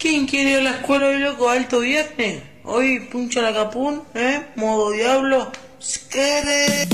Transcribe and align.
¿Quién 0.00 0.26
quiere 0.26 0.52
ir 0.52 0.58
a 0.60 0.62
la 0.62 0.70
escuela 0.70 1.08
hoy, 1.08 1.18
loco? 1.18 1.50
¿Alto 1.50 1.80
viernes? 1.80 2.42
Hoy 2.64 3.00
puncha 3.12 3.42
la 3.42 3.52
capún, 3.52 4.02
¿eh? 4.14 4.46
Modo 4.56 4.92
diablo. 4.92 5.52
Skere. 5.78 6.88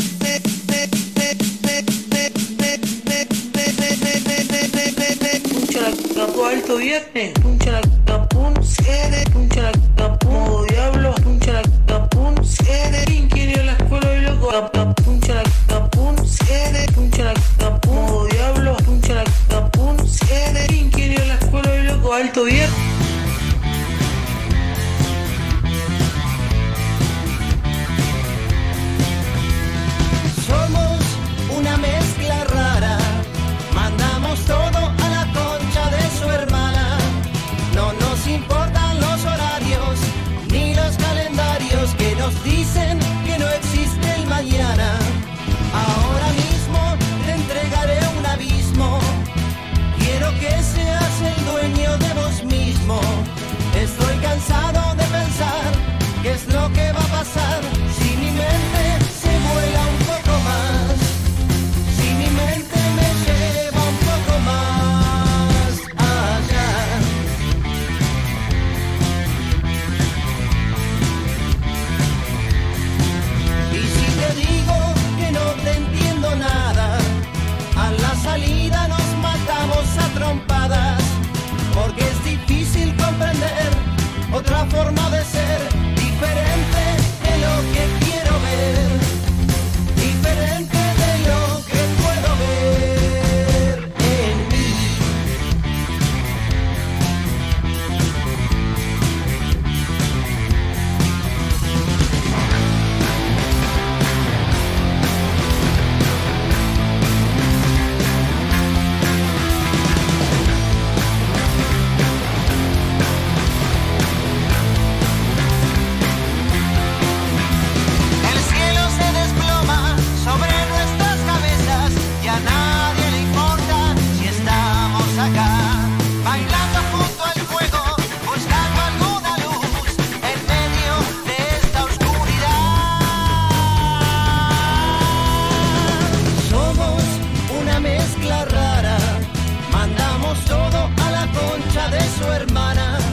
Puncha 5.52 5.82
la 5.82 5.90
capún, 6.16 6.48
alto 6.48 6.76
viernes. 6.78 7.32
Puncha 7.34 7.70
la 7.70 7.80
capún, 8.06 8.64
skere. 8.64 9.22
Puncha 9.32 9.62
la 9.62 9.72
capún, 9.96 10.32
modo 10.32 10.64
diablo. 10.64 11.14
Puncha 11.22 11.52
la 11.52 11.62
capún, 11.86 12.44
skere. 12.44 13.04
¿Quién 13.04 13.28
quiere 13.28 13.52
ir 13.52 13.60
a 13.60 13.64
la 13.66 13.72
escuela 13.74 14.10
hoy, 14.10 14.20
loco? 14.22 14.70
Puncha 15.04 15.34
la 15.34 15.44
capún, 15.68 16.28
skere. 16.28 16.86
Puncha 16.92 17.22
la 17.22 17.34
capún, 17.56 17.94
modo 17.94 18.26
diablo. 18.26 18.76
Puncha 18.78 19.14
la 19.14 19.24
capún. 19.48 19.96
¿Quién 20.68 20.90
quiere 20.90 21.15
Alto 22.12 22.44
viernes. 22.44 22.70
Somos 30.46 31.00
una 31.58 31.76
mezcla 31.76 32.44
rara, 32.44 32.98
mandamos 33.74 34.38
todo 34.46 34.92
a 35.04 35.08
la 35.08 35.26
concha 35.32 35.90
de 35.90 36.18
su 36.18 36.30
hermana. 36.30 36.96
No 37.74 37.92
nos 37.94 38.26
importan 38.26 39.00
los 39.00 39.24
horarios 39.24 39.98
ni 40.50 40.74
los 40.74 40.96
calendarios 40.96 41.94
que 41.98 42.14
nos 42.16 42.44
dicen 42.44 42.98
que 57.34 57.55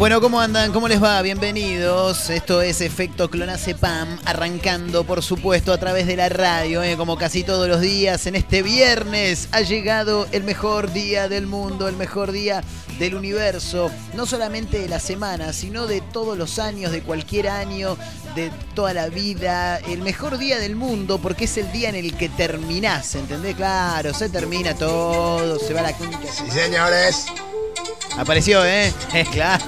Bueno, 0.03 0.19
¿cómo 0.19 0.41
andan? 0.41 0.74
¿Cómo 0.74 0.90
les 0.90 1.02
va? 1.02 1.22
Bienvenidos. 1.22 2.30
Esto 2.30 2.62
es 2.62 2.81
Efecto 2.81 3.30
Clonacepam, 3.30 4.19
arrancando, 4.25 5.06
por 5.06 5.24
supuesto, 5.24 5.72
a 5.72 5.78
través 5.78 6.08
de 6.08 6.18
la 6.18 6.28
radio, 6.28 6.84
¿eh? 6.84 6.97
como 6.97 7.18
casi 7.18 7.41
todos 7.46 7.69
los 7.69 7.80
días. 7.80 8.28
En 8.28 8.36
este 8.36 8.63
viernes 8.63 9.47
ha 9.53 9.62
llegado 9.62 10.28
el 10.34 10.44
mejor 10.44 10.92
día 10.92 11.30
del 11.30 11.47
mundo, 11.47 11.88
el 11.88 11.96
mejor 11.96 12.34
día 12.34 12.62
del 13.00 13.16
universo, 13.16 13.90
no 14.13 14.25
solamente 14.25 14.78
de 14.80 14.90
la 14.90 15.00
semana, 15.00 15.53
sino 15.53 15.88
de 15.88 16.02
todos 16.02 16.38
los 16.38 16.59
años, 16.59 16.92
de 16.92 17.02
cualquier 17.02 17.47
año, 17.47 17.97
de 18.36 18.52
toda 18.75 18.94
la 18.94 19.08
vida. 19.08 19.78
El 19.78 20.02
mejor 20.02 20.38
día 20.38 20.59
del 20.59 20.75
mundo, 20.75 21.18
porque 21.18 21.46
es 21.46 21.56
el 21.56 21.72
día 21.72 21.88
en 21.88 21.96
el 21.96 22.18
que 22.18 22.28
terminás, 22.28 23.16
¿entendés? 23.16 23.56
Claro, 23.56 24.13
se 24.13 24.28
termina 24.28 24.75
todo, 24.75 25.58
se 25.59 25.74
va 25.74 25.81
la 25.81 25.94
concha. 25.94 26.30
Sí, 26.30 26.52
señores. 26.52 27.28
Apareció, 28.18 28.66
¿eh? 28.66 28.91
claro. 29.31 29.63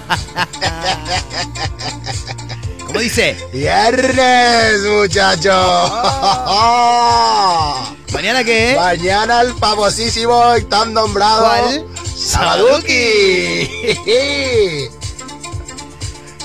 ¿Cómo 2.85 3.00
dice? 3.00 3.35
Viernes, 3.51 4.81
muchachos. 4.83 5.91
¿Mañana 8.13 8.44
qué? 8.44 8.75
Mañana 8.78 9.41
el 9.41 9.53
famosísimo 9.56 10.56
y 10.57 10.63
tan 10.63 10.94
nombrado. 10.94 11.41
¿Cuál? 11.41 11.88
Sabaduki. 12.16 13.67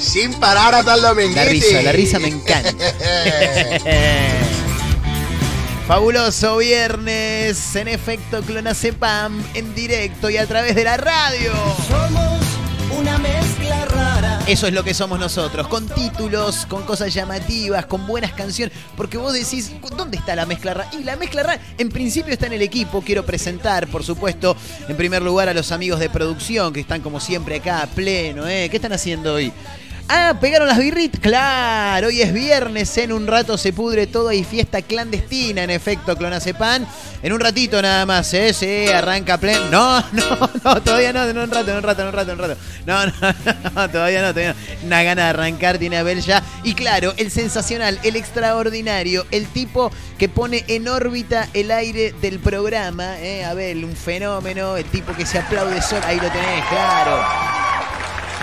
Sin 0.01 0.33
parar 0.35 0.75
hasta 0.75 0.95
el 0.95 1.03
domingo. 1.03 1.37
La 1.37 1.45
risa, 1.45 1.83
la 1.83 1.93
risa 1.93 2.19
me 2.19 2.29
encanta. 2.29 2.73
Fabuloso 5.91 6.59
viernes 6.59 7.75
en 7.75 7.89
efecto 7.89 8.43
Clonacepam 8.43 9.43
en 9.55 9.75
directo 9.75 10.31
y 10.31 10.37
a 10.37 10.47
través 10.47 10.77
de 10.77 10.85
la 10.85 10.97
radio. 10.97 11.53
Somos 11.89 12.41
una 12.97 13.19
mezcla 13.19 13.87
rara. 13.87 14.39
Eso 14.47 14.69
es 14.69 14.73
lo 14.73 14.85
que 14.85 14.95
somos 14.95 15.19
nosotros, 15.19 15.67
con 15.67 15.89
títulos, 15.89 16.65
con 16.67 16.85
cosas 16.85 17.13
llamativas, 17.13 17.87
con 17.87 18.07
buenas 18.07 18.31
canciones, 18.35 18.73
porque 18.97 19.19
vos 19.19 19.33
decís, 19.33 19.73
¿dónde 19.97 20.17
está 20.17 20.37
la 20.37 20.47
mezcla 20.47 20.75
rara? 20.75 20.91
Y 20.93 21.03
la 21.03 21.17
mezcla 21.17 21.43
rara, 21.43 21.61
en 21.77 21.89
principio 21.89 22.33
está 22.33 22.47
en 22.47 22.53
el 22.53 22.63
equipo, 22.63 23.03
quiero 23.03 23.27
presentar, 23.27 23.89
por 23.89 24.05
supuesto, 24.05 24.57
en 24.89 24.97
primer 24.97 25.23
lugar 25.23 25.49
a 25.49 25.55
los 25.55 25.73
amigos 25.73 25.99
de 25.99 26.09
producción, 26.09 26.73
que 26.73 26.79
están 26.79 27.01
como 27.01 27.19
siempre 27.19 27.57
acá 27.57 27.83
a 27.83 27.89
pleno, 27.89 28.47
¿eh? 28.47 28.69
¿Qué 28.71 28.77
están 28.77 28.93
haciendo 28.93 29.35
hoy? 29.35 29.53
Ah, 30.13 30.35
pegaron 30.41 30.67
las 30.67 30.79
birritas. 30.79 31.21
Claro, 31.21 32.09
hoy 32.09 32.21
es 32.21 32.33
viernes, 32.33 32.99
en 32.99 33.13
un 33.13 33.29
rato 33.29 33.57
se 33.57 33.73
pudre 33.73 34.09
todo 34.09 34.33
y 34.33 34.43
fiesta 34.43 34.83
clandestina, 34.83 35.63
en 35.63 35.71
efecto, 35.71 36.17
Clonacepan. 36.17 36.85
En 37.23 37.33
un 37.33 37.39
ratito 37.39 37.81
nada 37.81 38.05
más, 38.07 38.35
¿eh? 38.35 38.53
Sí, 38.53 38.89
arranca 38.89 39.39
pleno. 39.39 39.71
No, 39.71 40.01
no, 40.13 40.51
no, 40.65 40.83
todavía 40.83 41.13
no, 41.13 41.23
en 41.29 41.39
un 41.39 41.49
rato, 41.49 41.71
en 41.71 41.77
un 41.77 41.83
rato, 41.85 42.03
en 42.03 42.09
un 42.09 42.13
rato, 42.13 42.33
en 42.33 42.41
un 42.41 42.49
rato. 42.49 42.61
No, 42.87 43.07
no, 43.07 43.13
no, 43.77 43.89
todavía 43.89 44.23
no, 44.23 44.35
todavía 44.35 44.57
no. 44.81 44.87
Una 44.87 45.03
gana 45.05 45.23
de 45.23 45.29
arrancar 45.29 45.79
tiene 45.79 45.97
Abel 45.97 46.21
ya. 46.23 46.43
Y 46.65 46.75
claro, 46.75 47.15
el 47.17 47.31
sensacional, 47.31 48.01
el 48.03 48.17
extraordinario, 48.17 49.27
el 49.31 49.47
tipo 49.47 49.93
que 50.19 50.29
pone 50.29 50.65
en 50.67 50.89
órbita 50.89 51.49
el 51.55 51.71
aire 51.71 52.13
del 52.21 52.41
programa, 52.41 53.17
¿eh? 53.21 53.45
Abel, 53.45 53.85
un 53.85 53.95
fenómeno, 53.95 54.77
el 54.77 54.87
tipo 54.87 55.15
que 55.15 55.25
se 55.25 55.39
aplaude 55.39 55.81
solo. 55.81 56.03
Ahí 56.05 56.17
lo 56.17 56.33
tenés, 56.33 56.65
claro 56.69 57.60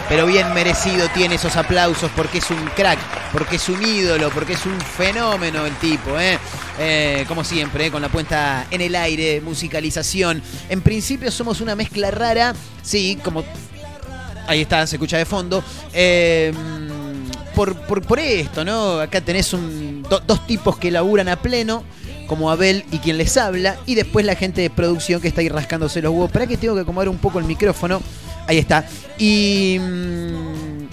pero 0.10 0.26
bien 0.26 0.54
merecido 0.54 1.08
tiene 1.14 1.36
esos 1.36 1.56
aplausos 1.56 2.10
porque 2.16 2.38
es 2.38 2.50
un 2.50 2.64
crack, 2.76 3.00
porque 3.32 3.58
es 3.58 3.68
un 3.70 3.84
ídolo, 3.84 4.30
porque 4.30 4.54
es 4.54 4.66
un 4.66 4.80
fenómeno 4.80 5.66
el 5.66 5.76
tipo, 5.76 6.20
¿eh? 6.20 6.38
Eh, 6.80 7.26
como 7.28 7.44
siempre, 7.44 7.88
¿eh? 7.88 7.92
con 7.92 8.02
la 8.02 8.10
puesta 8.10 8.68
en 8.70 8.82
el 8.82 8.96
aire, 8.96 9.42
musicalización. 9.42 10.42
En 10.70 10.82
principio 10.82 11.32
somos 11.32 11.60
una 11.60 11.76
mezcla 11.76 12.12
rara, 12.12 12.54
sí, 12.82 13.18
como... 13.24 13.44
Ahí 14.48 14.62
está, 14.62 14.88
se 14.88 14.96
escucha 14.96 15.18
de 15.18 15.26
fondo. 15.26 15.62
Eh, 15.92 16.54
por, 17.54 17.76
por, 17.82 18.02
por 18.04 18.20
esto, 18.20 18.64
¿no? 18.64 19.00
Acá 19.00 19.20
tenés 19.20 19.52
un, 19.52 20.04
do- 20.04 20.22
dos 20.26 20.46
tipos 20.48 20.78
que 20.78 20.90
laburan 20.92 21.28
a 21.28 21.36
pleno 21.36 21.84
como 22.28 22.52
Abel 22.52 22.86
y 22.92 23.00
quien 23.00 23.18
les 23.18 23.36
habla, 23.38 23.78
y 23.86 23.96
después 23.96 24.26
la 24.26 24.36
gente 24.36 24.62
de 24.62 24.70
producción 24.70 25.20
que 25.20 25.30
está 25.30 25.42
ahí 25.42 25.50
rascándose 25.50 26.02
los 26.02 26.12
huevos. 26.12 26.32
Para 26.32 26.46
que 26.46 26.56
tengo 26.58 26.76
que 26.76 26.82
acomodar 26.82 27.10
un 27.10 27.18
poco 27.18 27.40
el 27.40 27.46
micrófono. 27.46 28.02
Ahí 28.48 28.58
está. 28.58 28.86
Y, 29.18 29.80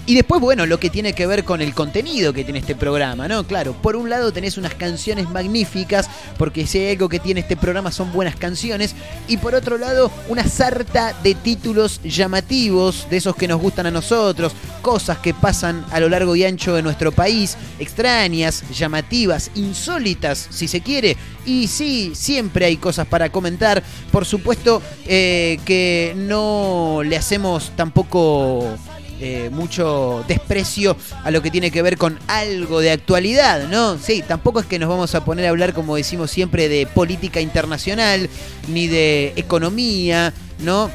Y 0.07 0.13
después, 0.13 0.39
bueno, 0.39 0.67
lo 0.67 0.79
que 0.79 0.91
tiene 0.91 1.13
que 1.13 1.25
ver 1.25 1.43
con 1.43 1.61
el 1.61 1.73
contenido 1.73 2.31
que 2.31 2.43
tiene 2.43 2.59
este 2.59 2.75
programa, 2.75 3.27
¿no? 3.27 3.43
Claro, 3.47 3.73
por 3.73 3.95
un 3.95 4.07
lado 4.07 4.31
tenés 4.31 4.55
unas 4.55 4.75
canciones 4.75 5.31
magníficas, 5.31 6.07
porque 6.37 6.67
si 6.67 6.77
hay 6.77 6.91
algo 6.91 7.09
que 7.09 7.19
tiene 7.19 7.39
este 7.39 7.57
programa 7.57 7.91
son 7.91 8.13
buenas 8.13 8.35
canciones, 8.35 8.93
y 9.27 9.37
por 9.37 9.55
otro 9.55 9.79
lado, 9.79 10.11
una 10.29 10.47
sarta 10.47 11.15
de 11.23 11.33
títulos 11.33 12.01
llamativos, 12.03 13.07
de 13.09 13.17
esos 13.17 13.35
que 13.35 13.47
nos 13.47 13.59
gustan 13.59 13.87
a 13.87 13.91
nosotros, 13.91 14.53
cosas 14.83 15.17
que 15.17 15.33
pasan 15.33 15.83
a 15.89 15.99
lo 15.99 16.07
largo 16.07 16.35
y 16.35 16.43
ancho 16.43 16.75
de 16.75 16.83
nuestro 16.83 17.11
país, 17.11 17.57
extrañas, 17.79 18.63
llamativas, 18.69 19.49
insólitas, 19.55 20.47
si 20.51 20.67
se 20.67 20.81
quiere, 20.81 21.17
y 21.47 21.65
sí, 21.65 22.11
siempre 22.13 22.67
hay 22.67 22.77
cosas 22.77 23.07
para 23.07 23.31
comentar, 23.31 23.81
por 24.11 24.25
supuesto 24.25 24.83
eh, 25.07 25.59
que 25.65 26.13
no 26.15 27.01
le 27.03 27.17
hacemos 27.17 27.71
tampoco 27.75 28.77
eh, 29.21 29.49
mucho 29.51 30.25
desprecio 30.27 30.97
a 31.23 31.31
lo 31.31 31.41
que 31.41 31.49
tiene 31.49 31.71
que 31.71 31.81
ver 31.81 31.97
con 31.97 32.19
algo 32.27 32.81
de 32.81 32.91
actualidad, 32.91 33.67
¿no? 33.69 33.97
Sí, 33.97 34.23
tampoco 34.27 34.59
es 34.59 34.65
que 34.65 34.77
nos 34.77 34.89
vamos 34.89 35.15
a 35.15 35.23
poner 35.23 35.45
a 35.45 35.49
hablar, 35.49 35.73
como 35.73 35.95
decimos 35.95 36.31
siempre, 36.31 36.67
de 36.67 36.85
política 36.85 37.39
internacional, 37.39 38.29
ni 38.67 38.87
de 38.87 39.33
economía, 39.37 40.33
¿no? 40.59 40.91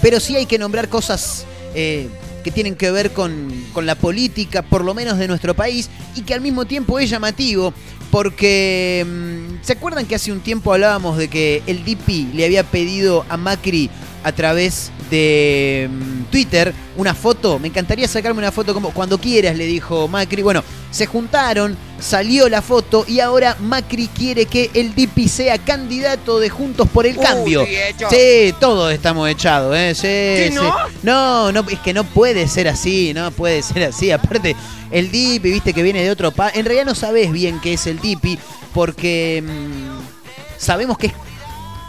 Pero 0.00 0.18
sí 0.18 0.34
hay 0.34 0.46
que 0.46 0.58
nombrar 0.58 0.88
cosas 0.88 1.44
eh, 1.74 2.08
que 2.42 2.50
tienen 2.50 2.74
que 2.74 2.90
ver 2.90 3.12
con, 3.12 3.52
con 3.72 3.84
la 3.86 3.94
política, 3.94 4.62
por 4.62 4.84
lo 4.84 4.94
menos 4.94 5.18
de 5.18 5.28
nuestro 5.28 5.54
país, 5.54 5.90
y 6.14 6.22
que 6.22 6.34
al 6.34 6.40
mismo 6.40 6.64
tiempo 6.64 6.98
es 6.98 7.10
llamativo, 7.10 7.74
porque 8.10 9.06
mm, 9.06 9.64
¿se 9.64 9.74
acuerdan 9.74 10.06
que 10.06 10.14
hace 10.14 10.32
un 10.32 10.40
tiempo 10.40 10.72
hablábamos 10.72 11.18
de 11.18 11.28
que 11.28 11.62
el 11.66 11.84
DIPI 11.84 12.30
le 12.34 12.44
había 12.44 12.64
pedido 12.64 13.24
a 13.28 13.36
Macri 13.36 13.90
a 14.22 14.32
través 14.32 14.90
de 15.10 15.88
mm, 15.90 16.30
Twitter 16.30 16.72
una 16.96 17.14
foto. 17.14 17.58
Me 17.58 17.68
encantaría 17.68 18.08
sacarme 18.08 18.38
una 18.38 18.52
foto 18.52 18.74
como 18.74 18.90
cuando 18.92 19.18
quieras, 19.18 19.56
le 19.56 19.66
dijo 19.66 20.08
Macri. 20.08 20.42
Bueno, 20.42 20.62
se 20.90 21.06
juntaron, 21.06 21.76
salió 22.00 22.48
la 22.48 22.62
foto 22.62 23.04
y 23.06 23.20
ahora 23.20 23.56
Macri 23.60 24.08
quiere 24.08 24.46
que 24.46 24.70
el 24.74 24.94
DIPI 24.94 25.28
sea 25.28 25.58
candidato 25.58 26.38
de 26.38 26.50
Juntos 26.50 26.88
por 26.88 27.06
el 27.06 27.16
Cambio. 27.18 27.64
Sí, 28.10 28.54
todos 28.60 28.92
estamos 28.92 29.28
echados, 29.28 29.76
¿eh? 29.76 29.94
Sí, 29.94 30.54
no? 30.54 30.62
sí. 30.62 30.94
No, 31.02 31.52
no, 31.52 31.64
es 31.68 31.78
que 31.80 31.92
no 31.92 32.04
puede 32.04 32.46
ser 32.48 32.68
así, 32.68 33.12
no 33.14 33.30
puede 33.30 33.62
ser 33.62 33.84
así. 33.84 34.10
Aparte, 34.10 34.56
el 34.90 35.10
DIPI, 35.10 35.50
viste 35.50 35.72
que 35.72 35.82
viene 35.82 36.02
de 36.02 36.10
otro 36.10 36.30
país. 36.30 36.56
En 36.56 36.64
realidad 36.64 36.86
no 36.86 36.94
sabes 36.94 37.32
bien 37.32 37.60
qué 37.60 37.74
es 37.74 37.86
el 37.86 37.98
DIPI 37.98 38.38
porque 38.74 39.42
mm, 39.46 40.58
sabemos 40.58 40.98
que 40.98 41.08
es 41.08 41.12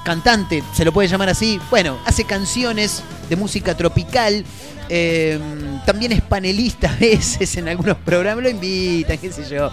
cantante, 0.03 0.63
se 0.73 0.85
lo 0.85 0.91
puede 0.91 1.07
llamar 1.07 1.29
así. 1.29 1.59
Bueno, 1.69 1.97
hace 2.05 2.23
canciones 2.25 3.03
de 3.29 3.35
música 3.35 3.75
tropical. 3.75 4.45
eh, 4.89 5.39
también 5.85 6.11
es 6.11 6.21
panelista 6.21 6.91
a 6.91 6.95
veces 6.95 7.55
en 7.57 7.67
algunos 7.69 7.97
programas, 7.97 8.43
lo 8.43 8.49
invitan, 8.49 9.17
qué 9.17 9.31
sé 9.31 9.43
yo. 9.49 9.71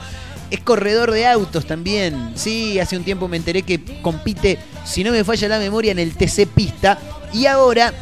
Es 0.51 0.61
corredor 0.61 1.11
de 1.13 1.27
autos 1.27 1.67
también. 1.67 2.33
Sí, 2.35 2.81
hace 2.81 2.97
un 2.97 3.05
tiempo 3.05 3.29
me 3.29 3.37
enteré 3.37 3.63
que 3.63 3.81
compite, 4.03 4.59
si 4.85 5.05
no 5.05 5.13
me 5.13 5.23
falla 5.23 5.49
la 5.49 5.59
memoria, 5.59 5.93
en 5.93 5.99
el 6.01 6.17
TC 6.17 6.47
Pista. 6.47 6.99
Y 7.33 7.47
ahora 7.47 7.93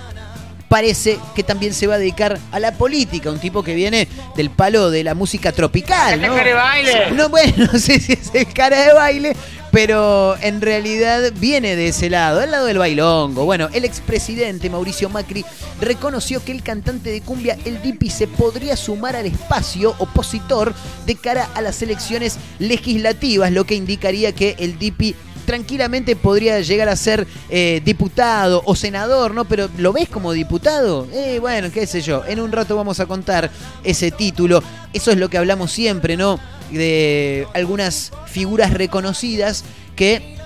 parece 0.68 1.18
que 1.34 1.42
también 1.42 1.72
se 1.74 1.86
va 1.86 1.94
a 1.94 1.98
dedicar 1.98 2.38
a 2.52 2.60
la 2.60 2.72
política, 2.72 3.30
un 3.30 3.38
tipo 3.38 3.62
que 3.62 3.74
viene 3.74 4.06
del 4.36 4.50
palo 4.50 4.90
de 4.90 5.02
la 5.04 5.14
música 5.14 5.52
tropical, 5.52 6.20
¿no? 6.20 6.34
cara 6.34 6.44
de 6.44 6.54
baile. 6.54 7.10
No, 7.12 7.28
bueno, 7.28 7.68
no 7.72 7.78
sé 7.78 8.00
si 8.00 8.12
es 8.12 8.30
el 8.34 8.52
cara 8.52 8.86
de 8.86 8.92
baile, 8.92 9.36
pero 9.70 10.36
en 10.40 10.60
realidad 10.60 11.32
viene 11.38 11.76
de 11.76 11.88
ese 11.88 12.10
lado, 12.10 12.40
del 12.40 12.50
lado 12.50 12.66
del 12.66 12.78
bailongo. 12.78 13.44
Bueno, 13.44 13.68
el 13.72 13.84
expresidente 13.84 14.70
Mauricio 14.70 15.08
Macri 15.08 15.44
reconoció 15.80 16.44
que 16.44 16.52
el 16.52 16.62
cantante 16.62 17.10
de 17.10 17.20
cumbia 17.20 17.56
El 17.64 17.82
Dipi 17.82 18.10
se 18.10 18.26
podría 18.26 18.76
sumar 18.76 19.16
al 19.16 19.26
espacio 19.26 19.94
opositor 19.98 20.74
de 21.06 21.14
cara 21.16 21.48
a 21.54 21.60
las 21.60 21.82
elecciones 21.82 22.38
legislativas, 22.58 23.52
lo 23.52 23.64
que 23.64 23.74
indicaría 23.74 24.32
que 24.32 24.56
el 24.58 24.78
Dipi 24.78 25.14
tranquilamente 25.48 26.14
podría 26.14 26.60
llegar 26.60 26.90
a 26.90 26.94
ser 26.94 27.26
eh, 27.48 27.80
diputado 27.82 28.62
o 28.66 28.76
senador, 28.76 29.32
¿no? 29.32 29.46
Pero 29.46 29.70
¿lo 29.78 29.94
ves 29.94 30.10
como 30.10 30.32
diputado? 30.32 31.08
Eh, 31.10 31.38
bueno, 31.40 31.70
qué 31.72 31.86
sé 31.86 32.02
yo. 32.02 32.22
En 32.26 32.38
un 32.38 32.52
rato 32.52 32.76
vamos 32.76 33.00
a 33.00 33.06
contar 33.06 33.50
ese 33.82 34.10
título. 34.10 34.62
Eso 34.92 35.10
es 35.10 35.16
lo 35.16 35.30
que 35.30 35.38
hablamos 35.38 35.72
siempre, 35.72 36.18
¿no? 36.18 36.38
De 36.70 37.46
algunas 37.54 38.12
figuras 38.26 38.74
reconocidas 38.74 39.64
que 39.96 40.36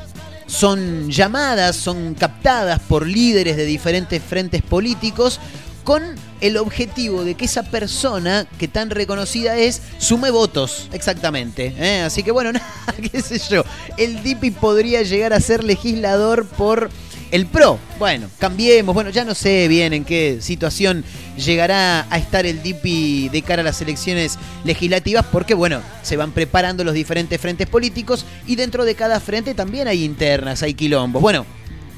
son 0.46 1.10
llamadas, 1.10 1.74
son 1.74 2.14
captadas 2.14 2.78
por 2.78 3.04
líderes 3.04 3.56
de 3.56 3.64
diferentes 3.64 4.22
frentes 4.22 4.62
políticos 4.62 5.40
con 5.82 6.14
el 6.42 6.56
objetivo 6.56 7.24
de 7.24 7.34
que 7.34 7.46
esa 7.46 7.62
persona 7.62 8.46
que 8.58 8.68
tan 8.68 8.90
reconocida 8.90 9.56
es 9.56 9.80
sume 9.98 10.30
votos, 10.30 10.88
exactamente. 10.92 11.72
¿eh? 11.78 12.02
Así 12.02 12.22
que 12.22 12.32
bueno, 12.32 12.52
nada, 12.52 12.66
qué 13.10 13.22
sé 13.22 13.40
yo, 13.48 13.64
el 13.96 14.22
Dipi 14.22 14.50
podría 14.50 15.02
llegar 15.02 15.32
a 15.32 15.40
ser 15.40 15.64
legislador 15.64 16.46
por 16.46 16.90
el 17.30 17.46
PRO. 17.46 17.78
Bueno, 17.98 18.28
cambiemos, 18.38 18.92
bueno, 18.94 19.10
ya 19.10 19.24
no 19.24 19.34
sé 19.34 19.66
bien 19.68 19.94
en 19.94 20.04
qué 20.04 20.38
situación 20.40 21.04
llegará 21.36 22.06
a 22.10 22.18
estar 22.18 22.44
el 22.44 22.60
Dipi 22.60 23.30
de 23.30 23.42
cara 23.42 23.62
a 23.62 23.64
las 23.64 23.80
elecciones 23.80 24.36
legislativas, 24.64 25.24
porque 25.30 25.54
bueno, 25.54 25.80
se 26.02 26.16
van 26.16 26.32
preparando 26.32 26.82
los 26.84 26.92
diferentes 26.92 27.40
frentes 27.40 27.68
políticos 27.68 28.26
y 28.46 28.56
dentro 28.56 28.84
de 28.84 28.96
cada 28.96 29.20
frente 29.20 29.54
también 29.54 29.86
hay 29.86 30.04
internas, 30.04 30.62
hay 30.62 30.74
quilombos. 30.74 31.22
Bueno, 31.22 31.46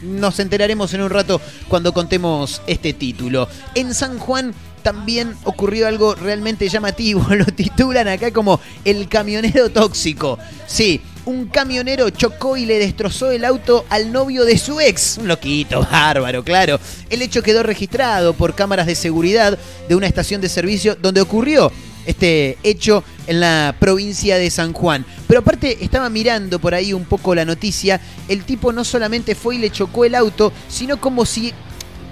nos 0.02 0.38
enteraremos 0.40 0.92
en 0.94 1.02
un 1.02 1.10
rato 1.10 1.40
cuando 1.68 1.92
contemos 1.92 2.62
este 2.66 2.92
título. 2.92 3.48
En 3.74 3.94
San 3.94 4.18
Juan 4.18 4.54
también 4.84 5.34
ocurrió 5.44 5.88
algo 5.88 6.14
realmente 6.14 6.68
llamativo. 6.68 7.26
Lo 7.30 7.46
titulan 7.46 8.06
acá 8.06 8.32
como 8.32 8.60
el 8.84 9.08
camionero 9.08 9.70
tóxico. 9.70 10.38
Sí, 10.66 11.00
un 11.24 11.46
camionero 11.46 12.10
chocó 12.10 12.56
y 12.56 12.66
le 12.66 12.78
destrozó 12.78 13.30
el 13.30 13.44
auto 13.44 13.84
al 13.88 14.12
novio 14.12 14.44
de 14.44 14.58
su 14.58 14.78
ex. 14.80 15.18
Un 15.18 15.26
loquito, 15.26 15.80
bárbaro, 15.90 16.44
claro. 16.44 16.78
El 17.10 17.22
hecho 17.22 17.42
quedó 17.42 17.62
registrado 17.62 18.34
por 18.34 18.54
cámaras 18.54 18.86
de 18.86 18.94
seguridad 18.94 19.58
de 19.88 19.94
una 19.96 20.06
estación 20.06 20.40
de 20.40 20.48
servicio 20.48 20.96
donde 20.96 21.22
ocurrió 21.22 21.72
este 22.06 22.58
hecho 22.62 23.04
en 23.26 23.40
la 23.40 23.74
provincia 23.78 24.36
de 24.36 24.50
San 24.50 24.72
Juan. 24.72 25.04
Pero 25.26 25.40
aparte 25.40 25.84
estaba 25.84 26.10
mirando 26.10 26.58
por 26.58 26.74
ahí 26.74 26.92
un 26.92 27.04
poco 27.04 27.34
la 27.34 27.44
noticia, 27.44 28.00
el 28.28 28.44
tipo 28.44 28.72
no 28.72 28.84
solamente 28.84 29.34
fue 29.34 29.56
y 29.56 29.58
le 29.58 29.70
chocó 29.70 30.04
el 30.04 30.14
auto, 30.14 30.52
sino 30.68 31.00
como 31.00 31.24
si 31.26 31.52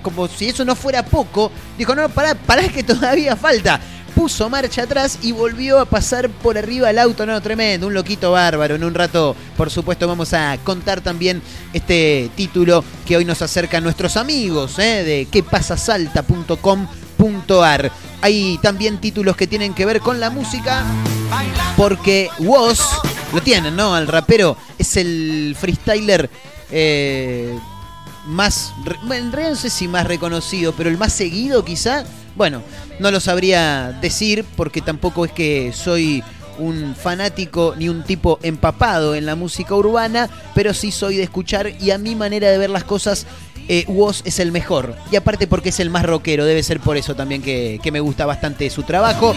como 0.03 0.27
si 0.27 0.49
eso 0.49 0.65
no 0.65 0.75
fuera 0.75 1.05
poco, 1.05 1.53
dijo, 1.79 1.95
"No, 1.95 2.09
pará, 2.09 2.35
pará 2.35 2.69
que 2.69 2.83
todavía 2.83 3.37
falta." 3.37 3.81
Puso 4.15 4.51
marcha 4.51 4.83
atrás 4.83 5.21
y 5.23 5.33
volvió 5.33 5.81
a 5.81 5.87
pasar 5.87 6.29
por 6.29 6.59
arriba 6.59 6.91
el 6.91 6.99
auto, 6.99 7.25
no, 7.25 7.41
tremendo, 7.41 7.87
un 7.87 7.95
loquito 7.95 8.33
bárbaro. 8.33 8.75
En 8.75 8.85
un 8.85 8.93
rato, 8.93 9.35
por 9.57 9.71
supuesto, 9.71 10.07
vamos 10.07 10.35
a 10.35 10.59
contar 10.65 11.01
también 11.01 11.41
este 11.73 12.31
título 12.37 12.85
que 13.07 13.17
hoy 13.17 13.25
nos 13.25 13.41
acercan 13.41 13.83
nuestros 13.83 14.19
amigos 14.19 14.79
¿eh? 14.79 15.03
de 15.03 15.29
quepasasalta.com.ar. 17.23 17.93
Hay 18.21 18.59
también 18.63 18.99
títulos 18.99 19.37
que 19.37 19.47
tienen 19.47 19.75
que 19.75 19.87
ver 19.87 20.01
con 20.01 20.21
la 20.21 20.31
música, 20.31 20.85
porque 21.77 22.29
Woz, 22.39 22.81
lo 23.33 23.41
tienen, 23.41 23.75
¿no? 23.75 23.95
Al 23.95 24.07
rapero 24.07 24.57
es 24.79 24.97
el 24.97 25.57
freestyler 25.59 26.31
eh, 26.71 27.59
más, 28.27 28.73
en 29.11 29.33
realidad 29.33 29.51
no 29.51 29.57
sé 29.57 29.71
si 29.71 29.89
más 29.89 30.07
reconocido, 30.07 30.73
pero 30.73 30.89
el 30.89 30.99
más 30.99 31.13
seguido 31.13 31.65
quizá. 31.65 32.05
Bueno, 32.37 32.63
no 32.99 33.11
lo 33.11 33.21
sabría 33.21 33.99
decir 34.01 34.45
porque 34.57 34.81
tampoco 34.81 35.25
es 35.25 35.33
que 35.33 35.73
soy 35.75 36.23
un 36.59 36.95
fanático 36.95 37.75
ni 37.77 37.89
un 37.89 38.05
tipo 38.05 38.39
empapado 38.43 39.15
en 39.15 39.27
la 39.27 39.35
música 39.35 39.75
urbana, 39.75 40.29
pero 40.55 40.73
sí 40.75 40.93
soy 40.93 41.17
de 41.17 41.25
escuchar 41.25 41.73
y 41.81 41.91
a 41.91 41.99
mi 41.99 42.15
manera 42.15 42.51
de 42.51 42.59
ver 42.59 42.71
las 42.71 42.85
cosas, 42.85 43.27
eh, 43.73 43.87
es 44.25 44.39
el 44.39 44.53
mejor. 44.53 44.97
Y 45.11 45.17
aparte 45.17 45.47
porque 45.47 45.71
es 45.71 45.81
el 45.81 45.89
más 45.89 46.05
rockero, 46.05 46.45
debe 46.45 46.63
ser 46.63 46.79
por 46.79 46.99
eso 46.99 47.15
también 47.17 47.41
que, 47.41 47.81
que 47.83 47.91
me 47.91 48.01
gusta 48.01 48.27
bastante 48.27 48.69
su 48.69 48.83
trabajo. 48.83 49.35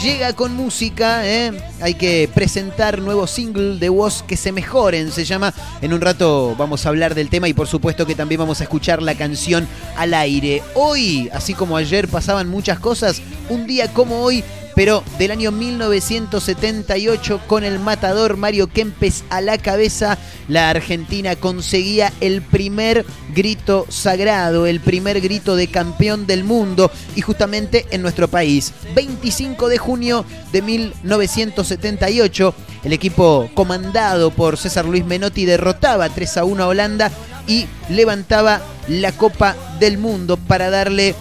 Llega 0.00 0.32
con 0.34 0.54
música, 0.54 1.26
¿eh? 1.26 1.52
hay 1.80 1.94
que 1.94 2.30
presentar 2.32 3.00
nuevo 3.00 3.26
single 3.26 3.80
de 3.80 3.90
Woz 3.90 4.22
que 4.22 4.36
se 4.36 4.52
mejoren, 4.52 5.10
se 5.10 5.24
llama. 5.24 5.52
En 5.82 5.92
un 5.92 6.00
rato 6.00 6.54
vamos 6.56 6.86
a 6.86 6.90
hablar 6.90 7.16
del 7.16 7.28
tema 7.28 7.48
y 7.48 7.52
por 7.52 7.66
supuesto 7.66 8.06
que 8.06 8.14
también 8.14 8.38
vamos 8.38 8.60
a 8.60 8.62
escuchar 8.62 9.02
la 9.02 9.16
canción 9.16 9.66
al 9.96 10.14
aire. 10.14 10.62
Hoy, 10.74 11.28
así 11.32 11.52
como 11.52 11.76
ayer 11.76 12.06
pasaban 12.06 12.48
muchas 12.48 12.78
cosas, 12.78 13.22
un 13.48 13.66
día 13.66 13.92
como 13.92 14.20
hoy, 14.20 14.44
pero 14.74 15.02
del 15.18 15.30
año 15.30 15.52
1978 15.52 17.40
con 17.46 17.64
el 17.64 17.78
matador 17.78 18.36
Mario 18.36 18.66
Kempes 18.66 19.24
a 19.30 19.40
la 19.40 19.58
cabeza, 19.58 20.18
la 20.48 20.70
Argentina 20.70 21.36
conseguía 21.36 22.12
el 22.20 22.42
primer 22.42 23.06
grito 23.34 23.86
sagrado, 23.88 24.66
el 24.66 24.80
primer 24.80 25.20
grito 25.20 25.56
de 25.56 25.68
campeón 25.68 26.26
del 26.26 26.44
mundo 26.44 26.90
y 27.14 27.20
justamente 27.20 27.86
en 27.90 28.02
nuestro 28.02 28.28
país. 28.28 28.72
25 28.94 29.68
de 29.68 29.78
junio 29.78 30.24
de 30.52 30.62
1978, 30.62 32.54
el 32.84 32.92
equipo 32.92 33.48
comandado 33.54 34.30
por 34.30 34.56
César 34.56 34.84
Luis 34.84 35.04
Menotti 35.04 35.44
derrotaba 35.44 36.08
3 36.08 36.36
a 36.38 36.44
1 36.44 36.62
a 36.62 36.68
Holanda 36.68 37.10
y 37.46 37.66
levantaba 37.88 38.60
la 38.88 39.12
Copa 39.12 39.54
del 39.78 39.98
Mundo 39.98 40.36
para 40.36 40.70
darle 40.70 41.14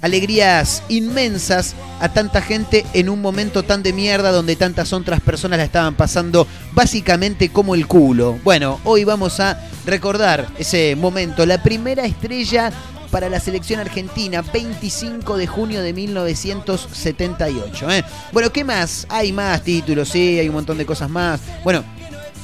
alegrías 0.00 0.82
inmensas 0.88 1.74
a 2.00 2.12
tanta 2.12 2.40
gente 2.42 2.86
en 2.92 3.08
un 3.08 3.20
momento 3.20 3.62
tan 3.62 3.82
de 3.82 3.92
mierda 3.92 4.32
donde 4.32 4.56
tantas 4.56 4.92
otras 4.92 5.20
personas 5.20 5.58
la 5.58 5.64
estaban 5.64 5.94
pasando 5.94 6.46
básicamente 6.72 7.50
como 7.50 7.74
el 7.74 7.86
culo. 7.86 8.38
Bueno, 8.44 8.80
hoy 8.84 9.04
vamos 9.04 9.40
a 9.40 9.60
recordar 9.86 10.48
ese 10.58 10.96
momento, 10.96 11.46
la 11.46 11.62
primera 11.62 12.04
estrella 12.04 12.72
para 13.10 13.28
la 13.28 13.40
selección 13.40 13.80
argentina, 13.80 14.42
25 14.42 15.36
de 15.36 15.46
junio 15.46 15.82
de 15.82 15.92
1978. 15.92 17.90
¿eh? 17.90 18.04
Bueno, 18.32 18.50
¿qué 18.52 18.64
más? 18.64 19.06
Hay 19.08 19.32
más 19.32 19.62
títulos, 19.62 20.08
sí, 20.08 20.38
hay 20.38 20.48
un 20.48 20.54
montón 20.54 20.78
de 20.78 20.86
cosas 20.86 21.10
más. 21.10 21.40
Bueno, 21.64 21.84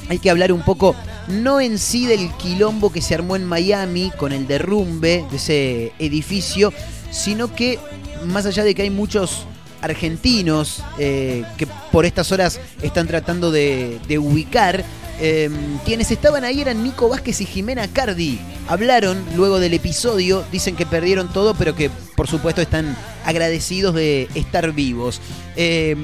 hay 0.09 0.19
que 0.19 0.29
hablar 0.29 0.51
un 0.51 0.61
poco, 0.61 0.95
no 1.27 1.59
en 1.59 1.77
sí 1.77 2.05
del 2.05 2.31
quilombo 2.33 2.91
que 2.91 3.01
se 3.01 3.15
armó 3.15 3.35
en 3.35 3.45
Miami 3.45 4.11
con 4.17 4.31
el 4.31 4.47
derrumbe 4.47 5.25
de 5.29 5.37
ese 5.37 5.91
edificio, 5.99 6.73
sino 7.11 7.53
que 7.53 7.79
más 8.25 8.45
allá 8.45 8.63
de 8.63 8.73
que 8.75 8.83
hay 8.83 8.89
muchos 8.89 9.45
argentinos 9.81 10.83
eh, 10.97 11.43
que 11.57 11.67
por 11.91 12.05
estas 12.05 12.31
horas 12.31 12.59
están 12.81 13.07
tratando 13.07 13.51
de, 13.51 13.99
ubicar, 14.19 14.83
eh, 15.19 15.49
quienes 15.85 16.11
estaban 16.11 16.43
ahí 16.43 16.61
eran 16.61 16.83
Nico 16.83 17.09
Vázquez 17.09 17.41
y 17.41 17.45
Jimena 17.45 17.87
Cardi. 17.87 18.39
Hablaron 18.67 19.23
luego 19.35 19.59
del 19.59 19.73
episodio, 19.73 20.43
dicen 20.51 20.75
que 20.75 20.85
perdieron 20.85 21.31
todo, 21.31 21.53
pero 21.53 21.75
que 21.75 21.89
por 22.15 22.27
supuesto 22.27 22.61
están 22.61 22.97
agradecidos 23.25 23.93
de 23.93 24.27
estar 24.35 24.71
vivos. 24.73 25.21
Eh, 25.55 25.95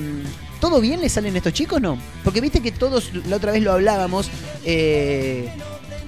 ¿Todo 0.64 0.80
bien 0.80 1.02
le 1.02 1.10
salen 1.10 1.36
estos 1.36 1.52
chicos, 1.52 1.82
no? 1.82 1.98
Porque 2.24 2.40
viste 2.40 2.62
que 2.62 2.72
todos, 2.72 3.12
la 3.28 3.36
otra 3.36 3.52
vez 3.52 3.62
lo 3.62 3.74
hablábamos, 3.74 4.30
eh, 4.64 5.50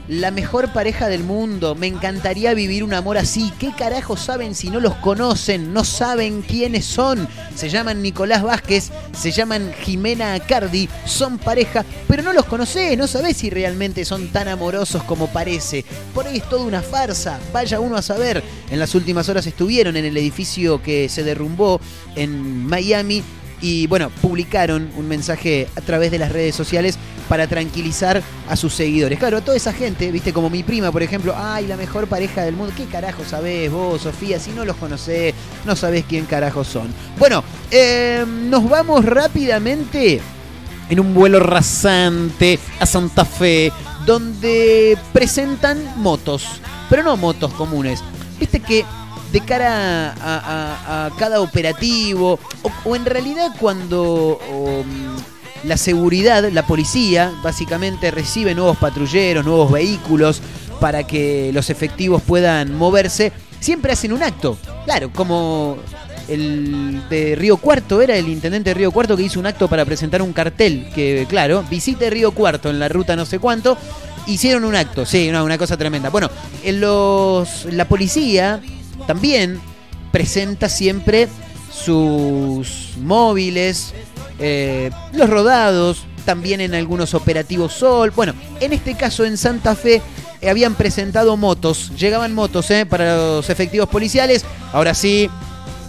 la 0.07 0.31
mejor 0.31 0.71
pareja 0.71 1.09
del 1.09 1.25
mundo, 1.25 1.75
me 1.75 1.87
encantaría 1.87 2.53
vivir 2.53 2.81
un 2.85 2.93
amor 2.93 3.17
así. 3.17 3.51
¿Qué 3.59 3.73
carajo 3.77 4.15
saben 4.15 4.55
si 4.55 4.69
no 4.69 4.79
los 4.79 4.95
conocen? 4.95 5.73
No 5.73 5.83
saben 5.83 6.41
quiénes 6.41 6.85
son. 6.85 7.27
Se 7.53 7.67
llaman 7.67 8.01
Nicolás 8.01 8.43
Vázquez, 8.43 8.91
se 9.11 9.31
llaman 9.33 9.73
Jimena 9.81 10.35
Acardi, 10.35 10.87
son 11.03 11.37
pareja, 11.37 11.83
pero 12.07 12.23
no 12.23 12.31
los 12.31 12.45
conocés, 12.45 12.97
no 12.97 13.07
sabés 13.07 13.35
si 13.35 13.49
realmente 13.49 14.05
son 14.05 14.29
tan 14.29 14.47
amorosos 14.47 15.03
como 15.03 15.27
parece. 15.27 15.83
Por 16.13 16.27
ahí 16.27 16.37
es 16.37 16.47
toda 16.47 16.63
una 16.63 16.81
farsa, 16.81 17.41
vaya 17.51 17.81
uno 17.81 17.97
a 17.97 18.01
saber. 18.01 18.41
En 18.71 18.79
las 18.79 18.95
últimas 18.95 19.27
horas 19.27 19.45
estuvieron 19.47 19.97
en 19.97 20.05
el 20.05 20.15
edificio 20.15 20.81
que 20.81 21.09
se 21.09 21.23
derrumbó 21.23 21.81
en 22.15 22.65
Miami 22.65 23.21
y 23.65 23.87
bueno, 23.87 24.11
publicaron 24.21 24.91
un 24.95 25.07
mensaje 25.07 25.67
a 25.75 25.81
través 25.81 26.11
de 26.11 26.19
las 26.19 26.31
redes 26.31 26.53
sociales 26.53 26.99
para 27.27 27.47
tranquilizar 27.47 28.21
a 28.47 28.55
sus 28.55 28.75
seguidores. 28.75 29.17
Claro, 29.17 29.41
toda 29.41 29.57
esa 29.57 29.73
gente, 29.73 30.11
viste, 30.11 30.33
como 30.33 30.51
mi 30.51 30.61
prima, 30.61 30.91
por 30.91 31.01
ejemplo, 31.01 31.33
ay, 31.35 31.65
la 31.65 31.75
mejor 31.75 32.05
pareja 32.05 32.43
del 32.43 32.53
mundo. 32.53 32.75
¿Qué 32.77 32.85
carajo 32.85 33.23
sabés 33.25 33.71
vos, 33.71 34.03
Sofía? 34.03 34.39
Si 34.39 34.51
no 34.51 34.65
los 34.65 34.75
conocés, 34.75 35.33
no 35.65 35.75
sabés 35.75 36.05
quién 36.07 36.25
carajo 36.25 36.63
son. 36.63 36.93
Bueno, 37.17 37.43
eh, 37.71 38.23
nos 38.27 38.69
vamos 38.69 39.03
rápidamente 39.03 40.21
en 40.87 40.99
un 40.99 41.15
vuelo 41.15 41.39
rasante 41.39 42.59
a 42.79 42.85
Santa 42.85 43.25
Fe, 43.25 43.71
donde 44.05 44.95
presentan 45.11 45.79
motos, 45.97 46.61
pero 46.87 47.01
no 47.01 47.17
motos 47.17 47.51
comunes. 47.53 48.03
Viste 48.39 48.59
que 48.59 48.85
de 49.35 49.41
cara 49.41 50.15
a, 50.21 51.09
cada 51.19 51.41
operativo, 51.41 52.39
o, 52.63 52.71
o 52.85 52.95
en 52.95 53.03
realidad 53.03 53.53
cuando 53.59 54.39
um, 54.49 54.87
la 55.67 55.75
seguridad, 55.75 56.49
la 56.53 56.65
policía, 56.65 57.33
básicamente 57.43 58.11
recibe 58.11 58.55
nuevos 58.55 58.77
patrulleros, 58.77 59.43
nuevos 59.43 59.73
vehículos 59.73 60.39
para 60.79 61.05
que 61.05 61.51
los 61.53 61.69
efectivos 61.69 62.21
puedan 62.21 62.77
moverse, 62.77 63.33
siempre 63.59 63.91
hacen 63.91 64.13
un 64.13 64.23
acto. 64.23 64.57
Claro, 64.85 65.11
como 65.11 65.79
el 66.29 67.03
de 67.09 67.35
Río 67.35 67.57
Cuarto, 67.57 68.01
era 68.01 68.15
el 68.15 68.29
intendente 68.29 68.69
de 68.69 68.73
Río 68.75 68.91
Cuarto 68.91 69.17
que 69.17 69.23
hizo 69.23 69.41
un 69.41 69.47
acto 69.47 69.67
para 69.67 69.83
presentar 69.83 70.21
un 70.21 70.31
cartel 70.31 70.87
que, 70.95 71.25
claro, 71.27 71.61
visite 71.69 72.09
Río 72.09 72.31
Cuarto 72.31 72.69
en 72.69 72.79
la 72.79 72.87
ruta 72.87 73.17
no 73.17 73.25
sé 73.25 73.39
cuánto. 73.39 73.77
Hicieron 74.27 74.63
un 74.63 74.75
acto, 74.75 75.05
sí, 75.05 75.29
no, 75.29 75.43
una 75.43 75.57
cosa 75.57 75.75
tremenda. 75.75 76.09
Bueno, 76.09 76.31
en 76.63 76.79
los, 76.79 77.65
la 77.65 77.85
policía 77.85 78.61
también 79.07 79.59
presenta 80.11 80.69
siempre 80.69 81.27
sus 81.71 82.93
móviles, 83.01 83.93
eh, 84.39 84.91
los 85.13 85.29
rodados, 85.29 86.05
también 86.25 86.61
en 86.61 86.73
algunos 86.73 87.13
operativos 87.13 87.73
Sol. 87.73 88.11
Bueno, 88.11 88.33
en 88.59 88.73
este 88.73 88.95
caso 88.95 89.25
en 89.25 89.37
Santa 89.37 89.75
Fe 89.75 90.01
eh, 90.41 90.49
habían 90.49 90.75
presentado 90.75 91.37
motos, 91.37 91.91
llegaban 91.97 92.33
motos 92.33 92.71
eh, 92.71 92.85
para 92.85 93.15
los 93.15 93.49
efectivos 93.49 93.87
policiales. 93.87 94.45
Ahora 94.73 94.93
sí, 94.93 95.29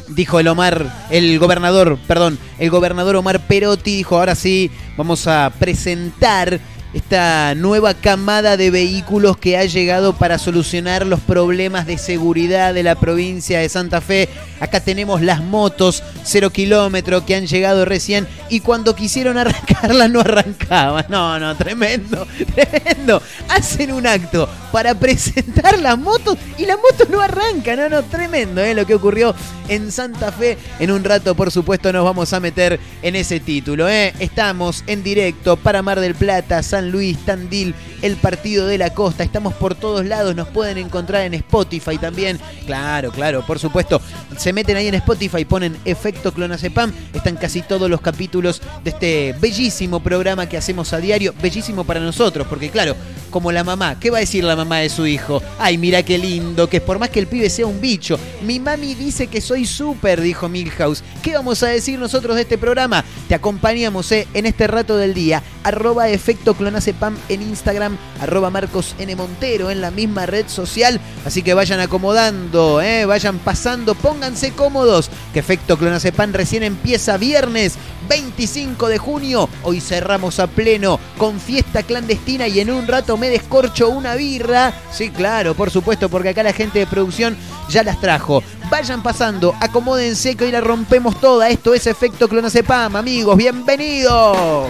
dijo 0.09 0.39
el 0.39 0.49
Omar, 0.49 1.07
el 1.11 1.39
gobernador, 1.39 1.99
perdón, 2.07 2.39
el 2.59 2.71
gobernador 2.71 3.17
Omar 3.17 3.41
Perotti 3.41 3.97
dijo, 3.97 4.19
ahora 4.19 4.35
sí, 4.35 4.71
vamos 4.97 5.27
a 5.27 5.53
presentar 5.59 6.61
esta 6.97 7.55
nueva 7.55 7.93
camada 7.93 8.57
de 8.57 8.71
vehículos 8.71 9.37
que 9.37 9.59
ha 9.59 9.67
llegado 9.67 10.15
para 10.15 10.39
solucionar 10.39 11.07
los 11.07 11.21
problemas 11.21 11.87
de 11.87 11.99
seguridad 11.99 12.73
de 12.73 12.83
la 12.83 12.95
provincia 12.95 13.61
de 13.61 13.69
Santa 13.69 14.01
Fe. 14.01 14.31
Acá 14.61 14.81
tenemos 14.81 15.21
las 15.21 15.43
motos 15.43 16.03
cero 16.25 16.49
kilómetro 16.49 17.27
que 17.27 17.37
han 17.37 17.47
llegado 17.47 17.85
recién 17.85 18.27
y 18.49 18.61
cuando 18.61 18.95
quisieron 18.97 19.37
arrancarlas 19.37 20.11
no 20.11 20.21
arrancaban. 20.21 21.05
No, 21.11 21.39
no, 21.39 21.55
tremendo, 21.55 22.27
tremendo. 22.55 23.21
Hacen 23.51 23.93
un 23.93 24.07
acto 24.07 24.49
para 24.77 24.95
presentar 24.95 25.79
las 25.79 25.99
motos 25.99 26.37
y 26.59 26.67
las 26.67 26.77
motos 26.77 27.09
no 27.09 27.23
arrancan. 27.23 27.79
No, 27.79 27.89
no, 27.89 28.03
tremendo 28.03 28.61
¿eh? 28.61 28.75
lo 28.75 28.85
que 28.85 28.95
ocurrió 28.95 29.35
en 29.69 29.91
Santa 29.91 30.31
Fe. 30.31 30.59
En 30.79 30.91
un 30.91 31.03
rato, 31.03 31.35
por 31.35 31.51
supuesto, 31.51 31.91
nos 31.95 32.05
vamos 32.05 32.35
a 32.35 32.41
meter 32.41 32.79
en 33.01 33.17
ese 33.17 33.41
título. 33.41 33.89
¿eh? 33.89 34.13
Estamos 34.19 34.85
en 34.87 35.03
directo 35.03 35.57
para 35.57 35.81
Mar 35.81 35.99
del 35.99 36.15
Plata, 36.15 36.63
San 36.63 36.91
Luis, 36.91 37.17
Tandil, 37.25 37.75
el 38.03 38.17
Partido 38.17 38.67
de 38.67 38.77
la 38.77 38.93
Costa. 38.93 39.25
Estamos 39.25 39.55
por 39.55 39.75
todos 39.75 40.05
lados. 40.05 40.37
Nos 40.37 40.49
pueden 40.49 40.77
encontrar 40.77 41.23
en 41.23 41.33
Spotify 41.33 41.97
también. 41.97 42.39
Claro, 42.67 43.11
claro, 43.13 43.47
por 43.47 43.59
supuesto. 43.59 44.03
Se 44.37 44.53
meten 44.53 44.77
ahí 44.77 44.89
en 44.89 44.95
Spotify, 44.97 45.47
ponen 45.47 45.75
efecto 45.87 46.35
clonazepam. 46.35 46.93
Están 47.15 47.37
casi 47.37 47.63
todos 47.63 47.89
los 47.89 48.03
capítulos 48.03 48.61
de 48.85 48.91
este 48.91 49.35
bellísimo 49.41 50.01
programa 50.01 50.51
que 50.51 50.59
hacemos 50.59 50.93
a 50.93 50.99
diario. 50.99 51.33
Bellísimo 51.41 51.85
para 51.85 52.01
nosotros, 52.01 52.47
porque 52.47 52.69
claro, 52.69 52.95
como 53.31 53.53
la 53.53 53.65
mamá, 53.65 53.99
¿qué 53.99 54.11
va 54.11 54.19
a 54.19 54.21
decir 54.21 54.45
la 54.45 54.55
mamá 54.57 54.66
de 54.75 54.89
su 54.89 55.07
hijo? 55.07 55.41
Ay, 55.59 55.79
mira 55.79 56.03
qué 56.03 56.19
lindo, 56.19 56.69
que 56.69 56.81
por 56.81 56.99
más 56.99 57.11
que 57.11 57.21
el 57.21 57.29
pibe 57.29 57.49
sea 57.49 57.67
un 57.67 57.81
bicho. 57.81 58.19
Mi 58.43 58.59
mami 58.59 58.95
dice 58.95 59.29
que 59.29 59.41
soy 59.41 59.65
súper, 59.65 60.21
dijo 60.21 60.49
Milhouse. 60.49 61.03
¿Qué 61.23 61.35
vamos 61.35 61.63
a 61.63 61.69
decir 61.69 61.99
nosotros 61.99 62.35
de 62.37 62.43
este 62.43 62.59
programa? 62.59 63.05
Te 63.29 63.35
acompañamos 63.35 64.11
eh, 64.13 64.27
en 64.35 64.47
este 64.47 64.67
rato 64.67 64.97
del 64.97 65.15
día. 65.15 65.43
Arroba 65.63 66.09
efecto 66.09 66.55
clonazepam 66.55 67.17
en 67.29 67.43
Instagram, 67.43 67.97
arroba 68.21 68.51
Marcos 68.51 68.95
N. 68.99 69.15
Montero 69.15 69.71
en 69.71 69.81
la 69.81 69.91
misma 69.91 70.27
red 70.27 70.49
social. 70.49 71.01
Así 71.25 71.43
que 71.43 71.55
vayan 71.55 71.81
acomodando, 71.81 72.81
eh, 72.83 73.07
vayan 73.07 73.39
pasando, 73.39 73.95
pónganse 73.95 74.51
cómodos. 74.51 75.11
Que 75.33 75.39
efecto 75.41 75.79
clonazepam 75.79 76.33
recién 76.33 76.65
empieza 76.65 77.17
viernes 77.17 77.79
25 78.09 78.89
de 78.89 78.99
junio. 78.99 79.49
Hoy 79.63 79.81
cerramos 79.81 80.39
a 80.39 80.47
pleno 80.47 81.01
con 81.19 81.41
fiesta 81.41 81.83
clandestina 81.83 82.49
y 82.49 82.61
en 82.61 82.71
un 82.71 82.87
rato 82.87 83.17
me 83.17 83.29
descorcho 83.29 83.89
una 83.89 84.15
birra. 84.15 84.46
Sí, 84.93 85.11
claro, 85.11 85.55
por 85.55 85.71
supuesto, 85.71 86.09
porque 86.09 86.31
acá 86.31 86.43
la 86.43 86.53
gente 86.53 86.79
de 86.79 86.87
producción 86.87 87.37
ya 87.69 87.83
las 87.83 88.01
trajo. 88.01 88.43
Vayan 88.71 89.03
pasando, 89.03 89.55
acomódense 89.61 90.35
que 90.37 90.45
hoy 90.45 90.53
la 90.53 90.61
rompemos 90.61 91.21
toda. 91.21 91.49
Esto 91.49 91.75
es 91.75 91.87
efecto 91.87 92.29
clonazepam, 92.29 92.97
amigos. 92.97 93.37
Bienvenidos. 93.37 94.69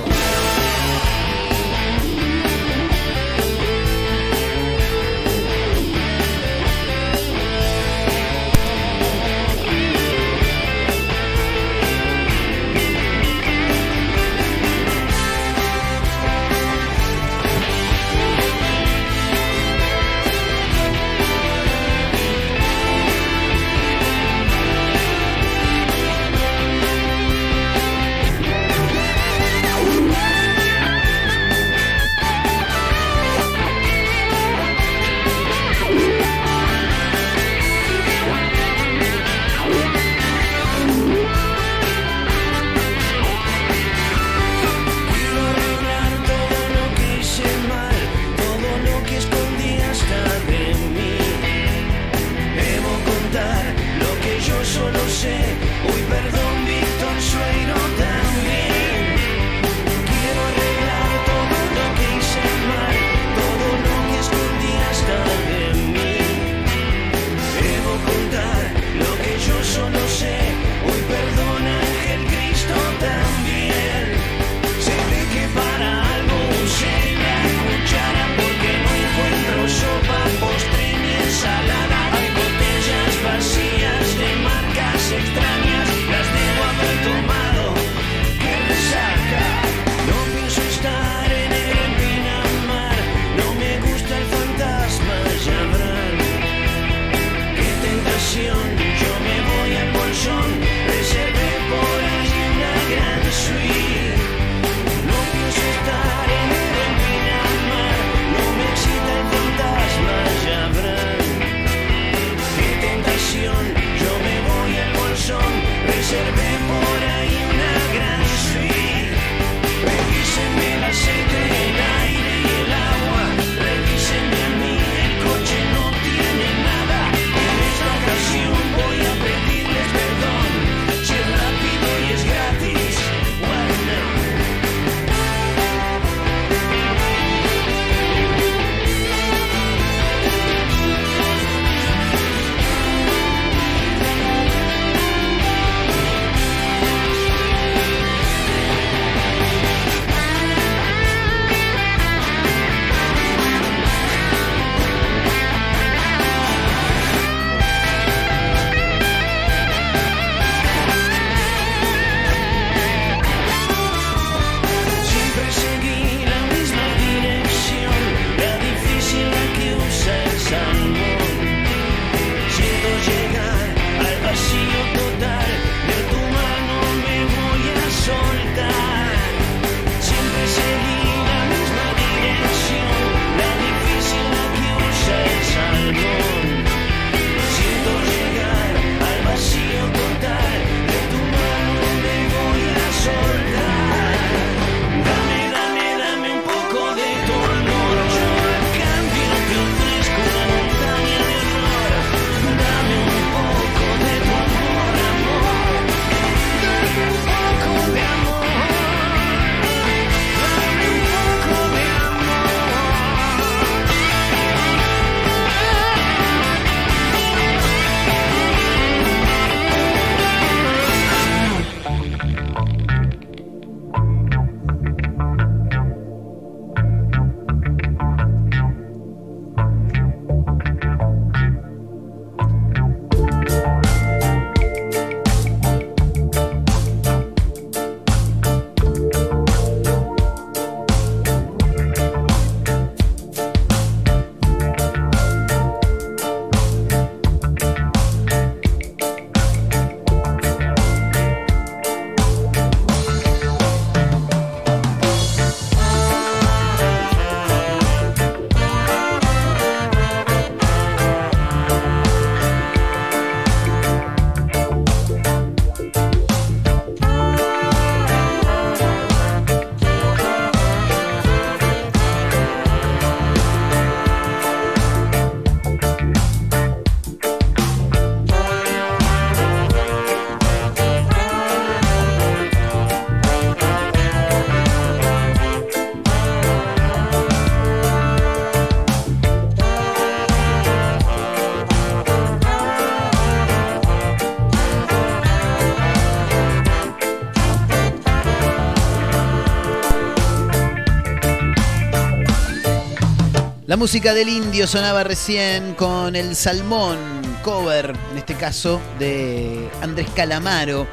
La 303.76 303.80
música 303.80 304.14
del 304.14 304.30
indio 304.30 304.66
sonaba 304.66 305.04
recién 305.04 305.74
con 305.74 306.16
el 306.16 306.34
Salmón, 306.34 306.96
cover, 307.42 307.94
en 308.10 308.16
este 308.16 308.32
caso, 308.32 308.80
de 308.98 309.68
Andrés 309.82 310.08
Calamaro. 310.16 310.86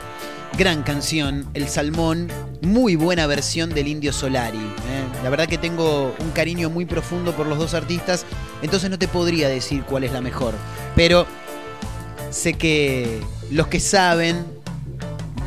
Gran 0.58 0.84
canción, 0.84 1.50
El 1.54 1.70
Salmón, 1.70 2.28
muy 2.62 2.98
buena 2.98 3.26
versión 3.26 3.70
del 3.70 3.88
Indio 3.88 4.12
Solari. 4.12 4.58
¿eh? 4.58 5.24
La 5.24 5.30
verdad 5.30 5.48
que 5.48 5.58
tengo 5.58 6.14
un 6.20 6.32
cariño 6.32 6.70
muy 6.70 6.84
profundo 6.84 7.32
por 7.32 7.48
los 7.48 7.58
dos 7.58 7.74
artistas, 7.74 8.26
entonces 8.62 8.90
no 8.90 9.00
te 9.00 9.08
podría 9.08 9.48
decir 9.48 9.84
cuál 9.84 10.04
es 10.04 10.12
la 10.12 10.20
mejor. 10.20 10.54
Pero 10.94 11.26
sé 12.32 12.56
que 12.56 13.22
los 13.50 13.68
que 13.68 13.80
saben 13.80 14.46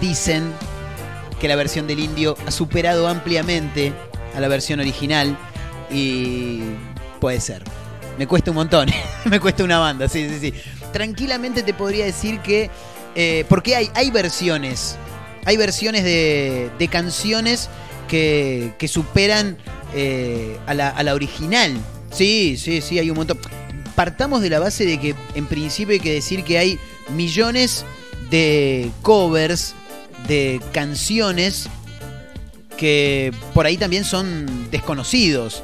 dicen 0.01 0.51
que 1.39 1.49
la 1.49 1.57
versión 1.57 1.87
del 1.87 1.99
Indio 1.99 2.35
ha 2.47 2.51
superado 2.51 3.07
ampliamente 3.09 3.93
a 4.35 4.41
la 4.41 4.49
versión 4.49 4.81
original 4.81 5.37
y 5.91 6.63
puede 7.21 7.41
ser. 7.41 7.63
Me 8.19 8.27
cuesta 8.27 8.51
un 8.51 8.57
montón, 8.57 8.89
me 9.25 9.41
cuesta 9.41 9.65
una 9.65 9.79
banda, 9.79 10.09
sí, 10.09 10.29
sí, 10.29 10.39
sí. 10.41 10.55
Tranquilamente 10.93 11.63
te 11.63 11.75
podría 11.75 12.05
decir 12.07 12.41
que, 12.41 12.71
eh, 13.15 13.45
porque 13.49 13.77
hay, 13.77 13.91
hay 13.95 14.11
versiones, 14.11 14.97
hay 15.45 15.57
versiones 15.57 16.05
de, 16.05 16.71
de 16.79 16.89
canciones 16.89 17.69
que, 18.09 18.75
que 18.79 18.89
superan 18.89 19.59
eh, 19.95 20.59
a, 20.67 20.75
la, 20.75 20.89
a 20.89 21.03
la 21.03 21.15
original. 21.15 21.77
Sí, 22.11 22.57
sí, 22.59 22.81
sí, 22.81 22.99
hay 22.99 23.11
un 23.11 23.17
montón. 23.17 23.39
Partamos 23.95 24.41
de 24.43 24.51
la 24.51 24.59
base 24.59 24.87
de 24.87 24.99
que 24.99 25.15
en 25.35 25.47
principio 25.47 25.93
hay 25.95 26.01
que 26.01 26.13
decir 26.13 26.45
que 26.45 26.59
hay 26.59 26.79
millones 27.11 27.85
de 28.31 28.91
covers 29.03 29.75
de 30.27 30.61
canciones 30.73 31.69
que 32.77 33.33
por 33.55 33.67
ahí 33.67 33.77
también 33.77 34.05
son 34.05 34.71
desconocidos. 34.71 35.63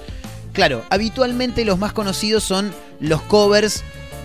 Claro, 0.52 0.84
habitualmente 0.90 1.64
los 1.64 1.78
más 1.78 1.92
conocidos 1.92 2.44
son 2.44 2.72
los 3.00 3.22
covers 3.22 3.82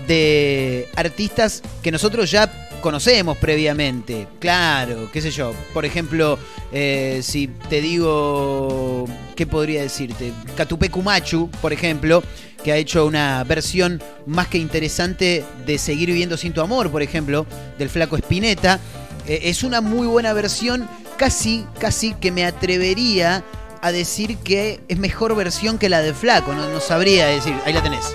de 0.07 0.87
artistas 0.95 1.61
que 1.81 1.91
nosotros 1.91 2.29
ya 2.31 2.51
conocemos 2.81 3.37
previamente. 3.37 4.27
Claro, 4.39 5.09
qué 5.11 5.21
sé 5.21 5.31
yo. 5.31 5.53
Por 5.73 5.85
ejemplo, 5.85 6.37
eh, 6.71 7.21
si 7.23 7.47
te 7.47 7.81
digo, 7.81 9.05
¿qué 9.35 9.45
podría 9.47 9.81
decirte? 9.81 10.31
Catupe 10.55 10.89
Kumachu, 10.89 11.49
por 11.61 11.73
ejemplo, 11.73 12.23
que 12.63 12.71
ha 12.71 12.77
hecho 12.77 13.05
una 13.05 13.43
versión 13.43 14.01
más 14.25 14.47
que 14.47 14.57
interesante 14.57 15.45
de 15.65 15.77
Seguir 15.77 16.07
viviendo 16.09 16.37
sin 16.37 16.53
tu 16.53 16.61
amor, 16.61 16.91
por 16.91 17.01
ejemplo, 17.01 17.45
del 17.77 17.89
flaco 17.89 18.17
Spinetta. 18.17 18.79
Eh, 19.27 19.41
es 19.43 19.63
una 19.63 19.81
muy 19.81 20.07
buena 20.07 20.33
versión, 20.33 20.87
casi, 21.17 21.65
casi 21.79 22.13
que 22.13 22.31
me 22.31 22.45
atrevería 22.45 23.43
a 23.87 23.91
decir 23.91 24.37
que 24.37 24.81
es 24.87 24.97
mejor 24.97 25.35
versión 25.35 25.77
que 25.77 25.89
la 25.89 26.01
del 26.01 26.13
flaco, 26.13 26.53
no, 26.53 26.79
sabría 26.79 27.25
decir, 27.27 27.55
ahí 27.65 27.73
la 27.73 27.81
tenés. 27.81 28.13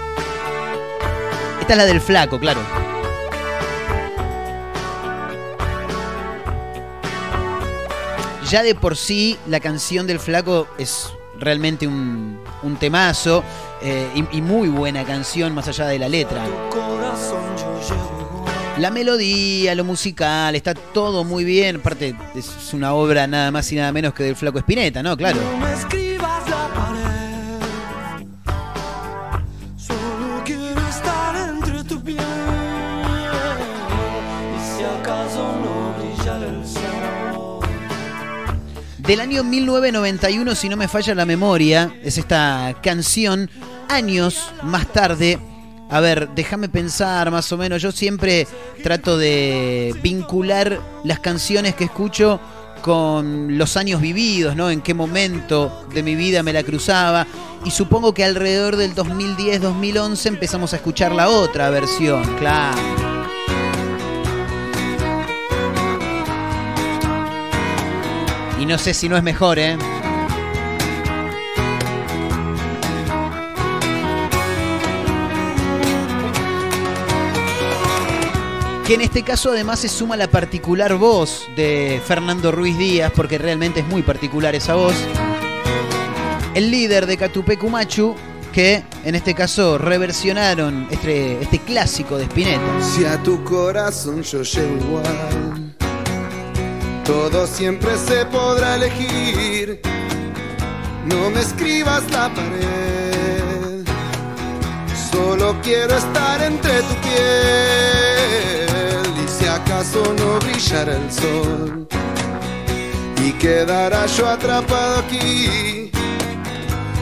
Esta 1.60 1.72
es 1.72 1.76
la 1.76 1.84
del 1.84 2.00
flaco, 2.00 2.38
claro. 2.38 2.60
Ya 8.48 8.62
de 8.62 8.74
por 8.74 8.96
sí 8.96 9.38
la 9.46 9.60
canción 9.60 10.06
del 10.06 10.20
flaco 10.20 10.68
es 10.76 11.08
realmente 11.38 11.86
un, 11.86 12.38
un 12.62 12.76
temazo 12.76 13.42
eh, 13.80 14.26
y 14.30 14.42
muy 14.42 14.68
buena 14.68 15.04
canción 15.04 15.54
más 15.54 15.68
allá 15.68 15.86
de 15.86 15.98
la 15.98 16.08
letra. 16.08 16.44
La 18.82 18.90
melodía, 18.90 19.76
lo 19.76 19.84
musical, 19.84 20.56
está 20.56 20.74
todo 20.74 21.22
muy 21.22 21.44
bien. 21.44 21.76
Aparte, 21.76 22.16
es 22.34 22.74
una 22.74 22.94
obra 22.94 23.28
nada 23.28 23.52
más 23.52 23.70
y 23.70 23.76
nada 23.76 23.92
menos 23.92 24.12
que 24.12 24.24
del 24.24 24.34
Flaco 24.34 24.58
Espineta, 24.58 25.04
¿no? 25.04 25.16
Claro. 25.16 25.40
No 25.40 25.56
me 25.64 25.72
escribas 25.72 26.50
la 26.50 26.66
pared. 26.74 28.26
Solo 29.76 30.42
quiero 30.44 30.88
estar 30.88 31.50
entre 31.50 31.84
tu 31.84 32.02
piel. 32.02 32.16
Y 34.56 34.76
si 34.76 34.82
acaso 34.82 35.60
no 35.62 35.94
brillara 35.96 36.48
el 36.48 36.66
sol. 36.66 37.60
Del 38.98 39.20
año 39.20 39.44
1991, 39.44 40.56
si 40.56 40.68
no 40.68 40.76
me 40.76 40.88
falla 40.88 41.14
la 41.14 41.24
memoria, 41.24 41.94
es 42.02 42.18
esta 42.18 42.74
canción. 42.82 43.48
Años 43.88 44.50
más 44.64 44.92
tarde, 44.92 45.38
a 45.92 46.00
ver, 46.00 46.30
déjame 46.34 46.70
pensar 46.70 47.30
más 47.30 47.52
o 47.52 47.58
menos. 47.58 47.82
Yo 47.82 47.92
siempre 47.92 48.48
trato 48.82 49.18
de 49.18 49.94
vincular 50.02 50.80
las 51.04 51.20
canciones 51.20 51.74
que 51.74 51.84
escucho 51.84 52.40
con 52.80 53.58
los 53.58 53.76
años 53.76 54.00
vividos, 54.00 54.56
¿no? 54.56 54.70
En 54.70 54.80
qué 54.80 54.94
momento 54.94 55.86
de 55.92 56.02
mi 56.02 56.14
vida 56.14 56.42
me 56.42 56.54
la 56.54 56.62
cruzaba. 56.62 57.26
Y 57.66 57.70
supongo 57.70 58.14
que 58.14 58.24
alrededor 58.24 58.76
del 58.76 58.94
2010-2011 58.94 60.26
empezamos 60.26 60.72
a 60.72 60.76
escuchar 60.76 61.12
la 61.12 61.28
otra 61.28 61.68
versión, 61.68 62.24
claro. 62.38 62.80
Y 68.58 68.64
no 68.64 68.78
sé 68.78 68.94
si 68.94 69.10
no 69.10 69.18
es 69.18 69.22
mejor, 69.22 69.58
¿eh? 69.58 69.76
Que 78.86 78.94
en 78.94 79.00
este 79.00 79.22
caso 79.22 79.52
además 79.52 79.78
se 79.78 79.88
suma 79.88 80.16
la 80.16 80.26
particular 80.26 80.94
voz 80.96 81.48
de 81.54 82.02
Fernando 82.04 82.50
Ruiz 82.50 82.76
Díaz, 82.76 83.12
porque 83.14 83.38
realmente 83.38 83.80
es 83.80 83.86
muy 83.86 84.02
particular 84.02 84.56
esa 84.56 84.74
voz. 84.74 84.94
El 86.54 86.70
líder 86.70 87.06
de 87.06 87.16
Catupe 87.16 87.56
Cumachu, 87.56 88.16
que 88.52 88.82
en 89.04 89.14
este 89.14 89.34
caso 89.34 89.78
reversionaron 89.78 90.88
este, 90.90 91.40
este 91.40 91.60
clásico 91.60 92.18
de 92.18 92.24
Spinetta. 92.24 92.60
Si 92.82 93.04
a 93.04 93.22
tu 93.22 93.42
corazón 93.44 94.22
yo 94.22 94.42
llego 94.42 94.76
igual, 94.76 95.74
todo 97.04 97.46
siempre 97.46 97.96
se 97.96 98.26
podrá 98.26 98.74
elegir. 98.74 99.80
No 101.06 101.30
me 101.30 101.40
escribas 101.40 102.02
la 102.10 102.28
pared, 102.34 103.84
solo 105.12 105.56
quiero 105.62 105.96
estar 105.96 106.42
entre 106.42 106.82
tu 106.82 106.94
piel. 106.96 108.71
No 109.82 110.38
brillara 110.38 110.96
el 110.96 111.12
sol 111.12 111.88
y 113.20 113.32
quedara 113.32 114.06
yo 114.06 114.28
atrapado 114.28 115.00
aquí, 115.00 115.90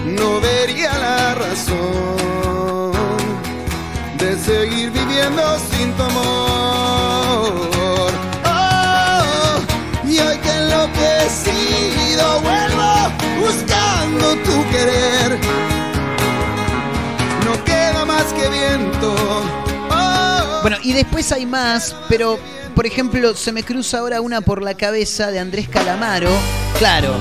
no 0.06 0.40
vería 0.40 0.90
la 0.98 1.34
razón 1.34 2.92
de 4.16 4.38
seguir 4.38 4.90
viviendo 4.92 5.42
sin 5.70 5.92
tu 5.92 6.02
amor. 6.04 8.10
Oh, 8.46 9.60
y 10.08 10.18
hoy 10.18 10.38
que 10.38 10.50
enloquecido 10.50 12.40
vuelvo 12.40 13.12
buscando 13.40 14.36
tu 14.36 14.70
querer. 14.70 15.38
No 17.44 17.62
queda 17.62 18.06
más 18.06 18.24
que 18.32 18.48
viento. 18.48 19.14
Oh, 19.90 20.60
Bueno, 20.62 20.78
y 20.82 20.94
después 20.94 21.30
hay 21.30 21.44
más, 21.44 21.94
pero 22.08 22.38
por 22.74 22.86
ejemplo, 22.86 23.34
se 23.34 23.52
me 23.52 23.62
cruza 23.62 23.98
ahora 23.98 24.20
una 24.20 24.40
por 24.40 24.62
la 24.62 24.74
cabeza 24.74 25.30
de 25.30 25.38
Andrés 25.38 25.68
Calamaro. 25.68 26.30
Claro, 26.78 27.14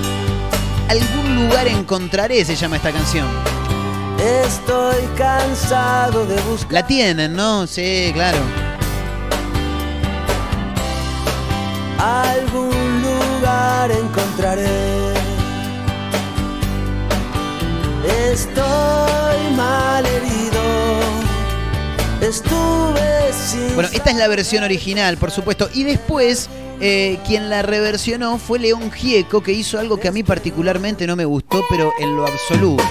algún 0.88 1.36
lugar 1.36 1.68
encontraré, 1.68 2.46
se 2.46 2.56
llama 2.56 2.78
esta 2.78 2.92
canción. 2.92 3.28
Estoy 4.20 5.04
cansado 5.18 6.26
de 6.26 6.40
buscar. 6.42 6.74
La 6.74 6.88
tienen, 6.88 7.36
¿no? 7.36 7.66
Sí, 7.68 8.12
claro. 8.14 8.38
Algún 11.98 13.02
lugar 13.02 13.92
encontraré. 13.92 15.14
Estoy 18.32 19.56
mal 19.56 20.06
herido. 20.06 20.29
Estuve 22.30 23.34
sin. 23.34 23.74
Bueno, 23.74 23.89
esta 23.92 24.12
es 24.12 24.18
la 24.18 24.28
versión 24.28 24.63
original, 24.63 25.18
por 25.18 25.32
supuesto. 25.32 25.68
Y 25.74 25.84
después, 25.84 26.48
eh, 26.80 27.18
quien 27.26 27.50
la 27.50 27.63
reversionó 27.63 28.38
fue 28.38 28.60
León 28.60 28.92
Gieco, 28.92 29.42
que 29.42 29.52
hizo 29.52 29.80
algo 29.80 30.00
que 30.00 30.10
a 30.10 30.12
mí 30.12 30.22
particularmente 30.22 31.08
no 31.08 31.15
me 31.15 31.26
gustó, 31.26 31.63
pero 31.72 31.92
en 32.00 32.15
lo 32.15 32.28
absoluto. 32.28 32.84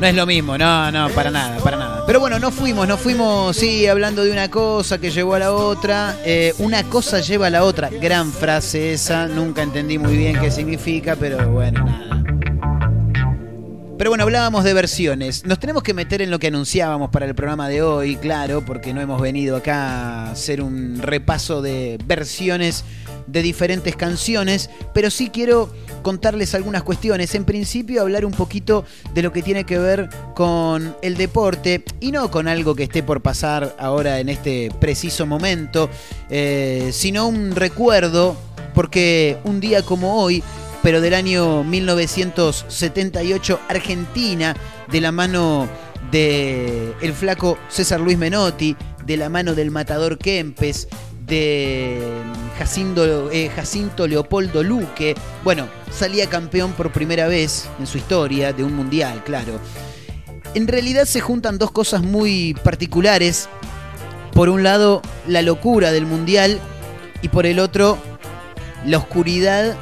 No 0.00 0.06
es 0.06 0.14
lo 0.14 0.24
mismo, 0.24 0.56
no, 0.56 0.90
no, 0.90 1.10
para 1.10 1.30
nada, 1.30 1.58
para 1.58 1.76
nada. 1.76 2.04
Pero 2.06 2.20
bueno, 2.20 2.38
no 2.38 2.50
fuimos, 2.50 2.88
no 2.88 2.96
fuimos, 2.96 3.54
sí, 3.54 3.86
hablando 3.86 4.24
de 4.24 4.32
una 4.32 4.50
cosa 4.50 4.98
que 4.98 5.10
llevó 5.10 5.34
a 5.34 5.38
la 5.40 5.52
otra. 5.52 6.16
Eh, 6.24 6.54
una 6.58 6.84
cosa 6.84 7.20
lleva 7.20 7.48
a 7.48 7.50
la 7.50 7.64
otra. 7.64 7.90
Gran 7.90 8.32
frase 8.32 8.94
esa, 8.94 9.26
nunca 9.26 9.62
entendí 9.62 9.98
muy 9.98 10.16
bien 10.16 10.40
qué 10.40 10.50
significa, 10.50 11.16
pero 11.16 11.50
bueno, 11.50 11.84
nada. 11.84 12.09
Pero 14.00 14.12
bueno, 14.12 14.24
hablábamos 14.24 14.64
de 14.64 14.72
versiones. 14.72 15.44
Nos 15.44 15.60
tenemos 15.60 15.82
que 15.82 15.92
meter 15.92 16.22
en 16.22 16.30
lo 16.30 16.38
que 16.38 16.46
anunciábamos 16.46 17.10
para 17.10 17.26
el 17.26 17.34
programa 17.34 17.68
de 17.68 17.82
hoy, 17.82 18.16
claro, 18.16 18.64
porque 18.64 18.94
no 18.94 19.02
hemos 19.02 19.20
venido 19.20 19.58
acá 19.58 20.28
a 20.28 20.30
hacer 20.30 20.62
un 20.62 20.96
repaso 21.02 21.60
de 21.60 21.98
versiones 22.06 22.82
de 23.26 23.42
diferentes 23.42 23.96
canciones, 23.96 24.70
pero 24.94 25.10
sí 25.10 25.28
quiero 25.28 25.70
contarles 26.00 26.54
algunas 26.54 26.82
cuestiones. 26.82 27.34
En 27.34 27.44
principio, 27.44 28.00
hablar 28.00 28.24
un 28.24 28.32
poquito 28.32 28.86
de 29.12 29.20
lo 29.20 29.34
que 29.34 29.42
tiene 29.42 29.64
que 29.64 29.78
ver 29.78 30.08
con 30.34 30.96
el 31.02 31.18
deporte 31.18 31.84
y 32.00 32.10
no 32.10 32.30
con 32.30 32.48
algo 32.48 32.74
que 32.74 32.84
esté 32.84 33.02
por 33.02 33.20
pasar 33.20 33.76
ahora 33.78 34.18
en 34.18 34.30
este 34.30 34.70
preciso 34.80 35.26
momento, 35.26 35.90
eh, 36.30 36.88
sino 36.94 37.28
un 37.28 37.54
recuerdo, 37.54 38.34
porque 38.72 39.36
un 39.44 39.60
día 39.60 39.82
como 39.82 40.22
hoy 40.22 40.42
pero 40.82 41.00
del 41.00 41.14
año 41.14 41.64
1978, 41.64 43.60
Argentina, 43.68 44.56
de 44.90 45.00
la 45.00 45.12
mano 45.12 45.68
de 46.10 46.94
el 47.00 47.12
flaco 47.12 47.58
César 47.68 48.00
Luis 48.00 48.18
Menotti, 48.18 48.76
de 49.04 49.16
la 49.16 49.28
mano 49.28 49.54
del 49.54 49.70
matador 49.70 50.18
Kempes, 50.18 50.88
de 51.26 52.00
Jacinto, 52.58 53.30
eh, 53.30 53.50
Jacinto 53.54 54.06
Leopoldo 54.06 54.62
Luque. 54.62 55.14
Bueno, 55.44 55.68
salía 55.90 56.28
campeón 56.28 56.72
por 56.72 56.92
primera 56.92 57.28
vez 57.28 57.68
en 57.78 57.86
su 57.86 57.98
historia 57.98 58.52
de 58.52 58.64
un 58.64 58.74
mundial, 58.74 59.22
claro. 59.24 59.60
En 60.54 60.66
realidad 60.66 61.04
se 61.04 61.20
juntan 61.20 61.58
dos 61.58 61.70
cosas 61.70 62.02
muy 62.02 62.54
particulares. 62.64 63.48
Por 64.32 64.48
un 64.48 64.62
lado, 64.62 65.02
la 65.26 65.42
locura 65.42 65.92
del 65.92 66.06
mundial 66.06 66.58
y 67.22 67.28
por 67.28 67.46
el 67.46 67.60
otro, 67.60 67.98
la 68.84 68.98
oscuridad 68.98 69.76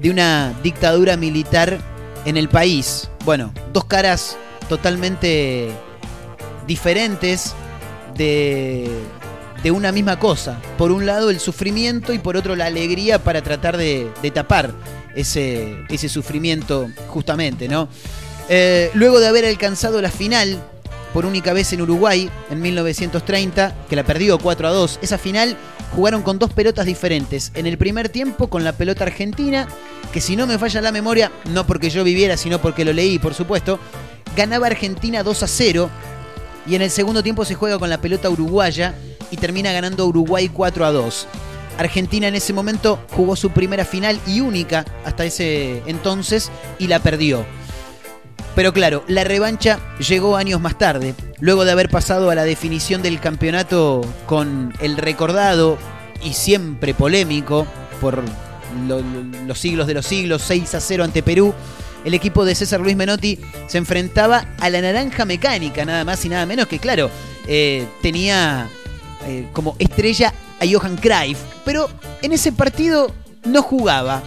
de 0.00 0.10
una 0.10 0.54
dictadura 0.62 1.16
militar 1.16 1.78
en 2.24 2.36
el 2.36 2.48
país. 2.48 3.08
Bueno, 3.24 3.52
dos 3.72 3.84
caras 3.84 4.36
totalmente 4.68 5.70
diferentes 6.66 7.54
de, 8.16 8.90
de 9.62 9.70
una 9.70 9.92
misma 9.92 10.18
cosa. 10.18 10.60
Por 10.78 10.92
un 10.92 11.06
lado 11.06 11.30
el 11.30 11.40
sufrimiento 11.40 12.12
y 12.12 12.18
por 12.18 12.36
otro 12.36 12.56
la 12.56 12.66
alegría 12.66 13.22
para 13.22 13.42
tratar 13.42 13.76
de, 13.76 14.10
de 14.22 14.30
tapar 14.30 14.72
ese, 15.14 15.84
ese 15.88 16.08
sufrimiento 16.08 16.88
justamente, 17.08 17.68
¿no? 17.68 17.88
Eh, 18.48 18.90
luego 18.94 19.20
de 19.20 19.28
haber 19.28 19.44
alcanzado 19.44 20.00
la 20.02 20.10
final 20.10 20.60
por 21.12 21.26
única 21.26 21.52
vez 21.52 21.72
en 21.72 21.82
Uruguay 21.82 22.30
en 22.50 22.60
1930, 22.60 23.74
que 23.88 23.96
la 23.96 24.04
perdió 24.04 24.38
4 24.38 24.68
a 24.68 24.70
2. 24.70 25.00
Esa 25.02 25.18
final 25.18 25.56
jugaron 25.94 26.22
con 26.22 26.38
dos 26.38 26.52
pelotas 26.52 26.86
diferentes. 26.86 27.52
En 27.54 27.66
el 27.66 27.78
primer 27.78 28.08
tiempo 28.08 28.48
con 28.48 28.64
la 28.64 28.72
pelota 28.72 29.04
argentina, 29.04 29.68
que 30.12 30.20
si 30.20 30.36
no 30.36 30.46
me 30.46 30.58
falla 30.58 30.80
la 30.80 30.92
memoria, 30.92 31.30
no 31.46 31.66
porque 31.66 31.90
yo 31.90 32.04
viviera, 32.04 32.36
sino 32.36 32.60
porque 32.60 32.84
lo 32.84 32.92
leí, 32.92 33.18
por 33.18 33.34
supuesto, 33.34 33.78
ganaba 34.36 34.66
Argentina 34.66 35.22
2 35.22 35.42
a 35.42 35.46
0. 35.46 35.90
Y 36.66 36.74
en 36.74 36.82
el 36.82 36.90
segundo 36.90 37.22
tiempo 37.22 37.44
se 37.44 37.54
juega 37.54 37.78
con 37.78 37.90
la 37.90 38.00
pelota 38.00 38.30
uruguaya 38.30 38.94
y 39.30 39.36
termina 39.36 39.72
ganando 39.72 40.06
Uruguay 40.06 40.48
4 40.48 40.84
a 40.84 40.92
2. 40.92 41.26
Argentina 41.78 42.28
en 42.28 42.34
ese 42.34 42.52
momento 42.52 42.98
jugó 43.12 43.36
su 43.36 43.50
primera 43.50 43.84
final 43.84 44.20
y 44.26 44.40
única 44.40 44.84
hasta 45.04 45.24
ese 45.24 45.82
entonces 45.86 46.50
y 46.78 46.88
la 46.88 46.98
perdió. 46.98 47.46
Pero 48.60 48.74
claro, 48.74 49.04
la 49.08 49.24
revancha 49.24 49.78
llegó 50.06 50.36
años 50.36 50.60
más 50.60 50.76
tarde, 50.76 51.14
luego 51.38 51.64
de 51.64 51.72
haber 51.72 51.88
pasado 51.88 52.28
a 52.28 52.34
la 52.34 52.44
definición 52.44 53.00
del 53.00 53.18
campeonato 53.18 54.02
con 54.26 54.74
el 54.80 54.98
recordado 54.98 55.78
y 56.22 56.34
siempre 56.34 56.92
polémico 56.92 57.66
por 58.02 58.22
lo- 58.86 59.00
lo- 59.00 59.46
los 59.46 59.58
siglos 59.58 59.86
de 59.86 59.94
los 59.94 60.04
siglos, 60.04 60.42
6 60.46 60.74
a 60.74 60.80
0 60.82 61.04
ante 61.04 61.22
Perú. 61.22 61.54
El 62.04 62.12
equipo 62.12 62.44
de 62.44 62.54
César 62.54 62.80
Luis 62.80 62.96
Menotti 62.96 63.38
se 63.66 63.78
enfrentaba 63.78 64.44
a 64.58 64.68
la 64.68 64.82
naranja 64.82 65.24
mecánica, 65.24 65.86
nada 65.86 66.04
más 66.04 66.22
y 66.26 66.28
nada 66.28 66.44
menos 66.44 66.66
que, 66.66 66.78
claro, 66.78 67.08
eh, 67.46 67.86
tenía 68.02 68.68
eh, 69.26 69.46
como 69.54 69.74
estrella 69.78 70.34
a 70.60 70.66
Johan 70.70 70.98
Cruyff, 70.98 71.38
pero 71.64 71.88
en 72.20 72.32
ese 72.32 72.52
partido 72.52 73.10
no 73.46 73.62
jugaba. 73.62 74.22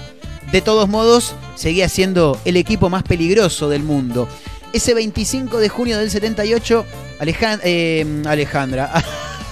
De 0.53 0.61
todos 0.61 0.87
modos, 0.87 1.35
seguía 1.55 1.89
siendo 1.89 2.39
el 2.45 2.57
equipo 2.57 2.87
más 2.89 3.01
peligroso 3.01 3.69
del 3.69 3.81
mundo. 3.83 4.27
Ese 4.71 4.93
25 4.93 5.57
de 5.59 5.67
junio 5.67 5.97
del 5.97 6.11
78, 6.11 6.85
Alejan- 7.19 7.59
eh, 7.63 8.21
Alejandra, 8.25 8.91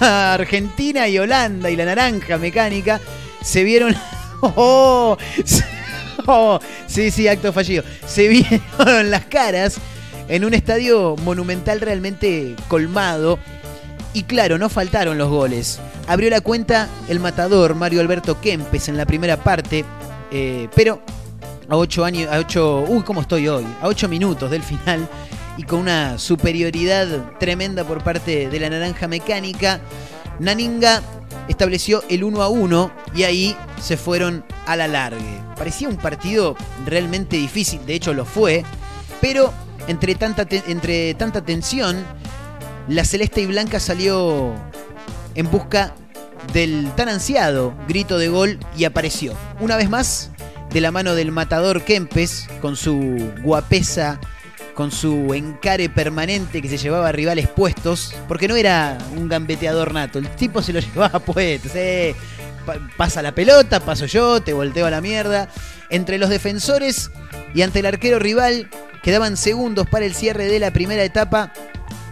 Argentina 0.00 1.08
y 1.08 1.18
Holanda 1.18 1.70
y 1.70 1.76
la 1.76 1.84
naranja 1.86 2.38
mecánica 2.38 3.00
se 3.42 3.64
vieron... 3.64 3.94
Oh, 4.44 5.16
oh, 6.26 6.58
sí, 6.88 7.12
sí, 7.12 7.28
acto 7.28 7.52
fallido. 7.52 7.84
Se 8.06 8.26
vieron 8.26 9.08
las 9.08 9.24
caras 9.26 9.76
en 10.28 10.44
un 10.44 10.52
estadio 10.52 11.14
monumental 11.22 11.80
realmente 11.80 12.56
colmado. 12.66 13.38
Y 14.14 14.24
claro, 14.24 14.58
no 14.58 14.68
faltaron 14.68 15.16
los 15.16 15.28
goles. 15.28 15.78
Abrió 16.08 16.28
la 16.28 16.40
cuenta 16.40 16.88
el 17.08 17.20
matador 17.20 17.76
Mario 17.76 18.00
Alberto 18.00 18.40
Kempes 18.40 18.88
en 18.88 18.96
la 18.96 19.06
primera 19.06 19.36
parte, 19.36 19.84
eh, 20.32 20.68
pero 20.74 21.02
a 21.68 21.76
8 21.76 22.04
años, 22.04 22.32
a 22.32 22.38
8, 22.38 22.84
uy, 22.88 23.02
cómo 23.02 23.20
estoy 23.20 23.48
hoy, 23.48 23.64
a 23.80 23.88
8 23.88 24.08
minutos 24.08 24.50
del 24.50 24.62
final 24.62 25.08
y 25.56 25.64
con 25.64 25.80
una 25.80 26.18
superioridad 26.18 27.38
tremenda 27.38 27.84
por 27.84 28.02
parte 28.02 28.48
de 28.48 28.60
la 28.60 28.70
naranja 28.70 29.06
mecánica, 29.08 29.80
Naninga 30.38 31.02
estableció 31.48 32.02
el 32.08 32.24
1 32.24 32.42
a 32.42 32.48
1 32.48 32.92
y 33.14 33.24
ahí 33.24 33.56
se 33.80 33.96
fueron 33.96 34.44
a 34.66 34.76
la 34.76 34.88
largue. 34.88 35.40
Parecía 35.56 35.88
un 35.88 35.96
partido 35.96 36.56
realmente 36.86 37.36
difícil, 37.36 37.84
de 37.84 37.94
hecho 37.94 38.14
lo 38.14 38.24
fue, 38.24 38.64
pero 39.20 39.52
entre 39.88 40.14
tanta, 40.14 40.46
entre 40.66 41.14
tanta 41.14 41.44
tensión, 41.44 42.04
la 42.88 43.04
celeste 43.04 43.42
y 43.42 43.46
blanca 43.46 43.78
salió 43.80 44.54
en 45.34 45.50
busca 45.50 45.94
del 46.52 46.90
tan 46.96 47.08
ansiado 47.08 47.74
grito 47.88 48.18
de 48.18 48.28
gol 48.28 48.58
y 48.76 48.84
apareció. 48.84 49.34
Una 49.60 49.76
vez 49.76 49.88
más, 49.88 50.30
de 50.70 50.80
la 50.80 50.90
mano 50.90 51.14
del 51.14 51.32
matador 51.32 51.82
Kempes, 51.82 52.48
con 52.60 52.76
su 52.76 53.32
guapesa, 53.42 54.18
con 54.74 54.90
su 54.90 55.34
encare 55.34 55.88
permanente 55.90 56.62
que 56.62 56.68
se 56.68 56.78
llevaba 56.78 57.08
a 57.08 57.12
rivales 57.12 57.48
puestos, 57.48 58.14
porque 58.26 58.48
no 58.48 58.56
era 58.56 58.96
un 59.16 59.28
gambeteador 59.28 59.92
nato, 59.92 60.18
el 60.18 60.28
tipo 60.30 60.62
se 60.62 60.72
lo 60.72 60.80
llevaba 60.80 61.18
puestos. 61.18 61.72
Pa- 62.66 62.76
pasa 62.96 63.22
la 63.22 63.34
pelota, 63.34 63.80
paso 63.80 64.06
yo, 64.06 64.40
te 64.40 64.52
volteo 64.52 64.86
a 64.86 64.90
la 64.90 65.00
mierda. 65.00 65.48
Entre 65.90 66.16
los 66.16 66.30
defensores 66.30 67.10
y 67.54 67.62
ante 67.62 67.80
el 67.80 67.86
arquero 67.86 68.18
rival, 68.18 68.70
quedaban 69.02 69.36
segundos 69.36 69.86
para 69.88 70.06
el 70.06 70.14
cierre 70.14 70.46
de 70.46 70.58
la 70.58 70.70
primera 70.70 71.02
etapa 71.04 71.52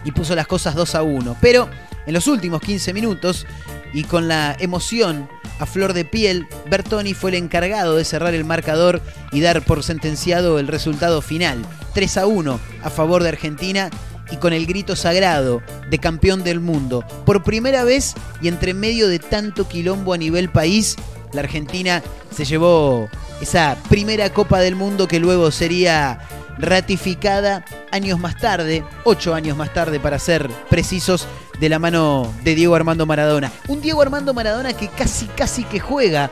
y 0.03 0.11
puso 0.11 0.35
las 0.35 0.45
cosas 0.45 0.75
2 0.75 0.93
a 0.95 1.03
1. 1.03 1.37
Pero 1.41 1.67
en 2.05 2.13
los 2.13 2.27
últimos 2.27 2.61
15 2.61 2.93
minutos 2.93 3.47
y 3.93 4.03
con 4.03 4.27
la 4.27 4.55
emoción 4.59 5.29
a 5.59 5.65
flor 5.65 5.93
de 5.93 6.05
piel, 6.05 6.47
Bertoni 6.69 7.13
fue 7.13 7.31
el 7.31 7.37
encargado 7.37 7.95
de 7.95 8.05
cerrar 8.05 8.33
el 8.33 8.45
marcador 8.45 9.01
y 9.31 9.41
dar 9.41 9.63
por 9.63 9.83
sentenciado 9.83 10.57
el 10.59 10.67
resultado 10.67 11.21
final. 11.21 11.61
3 11.93 12.17
a 12.17 12.25
1 12.25 12.59
a 12.83 12.89
favor 12.89 13.21
de 13.21 13.29
Argentina 13.29 13.89
y 14.31 14.37
con 14.37 14.53
el 14.53 14.65
grito 14.65 14.95
sagrado 14.95 15.61
de 15.89 15.99
campeón 15.99 16.43
del 16.43 16.59
mundo. 16.59 17.05
Por 17.25 17.43
primera 17.43 17.83
vez 17.83 18.15
y 18.41 18.47
entre 18.47 18.73
medio 18.73 19.07
de 19.07 19.19
tanto 19.19 19.67
quilombo 19.67 20.13
a 20.13 20.17
nivel 20.17 20.49
país, 20.49 20.95
la 21.33 21.41
Argentina 21.41 22.01
se 22.35 22.45
llevó 22.45 23.09
esa 23.41 23.77
primera 23.89 24.31
Copa 24.31 24.59
del 24.59 24.75
Mundo 24.75 25.07
que 25.07 25.19
luego 25.19 25.51
sería 25.51 26.19
ratificada 26.57 27.65
años 27.91 28.19
más 28.19 28.37
tarde, 28.37 28.83
ocho 29.03 29.33
años 29.33 29.57
más 29.57 29.73
tarde 29.73 29.99
para 29.99 30.19
ser 30.19 30.49
precisos, 30.69 31.27
de 31.61 31.69
la 31.69 31.79
mano 31.79 32.33
de 32.43 32.55
Diego 32.55 32.75
Armando 32.75 33.05
Maradona. 33.05 33.51
Un 33.69 33.79
Diego 33.81 34.01
Armando 34.01 34.33
Maradona 34.33 34.73
que 34.73 34.87
casi, 34.89 35.27
casi 35.27 35.63
que 35.63 35.79
juega 35.79 36.29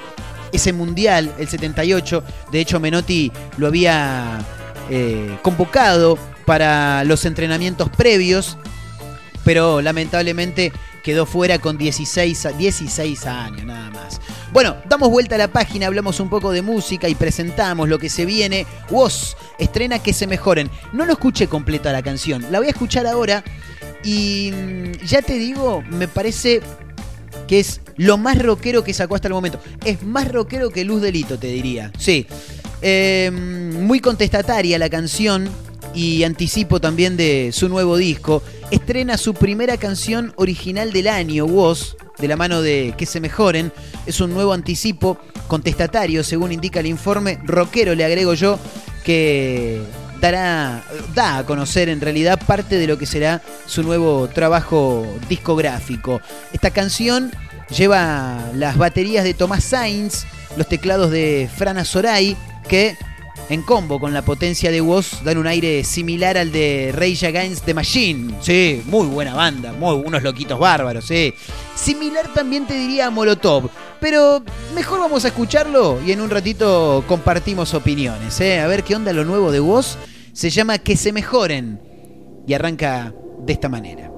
ese 0.51 0.73
mundial, 0.73 1.31
el 1.37 1.47
78. 1.47 2.23
De 2.51 2.59
hecho, 2.59 2.79
Menotti 2.79 3.31
lo 3.57 3.67
había 3.67 4.39
eh, 4.89 5.37
convocado 5.43 6.17
para 6.45 7.03
los 7.03 7.25
entrenamientos 7.25 7.89
previos, 7.89 8.57
pero 9.45 9.81
lamentablemente 9.81 10.73
quedó 11.03 11.27
fuera 11.27 11.59
con 11.59 11.77
16, 11.77 12.45
a- 12.47 12.51
16 12.53 13.25
años 13.27 13.63
nada 13.65 13.91
más. 13.91 14.19
Bueno, 14.51 14.77
damos 14.87 15.09
vuelta 15.09 15.35
a 15.35 15.37
la 15.37 15.47
página, 15.49 15.85
hablamos 15.85 16.19
un 16.19 16.29
poco 16.29 16.51
de 16.51 16.63
música 16.63 17.07
y 17.07 17.13
presentamos 17.13 17.87
lo 17.87 17.99
que 17.99 18.09
se 18.09 18.25
viene. 18.25 18.65
Woz 18.89 19.35
estrena 19.59 19.99
Que 19.99 20.11
se 20.13 20.25
mejoren. 20.25 20.71
No 20.91 21.05
lo 21.05 21.13
escuché 21.13 21.47
completa 21.47 21.91
la 21.91 22.01
canción, 22.01 22.45
la 22.51 22.57
voy 22.57 22.67
a 22.67 22.71
escuchar 22.71 23.05
ahora 23.05 23.43
y 24.03 24.51
ya 25.05 25.21
te 25.21 25.33
digo, 25.33 25.83
me 25.89 26.07
parece 26.07 26.61
que 27.47 27.59
es 27.59 27.81
lo 27.97 28.17
más 28.17 28.41
rockero 28.41 28.83
que 28.83 28.93
sacó 28.93 29.15
hasta 29.15 29.27
el 29.27 29.33
momento. 29.33 29.59
Es 29.83 30.03
más 30.03 30.31
rockero 30.31 30.69
que 30.69 30.83
Luz 30.85 31.01
Delito, 31.01 31.37
te 31.37 31.47
diría. 31.47 31.91
Sí. 31.97 32.27
Eh, 32.81 33.29
muy 33.31 33.99
contestataria 33.99 34.79
la 34.79 34.89
canción, 34.89 35.49
y 35.93 36.23
anticipo 36.23 36.79
también 36.79 37.17
de 37.17 37.51
su 37.53 37.69
nuevo 37.69 37.97
disco, 37.97 38.43
estrena 38.71 39.17
su 39.17 39.33
primera 39.33 39.77
canción 39.77 40.33
original 40.35 40.91
del 40.91 41.07
año, 41.07 41.45
Woz, 41.45 41.95
de 42.19 42.27
la 42.27 42.35
mano 42.35 42.61
de 42.61 42.93
Que 42.97 43.05
se 43.05 43.19
mejoren. 43.19 43.71
Es 44.05 44.21
un 44.21 44.33
nuevo 44.33 44.53
anticipo 44.53 45.17
contestatario, 45.47 46.23
según 46.23 46.51
indica 46.51 46.79
el 46.79 46.85
informe. 46.85 47.39
Rockero, 47.43 47.95
le 47.95 48.05
agrego 48.05 48.33
yo, 48.33 48.59
que 49.03 49.81
dará, 50.19 50.83
da 51.13 51.39
a 51.39 51.45
conocer 51.45 51.89
en 51.89 52.01
realidad 52.01 52.39
parte 52.45 52.77
de 52.77 52.87
lo 52.87 52.97
que 52.97 53.05
será 53.05 53.41
su 53.65 53.83
nuevo 53.83 54.27
trabajo 54.27 55.07
discográfico. 55.27 56.21
Esta 56.53 56.71
canción 56.71 57.31
lleva 57.69 58.49
las 58.55 58.77
baterías 58.77 59.23
de 59.23 59.33
Tomás 59.33 59.63
Sainz, 59.63 60.25
los 60.57 60.67
teclados 60.67 61.11
de 61.11 61.49
Frana 61.55 61.85
Soray, 61.85 62.35
que 62.67 62.97
en 63.49 63.63
combo 63.63 63.99
con 63.99 64.13
la 64.13 64.21
potencia 64.21 64.69
de 64.69 64.81
Woz 64.81 65.23
dan 65.23 65.37
un 65.37 65.47
aire 65.47 65.83
similar 65.83 66.37
al 66.37 66.51
de 66.51 66.93
Rage 66.95 67.25
Against 67.25 67.65
the 67.65 67.73
Machine. 67.73 68.35
Sí, 68.41 68.83
muy 68.85 69.07
buena 69.07 69.33
banda, 69.33 69.73
muy 69.73 69.95
unos 69.95 70.21
loquitos 70.21 70.59
bárbaros, 70.59 71.05
sí. 71.05 71.33
Similar 71.75 72.31
también 72.33 72.67
te 72.67 72.75
diría 72.75 73.07
a 73.07 73.09
Molotov, 73.09 73.69
pero 73.99 74.43
mejor 74.75 74.99
vamos 74.99 75.25
a 75.25 75.29
escucharlo 75.29 75.99
y 76.05 76.11
en 76.11 76.21
un 76.21 76.29
ratito 76.29 77.03
compartimos 77.07 77.73
opiniones, 77.73 78.39
¿eh? 78.39 78.59
A 78.59 78.67
ver 78.67 78.83
qué 78.83 78.95
onda 78.95 79.13
lo 79.13 79.25
nuevo 79.25 79.51
de 79.51 79.59
Woz. 79.59 79.97
Se 80.39 80.49
llama 80.49 80.77
Que 80.77 80.95
se 80.95 81.11
mejoren. 81.11 81.81
Y 82.47 82.53
arranca 82.53 83.13
de 83.39 83.51
esta 83.51 83.67
manera. 83.67 84.09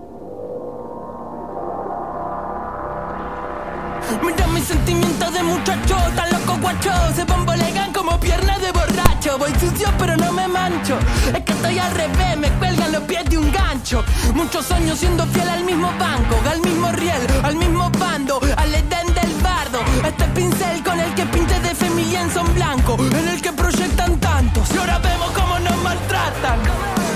Mira 4.24 4.48
mis 4.50 4.64
sentimientos 4.66 5.34
de 5.34 5.42
muchacho, 5.42 5.98
tan 6.16 6.30
loco 6.30 6.60
guacho. 6.62 6.92
Se 7.16 7.24
bombolegan 7.24 7.92
como 7.92 8.20
piernas 8.20 8.62
de 8.62 8.72
borracho. 8.72 9.40
Voy 9.40 9.50
sucio 9.60 9.88
pero 9.98 10.16
no 10.16 10.32
me 10.32 10.48
mancho. 10.48 11.00
Es 11.36 11.44
que 11.44 11.54
estoy 11.54 11.80
al 11.80 11.92
revés, 11.96 12.38
me 12.38 12.52
cuelgan 12.60 12.92
los 12.92 13.02
pies 13.06 13.26
de 13.26 13.40
un 13.40 13.52
gancho. 13.52 14.06
Muchos 14.36 14.70
años 14.70 15.00
siendo 15.00 15.26
fiel 15.26 15.50
al 15.50 15.64
mismo 15.64 15.92
banco 15.98 16.36
Al 16.48 16.62
mismo 16.62 16.92
riel, 16.92 17.22
al 17.44 17.56
mismo 17.56 17.90
bando 17.98 18.40
Al 18.58 18.76
edén 18.76 19.08
del 19.08 19.34
bardo. 19.42 19.80
Este 20.06 20.26
pincel 20.36 20.84
con 20.84 21.00
el 21.00 21.16
que 21.16 21.26
pinte 21.26 21.60
de 21.62 21.74
familia 21.74 22.22
en 22.22 22.30
son 22.30 22.54
blanco 22.54 22.96
En 23.00 23.28
el 23.28 23.42
que 23.42 23.52
proyectan 23.54 24.20
tantos. 24.20 24.70
Y 24.76 24.78
ahora 24.78 25.00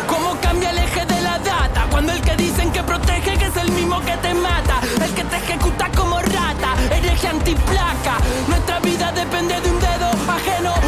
Cómo 0.08 0.40
cambia 0.40 0.70
el 0.70 0.78
eje 0.78 1.04
de 1.04 1.22
la 1.22 1.40
data 1.40 1.88
Cuando 1.90 2.12
el 2.12 2.22
que 2.22 2.36
dicen 2.36 2.72
que 2.72 2.84
protege 2.84 3.38
que 3.38 3.46
es 3.46 3.58
el 3.58 3.72
mismo 3.72 4.00
que 4.02 4.16
te 4.18 4.34
mata. 4.36 4.80
El 5.04 5.12
que 5.16 5.24
te 5.24 5.38
ejecuta 5.38 5.90
como 5.98 6.20
rata 6.20 6.76
Hereje 6.92 7.28
antiplaca. 7.28 8.18
Nuestra 8.48 8.80
vida 8.82 9.12
depende 9.12 9.60
de 9.62 9.70
un 9.72 9.80
dedo 9.80 10.10
ajeno 10.28 10.85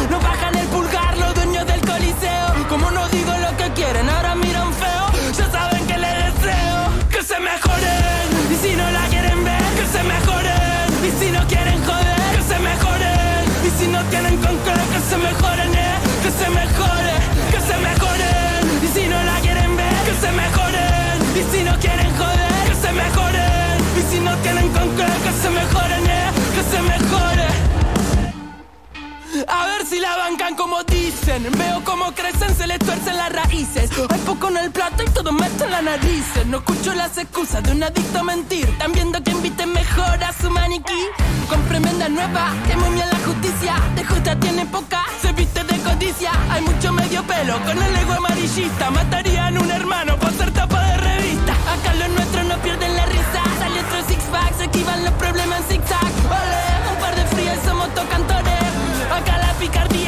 como 30.78 30.84
dicen. 30.84 31.46
Veo 31.56 31.82
cómo 31.84 32.12
crecen, 32.12 32.54
se 32.56 32.66
les 32.66 32.78
tuercen 32.78 33.16
las 33.16 33.32
raíces. 33.32 33.90
Hay 34.10 34.20
poco 34.20 34.48
en 34.48 34.58
el 34.58 34.70
plato 34.70 35.02
y 35.02 35.10
todo 35.10 35.32
meto 35.32 35.64
en 35.64 35.70
la 35.70 35.82
nariz. 35.82 36.24
No 36.46 36.58
escucho 36.58 36.94
las 36.94 37.16
excusas 37.18 37.62
de 37.62 37.72
un 37.72 37.82
adicto 37.82 38.18
a 38.20 38.22
mentir. 38.22 38.68
Están 38.68 38.92
viendo 38.92 39.22
que 39.22 39.30
inviten 39.30 39.72
mejor 39.72 40.22
a 40.22 40.32
su 40.32 40.50
maniquí. 40.50 41.06
Con 41.48 41.62
tremenda 41.68 42.08
nueva, 42.08 42.52
que 42.66 42.76
bien 42.76 43.08
la 43.10 43.18
justicia. 43.24 43.74
De 43.94 44.04
justa 44.04 44.38
tiene 44.38 44.66
poca, 44.66 45.04
se 45.20 45.32
viste 45.32 45.64
de 45.64 45.78
codicia. 45.78 46.32
Hay 46.50 46.62
mucho 46.62 46.92
medio 46.92 47.22
pelo 47.24 47.58
con 47.64 47.82
el 47.82 47.96
ego 47.96 48.12
amarillista. 48.12 48.90
Matarían 48.90 49.58
un 49.58 49.70
hermano 49.70 50.16
por 50.18 50.32
ser 50.32 50.50
tapa 50.52 50.80
de 50.82 50.96
revista. 50.98 51.52
Acá 51.52 51.94
los 51.94 52.08
nuestros 52.10 52.44
no 52.46 52.56
pierden 52.58 52.96
la 52.96 53.06
risa. 53.06 53.40
Sale 53.58 53.80
otro 53.80 54.02
six 54.08 54.22
pack, 54.30 54.56
se 54.56 54.64
esquivan 54.64 55.04
los 55.04 55.14
problemas 55.14 55.60
en 55.60 55.80
zigzag. 55.80 56.12
Ole, 56.26 56.92
un 56.92 57.00
par 57.00 57.14
de 57.16 57.24
frías 57.34 57.58
somos 57.64 57.92
tocantores. 57.94 58.54
Acá 59.12 59.38
la 59.38 59.52
picardía 59.54 60.07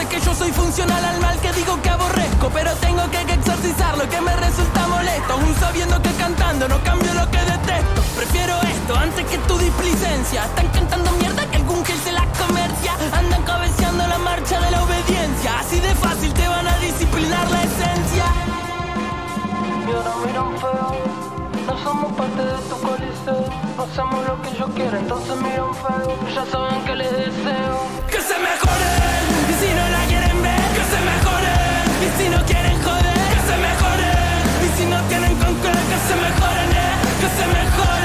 Sé 0.00 0.06
que 0.08 0.20
yo 0.20 0.34
soy 0.34 0.50
funcional 0.50 1.04
al 1.04 1.20
mal 1.20 1.38
que 1.40 1.52
digo 1.52 1.78
que 1.82 1.90
aborrezco. 1.90 2.48
Pero 2.54 2.72
tengo 2.76 3.02
que 3.10 3.20
exorcizar 3.20 3.98
lo 3.98 4.08
que 4.08 4.18
me 4.22 4.34
resulta 4.34 4.86
molesto. 4.86 5.34
Aún 5.34 5.54
sabiendo 5.56 6.00
que 6.00 6.10
cantando 6.12 6.66
no 6.68 6.82
cambio 6.82 7.12
lo 7.12 7.30
que 7.30 7.36
detesto. 7.36 8.00
Prefiero 8.16 8.54
esto 8.62 8.96
antes 8.96 9.26
que 9.26 9.36
tu 9.46 9.58
displicencia. 9.58 10.46
Están 10.46 10.68
cantando 10.68 11.10
mierda 11.20 11.44
que 11.50 11.56
algún 11.56 11.84
gil 11.84 11.98
se 12.02 12.12
la 12.12 12.24
comercia. 12.32 12.92
Andan 13.12 13.42
cabeceando 13.42 14.06
la 14.06 14.16
marcha 14.16 14.58
de 14.58 14.70
la 14.70 14.82
obediencia. 14.84 15.58
Así 15.60 15.78
de 15.80 15.94
fácil 15.96 16.32
te 16.32 16.48
van 16.48 16.66
a 16.66 16.78
disciplinar 16.78 17.50
la 17.50 17.62
esencia. 17.62 18.24
Y 19.86 19.92
ahora 19.92 20.12
miran 20.24 20.56
feo. 20.62 20.96
No 21.66 21.84
somos 21.84 22.12
parte 22.14 22.42
de 22.42 22.58
tu 22.70 22.76
coliseo. 22.88 23.44
No 23.76 23.82
hacemos 23.82 24.26
lo 24.26 24.40
que 24.40 24.56
yo 24.56 24.66
quiero, 24.74 24.96
entonces 24.96 25.36
miran 25.36 25.74
feo. 25.74 26.16
Ya 26.34 26.46
saben 26.46 26.84
que 26.86 26.96
les 26.96 27.10
deseo. 27.10 27.76
Que 28.10 28.20
se 28.22 28.38
mejoren. 28.38 28.69
Si 29.60 29.68
no 29.74 29.88
la 29.90 30.02
quieren 30.08 30.42
ver, 30.42 30.62
que 30.76 30.84
se 30.92 31.00
mejoren. 31.10 31.84
Y 32.00 32.08
si 32.16 32.28
no 32.30 32.38
quieren 32.46 32.82
joder, 32.82 33.18
que 33.32 33.40
se 33.48 33.56
mejoren. 33.66 34.40
Y 34.64 34.68
si 34.78 34.84
no 34.86 34.98
tienen 35.10 35.34
con 35.36 35.54
que 35.60 35.98
se 36.08 36.14
mejoren, 36.24 36.70
eh. 36.72 36.94
Que 37.20 37.28
se 37.36 37.46
mejore, 37.46 37.99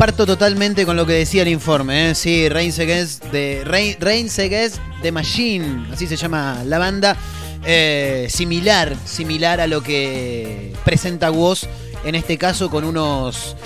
Comparto 0.00 0.24
totalmente 0.24 0.86
con 0.86 0.96
lo 0.96 1.04
que 1.04 1.12
decía 1.12 1.42
el 1.42 1.48
informe. 1.48 2.08
¿eh? 2.08 2.14
Sí, 2.14 2.48
Reigns 2.48 2.78
Against 2.78 3.22
the, 3.32 3.64
Reign- 3.66 3.98
Reigns 4.00 4.38
Against 4.38 4.78
the 5.02 5.12
Machine, 5.12 5.88
así 5.92 6.06
se 6.06 6.16
llama 6.16 6.62
la 6.64 6.78
banda. 6.78 7.18
Eh, 7.66 8.26
similar, 8.30 8.96
similar 9.04 9.60
a 9.60 9.66
lo 9.66 9.82
que 9.82 10.72
presenta 10.86 11.30
Woz, 11.30 11.64
en 12.02 12.14
este 12.14 12.38
caso 12.38 12.70
con 12.70 12.84
unos, 12.84 13.56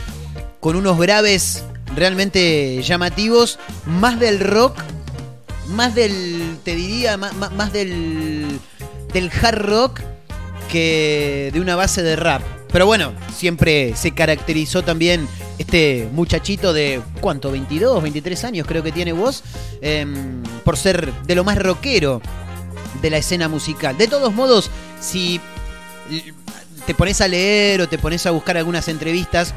con 0.59 0.75
unos 0.75 0.99
graves 0.99 1.62
realmente 1.94 2.83
llamativos, 2.83 3.61
más 3.87 4.18
del 4.18 4.40
rock, 4.40 4.77
más 5.68 5.94
del, 5.94 6.57
te 6.64 6.75
diría, 6.75 7.16
más- 7.16 7.53
más 7.53 7.73
del, 7.73 8.59
del 9.12 9.31
hard 9.40 9.59
rock 9.62 10.01
que 10.68 11.51
de 11.55 11.61
una 11.61 11.77
base 11.77 12.03
de 12.03 12.16
rap. 12.16 12.42
Pero 12.73 12.87
bueno, 12.87 13.12
siempre 13.33 13.94
se 13.94 14.11
caracterizó 14.11 14.83
también 14.83 15.29
este 15.59 16.09
muchachito 16.12 16.73
de, 16.73 17.01
¿cuánto? 17.21 17.51
22, 17.51 18.03
23 18.03 18.45
años 18.45 18.67
creo 18.67 18.83
que 18.83 18.93
tiene 18.93 19.12
vos, 19.12 19.43
em, 19.81 20.43
por 20.64 20.77
ser 20.77 21.12
de 21.25 21.35
lo 21.35 21.45
más 21.45 21.59
rockero 21.59 22.21
de 23.01 23.11
la 23.11 23.19
escena 23.19 23.49
musical. 23.49 23.97
De 23.97 24.09
todos 24.09 24.33
modos, 24.33 24.71
si 25.01 25.40
te 26.87 26.95
pones 26.95 27.21
a 27.21 27.29
leer 27.29 27.81
o 27.81 27.88
te 27.88 27.99
pones 27.99 28.27
a 28.27 28.31
buscar 28.31 28.57
algunas 28.57 28.88
entrevistas 28.88 29.55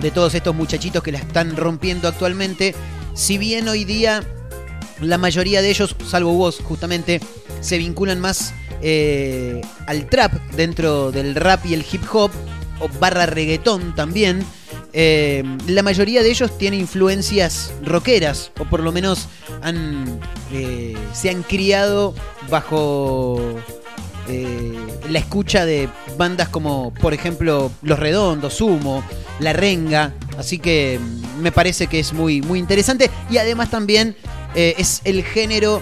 de 0.00 0.10
todos 0.10 0.34
estos 0.34 0.54
muchachitos 0.54 1.02
que 1.02 1.12
la 1.12 1.18
están 1.18 1.56
rompiendo 1.56 2.08
actualmente, 2.08 2.74
si 3.14 3.38
bien 3.38 3.68
hoy 3.68 3.84
día 3.84 4.22
la 5.00 5.18
mayoría 5.18 5.62
de 5.62 5.70
ellos, 5.70 5.94
salvo 6.06 6.32
vos 6.32 6.60
justamente, 6.62 7.20
se 7.60 7.78
vinculan 7.78 8.20
más 8.20 8.52
eh, 8.80 9.60
al 9.86 10.08
trap 10.08 10.32
dentro 10.52 11.10
del 11.10 11.34
rap 11.34 11.64
y 11.66 11.74
el 11.74 11.84
hip 11.90 12.02
hop, 12.12 12.30
o 12.80 12.88
barra 13.00 13.26
reggaetón 13.26 13.94
también. 13.94 14.44
Eh, 14.92 15.42
la 15.66 15.82
mayoría 15.82 16.22
de 16.22 16.30
ellos 16.30 16.56
tiene 16.56 16.76
influencias 16.76 17.72
rockeras, 17.84 18.52
o 18.58 18.64
por 18.64 18.80
lo 18.80 18.92
menos 18.92 19.28
han, 19.62 20.18
eh, 20.52 20.96
se 21.12 21.30
han 21.30 21.42
criado 21.42 22.14
bajo 22.48 23.40
eh, 24.28 24.78
la 25.10 25.18
escucha 25.18 25.66
de 25.66 25.88
bandas 26.16 26.48
como, 26.48 26.94
por 26.94 27.12
ejemplo, 27.12 27.70
Los 27.82 27.98
Redondos, 27.98 28.54
Sumo, 28.54 29.04
La 29.40 29.52
Renga. 29.52 30.14
Así 30.38 30.58
que 30.58 30.98
mm, 30.98 31.40
me 31.42 31.52
parece 31.52 31.86
que 31.86 32.00
es 32.00 32.12
muy, 32.12 32.40
muy 32.40 32.58
interesante. 32.58 33.10
Y 33.30 33.36
además 33.36 33.70
también 33.70 34.16
es 34.54 35.02
el 35.04 35.22
género 35.22 35.80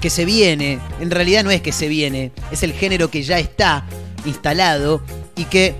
que 0.00 0.10
se 0.10 0.24
viene. 0.24 0.80
En 1.00 1.10
realidad 1.10 1.44
no 1.44 1.50
es 1.50 1.60
que 1.60 1.70
se 1.70 1.86
viene, 1.86 2.32
es 2.50 2.62
el 2.62 2.72
género 2.72 3.08
que 3.08 3.22
ya 3.22 3.38
está 3.38 3.86
instalado 4.24 5.02
y 5.36 5.44
que 5.44 5.74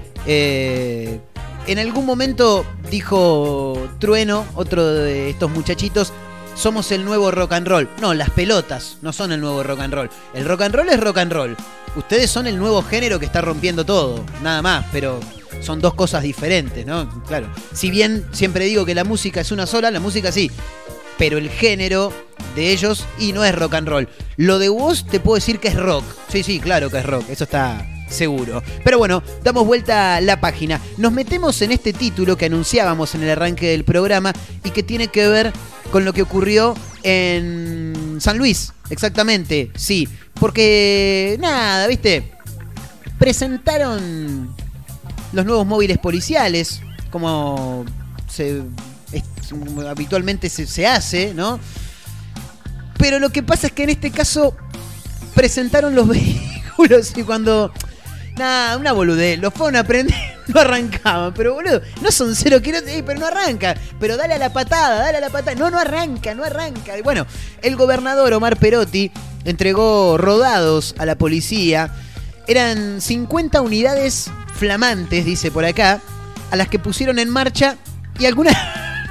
en 1.66 1.78
algún 1.78 2.06
momento 2.06 2.66
dijo 2.90 3.88
Trueno, 3.98 4.44
otro 4.54 4.86
de 4.86 5.30
estos 5.30 5.50
muchachitos, 5.50 6.12
somos 6.54 6.92
el 6.92 7.04
nuevo 7.04 7.30
rock 7.30 7.52
and 7.52 7.66
roll. 7.66 7.88
No, 8.00 8.14
las 8.14 8.30
pelotas 8.30 8.98
no 9.02 9.12
son 9.12 9.32
el 9.32 9.40
nuevo 9.40 9.62
rock 9.62 9.80
and 9.80 9.94
roll. 9.94 10.10
El 10.34 10.44
rock 10.44 10.62
and 10.62 10.74
roll 10.74 10.88
es 10.88 11.00
rock 11.00 11.18
and 11.18 11.32
roll. 11.32 11.56
Ustedes 11.96 12.30
son 12.30 12.46
el 12.46 12.58
nuevo 12.58 12.82
género 12.82 13.18
que 13.18 13.26
está 13.26 13.40
rompiendo 13.40 13.84
todo, 13.84 14.24
nada 14.42 14.62
más, 14.62 14.86
pero 14.90 15.20
son 15.60 15.80
dos 15.80 15.94
cosas 15.94 16.22
diferentes, 16.22 16.84
¿no? 16.84 17.08
Claro. 17.26 17.48
Si 17.72 17.90
bien 17.90 18.26
siempre 18.32 18.64
digo 18.64 18.84
que 18.84 18.94
la 18.94 19.04
música 19.04 19.40
es 19.40 19.52
una 19.52 19.66
sola, 19.66 19.90
la 19.90 20.00
música 20.00 20.32
sí. 20.32 20.50
Pero 21.16 21.38
el 21.38 21.48
género 21.48 22.12
de 22.56 22.72
ellos 22.72 23.04
y 23.18 23.32
no 23.32 23.44
es 23.44 23.54
rock 23.54 23.74
and 23.74 23.88
roll. 23.88 24.08
Lo 24.36 24.58
de 24.58 24.68
vos 24.68 25.06
te 25.06 25.20
puedo 25.20 25.36
decir 25.36 25.60
que 25.60 25.68
es 25.68 25.76
rock. 25.76 26.04
Sí, 26.28 26.42
sí, 26.42 26.58
claro 26.58 26.90
que 26.90 26.98
es 26.98 27.06
rock. 27.06 27.28
Eso 27.28 27.44
está 27.44 27.86
seguro. 28.14 28.62
Pero 28.82 28.98
bueno, 28.98 29.22
damos 29.42 29.66
vuelta 29.66 30.16
a 30.16 30.20
la 30.20 30.40
página. 30.40 30.80
Nos 30.96 31.12
metemos 31.12 31.60
en 31.62 31.72
este 31.72 31.92
título 31.92 32.36
que 32.36 32.46
anunciábamos 32.46 33.14
en 33.14 33.22
el 33.22 33.30
arranque 33.30 33.68
del 33.68 33.84
programa 33.84 34.32
y 34.64 34.70
que 34.70 34.82
tiene 34.82 35.08
que 35.08 35.28
ver 35.28 35.52
con 35.90 36.04
lo 36.04 36.12
que 36.12 36.22
ocurrió 36.22 36.74
en 37.02 38.16
San 38.20 38.38
Luis. 38.38 38.72
Exactamente, 38.90 39.70
sí. 39.76 40.08
Porque, 40.34 41.36
nada, 41.40 41.86
viste, 41.86 42.32
presentaron 43.18 44.54
los 45.32 45.44
nuevos 45.44 45.66
móviles 45.66 45.98
policiales, 45.98 46.80
como 47.10 47.84
se, 48.28 48.62
habitualmente 49.88 50.48
se, 50.48 50.66
se 50.66 50.86
hace, 50.86 51.34
¿no? 51.34 51.60
Pero 52.98 53.18
lo 53.18 53.30
que 53.30 53.42
pasa 53.42 53.66
es 53.68 53.72
que 53.72 53.84
en 53.84 53.90
este 53.90 54.10
caso 54.10 54.56
presentaron 55.34 55.94
los 55.94 56.08
vehículos 56.76 57.12
y 57.16 57.22
cuando... 57.22 57.72
Nada, 58.36 58.76
una 58.76 58.92
boludez. 58.92 59.38
Los 59.38 59.54
fueron 59.54 59.76
a 59.76 59.84
prender, 59.84 60.16
no 60.48 60.60
arrancaban. 60.60 61.32
Pero 61.34 61.54
boludo, 61.54 61.80
no 62.02 62.10
son 62.10 62.34
cero 62.34 62.60
kilómetros, 62.60 63.02
pero 63.06 63.20
no 63.20 63.26
arranca. 63.26 63.74
Pero 64.00 64.16
dale 64.16 64.34
a 64.34 64.38
la 64.38 64.52
patada, 64.52 65.02
dale 65.02 65.18
a 65.18 65.20
la 65.20 65.30
patada. 65.30 65.54
No, 65.54 65.70
no 65.70 65.78
arranca, 65.78 66.34
no 66.34 66.44
arranca. 66.44 66.94
Bueno, 67.02 67.26
el 67.62 67.76
gobernador 67.76 68.32
Omar 68.32 68.56
Perotti 68.56 69.10
entregó 69.44 70.18
rodados 70.18 70.94
a 70.98 71.06
la 71.06 71.16
policía. 71.16 71.94
Eran 72.46 73.00
50 73.00 73.60
unidades 73.62 74.30
flamantes, 74.54 75.24
dice 75.24 75.50
por 75.50 75.64
acá, 75.64 76.00
a 76.50 76.56
las 76.56 76.68
que 76.68 76.78
pusieron 76.78 77.18
en 77.18 77.30
marcha 77.30 77.76
y 78.18 78.26
algunas 78.26 78.54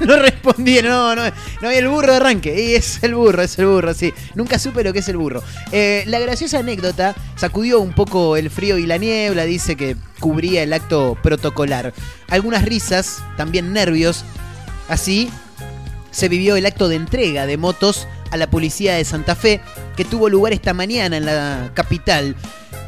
no 0.00 0.16
respondieron. 0.16 0.90
No, 0.90 1.14
no, 1.14 1.22
no 1.62 1.70
el 1.70 1.88
burro 1.88 2.12
de 2.12 2.16
arranque. 2.16 2.62
Y 2.62 2.74
es 2.74 3.02
el 3.02 3.14
burro, 3.14 3.42
es 3.42 3.58
el 3.58 3.66
burro, 3.66 3.94
sí. 3.94 4.12
Nunca 4.34 4.58
supe 4.58 4.84
lo 4.84 4.92
que 4.92 5.00
es 5.00 5.08
el 5.08 5.16
burro. 5.16 5.42
Eh, 5.72 6.04
la 6.06 6.18
graciosa 6.18 6.58
anécdota 6.58 7.14
sacudió 7.36 7.80
un 7.80 7.92
poco 7.92 8.36
el 8.36 8.50
frío 8.50 8.78
y 8.78 8.86
la 8.86 8.98
niebla, 8.98 9.44
dice 9.44 9.76
que 9.76 9.96
cubría 10.20 10.62
el 10.62 10.72
acto 10.72 11.16
protocolar. 11.22 11.92
Algunas 12.28 12.64
risas, 12.64 13.22
también 13.36 13.72
nervios. 13.72 14.24
Así 14.88 15.30
se 16.10 16.28
vivió 16.28 16.56
el 16.56 16.66
acto 16.66 16.88
de 16.88 16.96
entrega 16.96 17.46
de 17.46 17.56
motos 17.56 18.06
a 18.30 18.36
la 18.36 18.48
policía 18.48 18.94
de 18.94 19.04
Santa 19.04 19.34
Fe, 19.34 19.60
que 19.96 20.04
tuvo 20.04 20.28
lugar 20.28 20.52
esta 20.52 20.74
mañana 20.74 21.16
en 21.16 21.26
la 21.26 21.70
capital. 21.74 22.36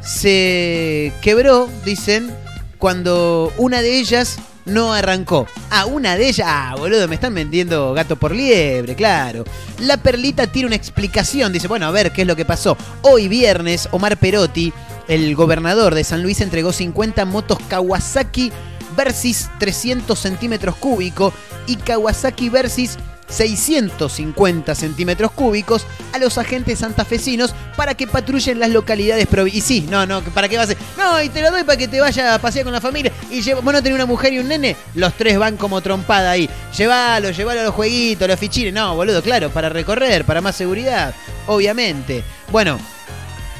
Se 0.02 1.12
quebró, 1.22 1.68
dicen, 1.84 2.32
cuando 2.78 3.52
una 3.56 3.82
de 3.82 3.98
ellas 3.98 4.38
no 4.66 4.92
arrancó. 4.92 5.46
Ah, 5.70 5.86
una 5.86 6.16
de 6.16 6.28
ellas. 6.28 6.46
Ah, 6.50 6.74
boludo, 6.76 7.08
me 7.08 7.14
están 7.14 7.34
vendiendo 7.34 7.94
gato 7.94 8.16
por 8.16 8.34
liebre, 8.34 8.94
claro. 8.94 9.44
La 9.78 9.96
perlita 9.96 10.46
tiene 10.46 10.66
una 10.66 10.76
explicación. 10.76 11.52
Dice, 11.52 11.68
bueno, 11.68 11.86
a 11.86 11.90
ver 11.90 12.12
qué 12.12 12.22
es 12.22 12.28
lo 12.28 12.36
que 12.36 12.44
pasó. 12.44 12.76
Hoy 13.02 13.28
viernes, 13.28 13.88
Omar 13.92 14.18
Perotti, 14.18 14.72
el 15.08 15.34
gobernador 15.34 15.94
de 15.94 16.04
San 16.04 16.22
Luis, 16.22 16.40
entregó 16.40 16.72
50 16.72 17.24
motos 17.24 17.58
Kawasaki 17.68 18.52
Versys 18.96 19.50
300 19.58 20.18
centímetros 20.18 20.74
cúbicos 20.76 21.34
y 21.66 21.76
Kawasaki 21.76 22.48
Versys 22.48 22.98
650 23.28 24.74
centímetros 24.74 25.30
cúbicos 25.32 25.86
a 26.12 26.18
los 26.18 26.38
agentes 26.38 26.78
santafesinos 26.78 27.54
para 27.76 27.94
que 27.94 28.06
patrullen 28.06 28.58
las 28.60 28.70
localidades 28.70 29.28
provi- 29.28 29.52
Y 29.54 29.60
sí, 29.60 29.86
no, 29.90 30.06
no, 30.06 30.22
¿para 30.22 30.48
qué 30.48 30.56
vas 30.56 30.68
a 30.70 30.72
hacer? 30.72 30.78
No, 30.96 31.22
y 31.22 31.28
te 31.28 31.42
lo 31.42 31.50
doy 31.50 31.64
para 31.64 31.76
que 31.76 31.88
te 31.88 32.00
vaya 32.00 32.34
a 32.34 32.38
pasear 32.38 32.64
con 32.64 32.72
la 32.72 32.80
familia 32.80 33.12
y 33.30 33.42
lleva, 33.42 33.60
vos 33.60 33.72
no 33.72 33.82
tenés 33.82 33.96
una 33.96 34.06
mujer 34.06 34.32
y 34.32 34.38
un 34.38 34.48
nene, 34.48 34.76
los 34.94 35.12
tres 35.14 35.38
van 35.38 35.56
como 35.56 35.80
trompada 35.80 36.30
ahí. 36.30 36.48
Llévalo, 36.76 37.30
llévalo 37.30 37.60
a 37.60 37.64
los 37.64 37.74
jueguitos, 37.74 38.28
los 38.28 38.38
fichines. 38.38 38.72
No, 38.72 38.94
boludo, 38.94 39.22
claro, 39.22 39.50
para 39.50 39.68
recorrer, 39.68 40.24
para 40.24 40.40
más 40.40 40.56
seguridad, 40.56 41.14
obviamente. 41.46 42.22
Bueno, 42.50 42.78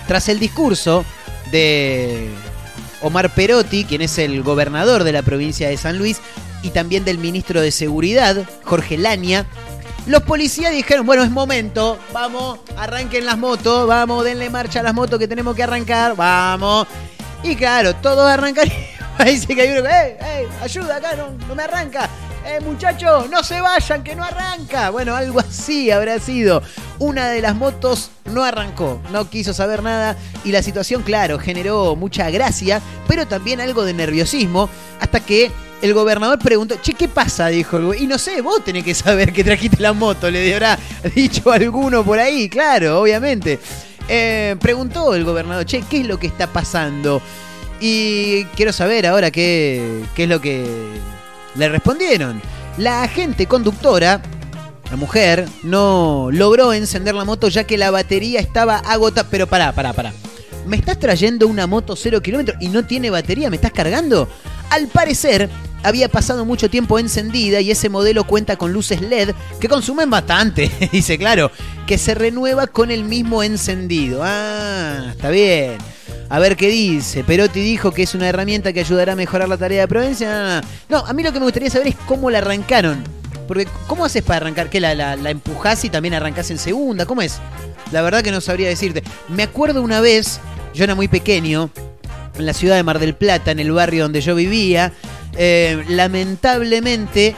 tras 0.07 0.29
el 0.29 0.39
discurso 0.39 1.05
de 1.51 2.29
Omar 3.03 3.35
Perotti, 3.35 3.85
quien 3.85 4.03
es 4.03 4.19
el 4.19 4.43
gobernador 4.43 5.05
de 5.05 5.13
la 5.13 5.23
provincia 5.23 5.69
de 5.69 5.77
San 5.77 5.99
Luis, 5.99 6.19
y 6.67 6.71
también 6.71 7.05
del 7.05 7.19
ministro 7.19 7.61
de 7.61 7.71
Seguridad, 7.71 8.45
Jorge 8.65 8.99
Lania, 8.99 9.47
los 10.07 10.23
policías 10.23 10.73
dijeron, 10.73 11.07
bueno, 11.07 11.23
es 11.23 11.31
momento, 11.31 11.97
vamos, 12.13 12.59
arranquen 12.77 13.25
las 13.25 13.39
motos, 13.39 13.87
vamos, 13.87 14.25
denle 14.25 14.51
marcha 14.51 14.81
a 14.81 14.83
las 14.83 14.93
motos 14.93 15.19
que 15.19 15.29
tenemos 15.29 15.55
que 15.55 15.63
arrancar, 15.63 16.17
vamos. 16.17 16.89
Y 17.45 17.55
claro, 17.55 17.95
todos 17.95 18.29
arrancan 18.29 18.67
y 18.69 19.23
ahí 19.23 19.39
se 19.39 19.57
cayó 19.57 19.81
uno, 19.81 19.89
¡eh, 19.89 20.17
eh, 20.21 20.49
ayuda 20.61 20.97
acá, 20.97 21.15
no, 21.15 21.31
no 21.47 21.55
me 21.55 21.63
arranca! 21.63 22.11
¡Eh, 22.49 22.61
muchachos, 22.61 23.29
no 23.29 23.43
se 23.43 23.61
vayan, 23.61 24.05
que 24.05 24.15
no 24.15 24.23
arranca! 24.23 24.91
Bueno, 24.91 25.17
algo 25.17 25.41
así 25.41 25.91
habrá 25.91 26.21
sido. 26.21 26.63
Una 27.01 27.29
de 27.29 27.43
las 27.43 27.57
motos 27.57 28.13
no 28.27 28.45
arrancó, 28.45 29.01
no 29.11 29.29
quiso 29.29 29.53
saber 29.53 29.83
nada 29.83 30.17
y 30.45 30.53
la 30.53 30.63
situación, 30.63 31.03
claro, 31.03 31.41
generó 31.41 31.97
mucha 31.97 32.31
gracia, 32.31 32.81
pero 33.09 33.27
también 33.27 33.61
algo 33.61 33.85
de 33.85 33.95
nerviosismo, 33.95 34.71
hasta 35.01 35.19
que 35.19 35.51
el 35.83 35.93
gobernador 35.93 36.39
preguntó, 36.39 36.77
che, 36.81 36.95
¿qué 36.95 37.09
pasa? 37.09 37.49
Dijo 37.49 37.79
el. 37.79 38.01
Y 38.01 38.07
no 38.07 38.17
sé, 38.17 38.41
vos 38.43 38.65
tenés 38.65 38.85
que 38.85 38.95
saber 38.95 39.33
que 39.33 39.43
trajiste 39.43 39.83
la 39.83 39.93
moto, 39.93 40.31
le 40.31 40.55
habrá 40.55 40.79
dicho 41.17 41.51
alguno 41.51 42.05
por 42.05 42.21
ahí, 42.21 42.49
claro, 42.49 43.01
obviamente. 43.01 43.59
Eh, 44.09 44.55
preguntó 44.61 45.17
el 45.17 45.25
gobernador, 45.25 45.67
che, 45.67 45.83
¿qué 45.91 46.03
es 46.03 46.07
lo 46.07 46.17
que 46.17 46.29
está 46.29 46.47
pasando? 46.47 47.21
Y 47.81 48.45
quiero 48.55 48.73
saber 48.73 49.05
ahora 49.05 49.33
qué 49.33 50.05
es 50.17 50.29
lo 50.29 50.41
que 50.41 50.65
le 51.57 51.69
respondieron. 51.69 52.41
La 52.79 53.03
agente 53.03 53.47
conductora, 53.47 54.21
la 54.91 54.97
mujer, 54.97 55.49
no 55.63 56.29
logró 56.31 56.73
encender 56.73 57.15
la 57.15 57.25
moto 57.25 57.49
ya 57.49 57.65
que 57.65 57.79
la 57.79 57.91
batería 57.91 58.41
estaba 58.41 58.77
agotada. 58.79 59.29
Pero 59.31 59.47
pará, 59.47 59.73
pará, 59.73 59.93
pará. 59.93 60.13
¿Me 60.67 60.77
estás 60.77 60.99
trayendo 60.99 61.47
una 61.47 61.67
moto 61.67 61.95
0 61.97 62.21
kilómetros 62.21 62.59
y 62.61 62.69
no 62.69 62.85
tiene 62.85 63.11
batería? 63.11 63.51
¿Me 63.51 63.57
estás 63.57 63.73
cargando? 63.73 64.29
Al 64.71 64.89
parecer, 64.89 65.49
había 65.83 66.09
pasado 66.09 66.45
mucho 66.45 66.69
tiempo 66.69 66.99
encendida 66.99 67.61
y 67.61 67.71
ese 67.71 67.89
modelo 67.89 68.25
cuenta 68.25 68.57
con 68.57 68.73
luces 68.73 69.01
LED 69.01 69.33
que 69.61 69.69
consumen 69.69 70.11
bastante, 70.11 70.71
dice 70.93 71.17
claro, 71.17 71.53
que 71.87 71.99
se 71.99 72.15
renueva 72.15 72.67
con 72.67 72.91
el 72.91 73.05
mismo 73.05 73.43
encendido. 73.45 74.23
Ah, 74.25 75.13
está 75.13 75.31
bien. 75.31 75.79
A 76.29 76.39
ver 76.39 76.57
qué 76.57 76.69
dice. 76.69 77.23
Perotti 77.25 77.61
dijo 77.61 77.93
que 77.93 78.03
es 78.03 78.15
una 78.15 78.29
herramienta 78.29 78.73
que 78.73 78.81
ayudará 78.81 79.13
a 79.13 79.17
mejorar 79.17 79.49
la 79.49 79.57
tarea 79.57 79.83
de 79.83 79.89
provincia. 79.89 80.61
No, 80.89 80.99
a 80.99 81.13
mí 81.13 81.23
lo 81.23 81.33
que 81.33 81.39
me 81.39 81.45
gustaría 81.45 81.71
saber 81.71 81.89
es 81.89 81.97
cómo 82.07 82.31
la 82.31 82.39
arrancaron. 82.39 83.03
Porque, 83.47 83.69
¿cómo 83.87 84.05
haces 84.05 84.23
para 84.23 84.39
arrancar? 84.39 84.69
¿Qué? 84.69 84.81
La, 84.81 84.95
la, 84.95 85.15
la 85.15 85.31
empujás 85.31 85.85
y 85.85 85.91
también 85.91 86.15
arrancás 86.15 86.51
en 86.51 86.59
segunda? 86.59 87.07
¿Cómo 87.07 87.23
es? 87.23 87.39
La 87.93 88.03
verdad 88.03 88.23
que 88.23 88.33
no 88.33 88.41
sabría 88.41 88.69
decirte. 88.69 89.05
Me 89.29 89.45
acuerdo 89.45 89.83
una 89.83 90.01
vez, 90.01 90.41
yo 90.75 90.83
era 90.83 90.97
muy 90.97 91.07
pequeño, 91.07 91.71
en 92.37 92.45
la 92.45 92.53
ciudad 92.53 92.75
de 92.75 92.83
Mar 92.83 92.99
del 92.99 93.15
Plata, 93.15 93.53
en 93.53 93.61
el 93.61 93.71
barrio 93.71 94.03
donde 94.03 94.21
yo 94.21 94.35
vivía. 94.35 94.93
eh, 95.37 95.85
lamentablemente, 95.89 97.37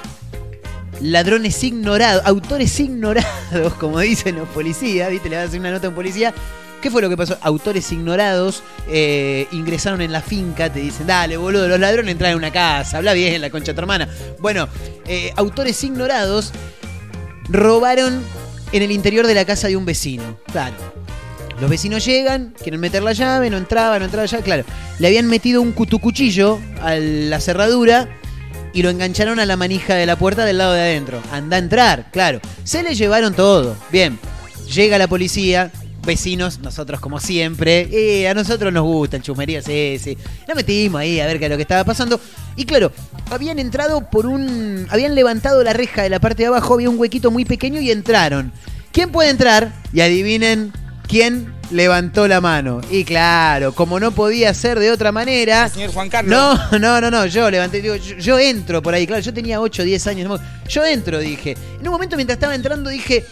ladrones 1.02 1.62
ignorados, 1.62 2.22
autores 2.24 2.80
ignorados, 2.80 3.74
como 3.78 4.00
dicen 4.00 4.36
los 4.36 4.48
policías, 4.48 5.10
¿viste? 5.10 5.28
Le 5.28 5.36
vas 5.36 5.44
a 5.44 5.48
hacer 5.48 5.60
una 5.60 5.70
nota 5.72 5.88
a 5.88 5.90
un 5.90 5.96
policía. 5.96 6.32
¿Qué 6.80 6.90
fue 6.90 7.02
lo 7.02 7.08
que 7.08 7.16
pasó? 7.16 7.36
Autores 7.40 7.90
ignorados 7.90 8.62
eh, 8.88 9.48
ingresaron 9.52 10.00
en 10.00 10.12
la 10.12 10.22
finca, 10.22 10.72
te 10.72 10.80
dicen, 10.80 11.06
dale, 11.06 11.36
boludo, 11.36 11.66
los 11.66 11.80
ladrones 11.80 12.12
entran 12.12 12.32
en 12.32 12.36
una 12.36 12.52
casa, 12.52 12.98
habla 12.98 13.14
bien 13.14 13.40
la 13.40 13.50
concha 13.50 13.72
de 13.72 13.74
tu 13.74 13.80
hermana. 13.80 14.08
Bueno, 14.38 14.68
eh, 15.06 15.32
autores 15.36 15.82
ignorados 15.82 16.52
robaron 17.48 18.22
en 18.72 18.82
el 18.82 18.92
interior 18.92 19.26
de 19.26 19.34
la 19.34 19.44
casa 19.44 19.68
de 19.68 19.76
un 19.76 19.84
vecino. 19.84 20.38
Claro. 20.52 20.76
Los 21.60 21.68
vecinos 21.68 22.04
llegan, 22.04 22.54
quieren 22.62 22.78
meter 22.78 23.02
la 23.02 23.12
llave, 23.12 23.50
no 23.50 23.56
entraba, 23.56 23.98
no 23.98 24.04
entraba 24.04 24.26
llave. 24.26 24.44
Claro, 24.44 24.64
le 25.00 25.06
habían 25.08 25.26
metido 25.26 25.60
un 25.60 25.72
cutucuchillo 25.72 26.60
a 26.80 26.94
la 26.94 27.40
cerradura 27.40 28.08
y 28.72 28.82
lo 28.82 28.90
engancharon 28.90 29.40
a 29.40 29.46
la 29.46 29.56
manija 29.56 29.96
de 29.96 30.06
la 30.06 30.16
puerta 30.16 30.44
del 30.44 30.58
lado 30.58 30.74
de 30.74 30.82
adentro. 30.82 31.20
Anda 31.32 31.56
a 31.56 31.58
entrar, 31.58 32.10
claro. 32.12 32.40
Se 32.62 32.84
le 32.84 32.94
llevaron 32.94 33.34
todo. 33.34 33.76
Bien, 33.90 34.20
llega 34.72 34.98
la 34.98 35.08
policía, 35.08 35.72
vecinos, 36.08 36.58
nosotros 36.58 36.98
como 36.98 37.20
siempre. 37.20 37.88
Eh, 37.92 38.28
a 38.28 38.34
nosotros 38.34 38.72
nos 38.72 38.82
gustan 38.82 39.22
chusmerías, 39.22 39.64
sí, 39.64 39.98
sí. 40.02 40.18
Nos 40.48 40.56
metimos 40.56 41.00
ahí 41.00 41.20
a 41.20 41.26
ver 41.26 41.38
qué 41.38 41.44
es 41.44 41.50
lo 41.50 41.56
que 41.56 41.62
estaba 41.62 41.84
pasando. 41.84 42.20
Y 42.56 42.64
claro, 42.64 42.90
habían 43.30 43.60
entrado 43.60 44.10
por 44.10 44.26
un. 44.26 44.86
Habían 44.90 45.14
levantado 45.14 45.62
la 45.62 45.72
reja 45.72 46.02
de 46.02 46.10
la 46.10 46.18
parte 46.18 46.42
de 46.42 46.48
abajo, 46.48 46.74
había 46.74 46.90
un 46.90 46.98
huequito 46.98 47.30
muy 47.30 47.44
pequeño 47.44 47.80
y 47.80 47.92
entraron. 47.92 48.52
¿Quién 48.90 49.12
puede 49.12 49.30
entrar? 49.30 49.72
Y 49.92 50.00
adivinen 50.00 50.72
quién 51.06 51.52
levantó 51.70 52.26
la 52.26 52.40
mano. 52.40 52.80
Y 52.90 53.04
claro, 53.04 53.74
como 53.74 54.00
no 54.00 54.12
podía 54.12 54.52
ser 54.54 54.78
de 54.78 54.90
otra 54.90 55.12
manera. 55.12 55.68
Señor 55.68 55.92
Juan 55.92 56.08
Carlos. 56.08 56.30
No, 56.30 56.78
no, 56.78 57.00
no, 57.00 57.10
no, 57.10 57.26
yo 57.26 57.50
levanté, 57.50 57.82
digo, 57.82 57.96
yo, 57.96 58.16
yo 58.16 58.38
entro 58.38 58.82
por 58.82 58.94
ahí, 58.94 59.06
claro, 59.06 59.22
yo 59.22 59.34
tenía 59.34 59.60
8, 59.60 59.82
10 59.82 60.06
años, 60.06 60.40
yo 60.68 60.84
entro, 60.84 61.18
dije. 61.18 61.56
En 61.78 61.86
un 61.86 61.92
momento 61.92 62.16
mientras 62.16 62.36
estaba 62.36 62.54
entrando 62.54 62.90
dije, 62.90 63.26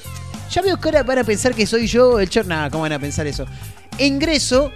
ya 0.50 0.62
veo 0.62 0.78
que 0.78 0.88
ahora 0.88 1.02
van 1.02 1.18
a 1.18 1.24
pensar 1.24 1.54
que 1.54 1.66
soy 1.66 1.86
yo 1.86 2.18
el 2.20 2.28
chor. 2.28 2.46
Nada, 2.46 2.70
¿cómo 2.70 2.82
van 2.82 2.92
a 2.92 2.98
pensar 2.98 3.26
eso? 3.26 3.46
Ingreso, 3.98 4.72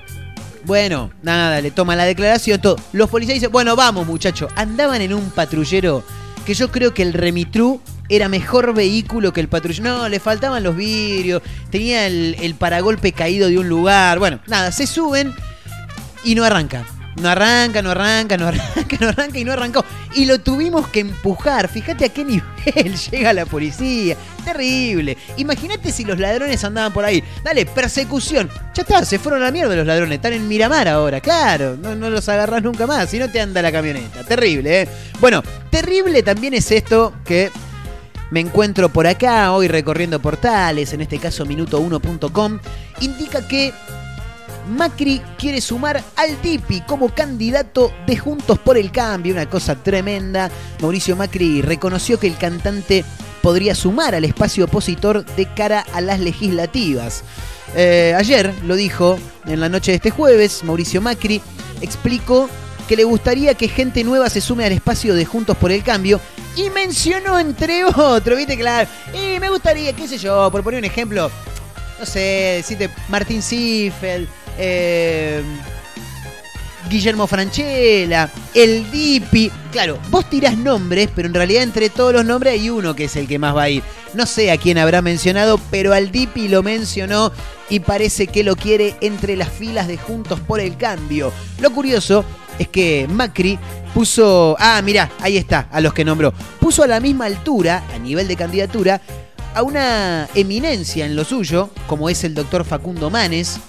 bueno, 0.64 1.10
nada, 1.22 1.60
le 1.60 1.70
toma 1.70 1.96
la 1.96 2.04
declaración, 2.04 2.60
todo. 2.60 2.76
Los 2.92 3.10
policías 3.10 3.34
dicen, 3.36 3.52
bueno, 3.52 3.76
vamos 3.76 4.06
muchachos, 4.06 4.52
andaban 4.56 5.00
en 5.00 5.14
un 5.14 5.30
patrullero 5.30 6.02
que 6.44 6.54
yo 6.54 6.70
creo 6.70 6.94
que 6.94 7.02
el 7.02 7.12
Remitru 7.12 7.80
era 8.08 8.28
mejor 8.28 8.74
vehículo 8.74 9.32
que 9.32 9.40
el 9.40 9.48
patrullero. 9.48 9.98
No, 9.98 10.08
le 10.08 10.20
faltaban 10.20 10.62
los 10.62 10.76
vidrios, 10.76 11.42
tenía 11.70 12.06
el 12.06 12.54
paragolpe 12.58 13.12
caído 13.12 13.48
de 13.48 13.58
un 13.58 13.68
lugar. 13.68 14.18
Bueno, 14.18 14.40
nada, 14.46 14.72
se 14.72 14.86
suben 14.86 15.32
y 16.24 16.34
no 16.34 16.44
arranca. 16.44 16.84
No 17.20 17.28
arranca, 17.28 17.82
no 17.82 17.90
arranca, 17.90 18.36
no 18.36 18.48
arranca, 18.48 18.96
no 19.00 19.08
arranca 19.08 19.38
y 19.38 19.44
no 19.44 19.52
arrancó. 19.52 19.84
Y 20.14 20.24
lo 20.24 20.40
tuvimos 20.40 20.88
que 20.88 21.00
empujar. 21.00 21.68
Fíjate 21.68 22.06
a 22.06 22.08
qué 22.08 22.24
nivel 22.24 22.96
llega 23.10 23.32
la 23.32 23.46
policía. 23.46 24.16
Terrible. 24.44 25.16
Imagínate 25.36 25.92
si 25.92 26.04
los 26.04 26.18
ladrones 26.18 26.62
andaban 26.64 26.92
por 26.92 27.04
ahí. 27.04 27.22
Dale, 27.44 27.66
persecución. 27.66 28.48
Ya 28.74 28.82
está, 28.82 29.04
se 29.04 29.18
fueron 29.18 29.42
a 29.42 29.46
la 29.46 29.52
mierda 29.52 29.76
los 29.76 29.86
ladrones. 29.86 30.16
Están 30.16 30.32
en 30.32 30.48
Miramar 30.48 30.88
ahora, 30.88 31.20
claro. 31.20 31.76
No, 31.76 31.94
no 31.94 32.10
los 32.10 32.28
agarrás 32.28 32.62
nunca 32.62 32.86
más. 32.86 33.10
Si 33.10 33.18
no 33.18 33.30
te 33.30 33.40
anda 33.40 33.62
la 33.62 33.70
camioneta. 33.70 34.24
Terrible, 34.24 34.82
¿eh? 34.82 34.88
Bueno, 35.20 35.42
terrible 35.70 36.22
también 36.22 36.54
es 36.54 36.70
esto 36.70 37.12
que 37.24 37.50
me 38.30 38.40
encuentro 38.40 38.88
por 38.88 39.06
acá, 39.08 39.52
hoy 39.52 39.66
recorriendo 39.66 40.20
portales, 40.20 40.92
en 40.92 41.00
este 41.00 41.18
caso 41.18 41.44
minuto1.com. 41.44 42.60
Indica 43.00 43.46
que 43.46 43.72
Macri 44.68 45.20
quiere 45.38 45.60
sumar 45.60 46.02
al 46.16 46.36
Tipi 46.36 46.80
como 46.82 47.08
candidato 47.08 47.92
de 48.06 48.16
Juntos 48.16 48.58
por 48.58 48.76
el 48.76 48.92
Cambio, 48.92 49.32
una 49.32 49.48
cosa 49.48 49.74
tremenda. 49.74 50.50
Mauricio 50.80 51.16
Macri 51.16 51.62
reconoció 51.62 52.18
que 52.18 52.26
el 52.26 52.36
cantante 52.36 53.04
podría 53.42 53.74
sumar 53.74 54.14
al 54.14 54.24
espacio 54.24 54.64
opositor 54.64 55.24
de 55.24 55.46
cara 55.54 55.84
a 55.92 56.00
las 56.00 56.20
legislativas. 56.20 57.24
Eh, 57.74 58.14
ayer 58.16 58.52
lo 58.64 58.74
dijo 58.74 59.18
en 59.46 59.60
la 59.60 59.68
noche 59.68 59.92
de 59.92 59.96
este 59.96 60.10
jueves, 60.10 60.64
Mauricio 60.64 61.00
Macri 61.00 61.40
explicó 61.80 62.48
que 62.88 62.96
le 62.96 63.04
gustaría 63.04 63.54
que 63.54 63.68
gente 63.68 64.02
nueva 64.02 64.28
se 64.28 64.40
sume 64.40 64.64
al 64.64 64.72
espacio 64.72 65.14
de 65.14 65.24
Juntos 65.24 65.56
por 65.56 65.70
el 65.70 65.84
Cambio 65.84 66.20
y 66.56 66.70
mencionó 66.70 67.38
entre 67.38 67.84
otros, 67.84 68.36
viste, 68.36 68.58
claro, 68.58 68.88
y 69.14 69.38
me 69.38 69.48
gustaría, 69.48 69.92
qué 69.92 70.08
sé 70.08 70.18
yo, 70.18 70.50
por 70.50 70.64
poner 70.64 70.78
un 70.78 70.84
ejemplo, 70.84 71.30
no 72.00 72.06
sé, 72.06 72.64
Martín 73.08 73.42
Ziffel, 73.42 74.28
eh, 74.60 75.42
Guillermo 76.88 77.26
Franchella, 77.26 78.30
el 78.52 78.90
Dipi. 78.90 79.50
Claro, 79.70 79.98
vos 80.10 80.28
tirás 80.28 80.56
nombres, 80.56 81.08
pero 81.14 81.28
en 81.28 81.34
realidad 81.34 81.62
entre 81.62 81.88
todos 81.88 82.12
los 82.12 82.24
nombres 82.24 82.54
hay 82.54 82.68
uno 82.68 82.94
que 82.94 83.04
es 83.04 83.16
el 83.16 83.28
que 83.28 83.38
más 83.38 83.56
va 83.56 83.62
a 83.62 83.70
ir. 83.70 83.82
No 84.12 84.26
sé 84.26 84.50
a 84.50 84.56
quién 84.56 84.76
habrá 84.76 85.00
mencionado, 85.00 85.58
pero 85.70 85.94
al 85.94 86.10
Dipi 86.10 86.48
lo 86.48 86.62
mencionó 86.62 87.32
y 87.68 87.80
parece 87.80 88.26
que 88.26 88.42
lo 88.42 88.56
quiere 88.56 88.96
entre 89.00 89.36
las 89.36 89.48
filas 89.48 89.86
de 89.86 89.96
Juntos 89.98 90.40
por 90.40 90.58
el 90.60 90.76
Cambio. 90.76 91.32
Lo 91.60 91.70
curioso 91.70 92.24
es 92.58 92.68
que 92.68 93.06
Macri 93.08 93.58
puso. 93.94 94.56
Ah, 94.58 94.82
mirá, 94.82 95.10
ahí 95.20 95.36
está, 95.36 95.68
a 95.70 95.80
los 95.80 95.94
que 95.94 96.04
nombró. 96.04 96.34
Puso 96.58 96.82
a 96.82 96.88
la 96.88 96.98
misma 96.98 97.26
altura, 97.26 97.84
a 97.94 97.98
nivel 97.98 98.26
de 98.26 98.36
candidatura, 98.36 99.00
a 99.54 99.62
una 99.62 100.28
eminencia 100.34 101.06
en 101.06 101.14
lo 101.14 101.24
suyo, 101.24 101.70
como 101.86 102.10
es 102.10 102.24
el 102.24 102.34
doctor 102.34 102.64
Facundo 102.64 103.10
Manes, 103.10 103.60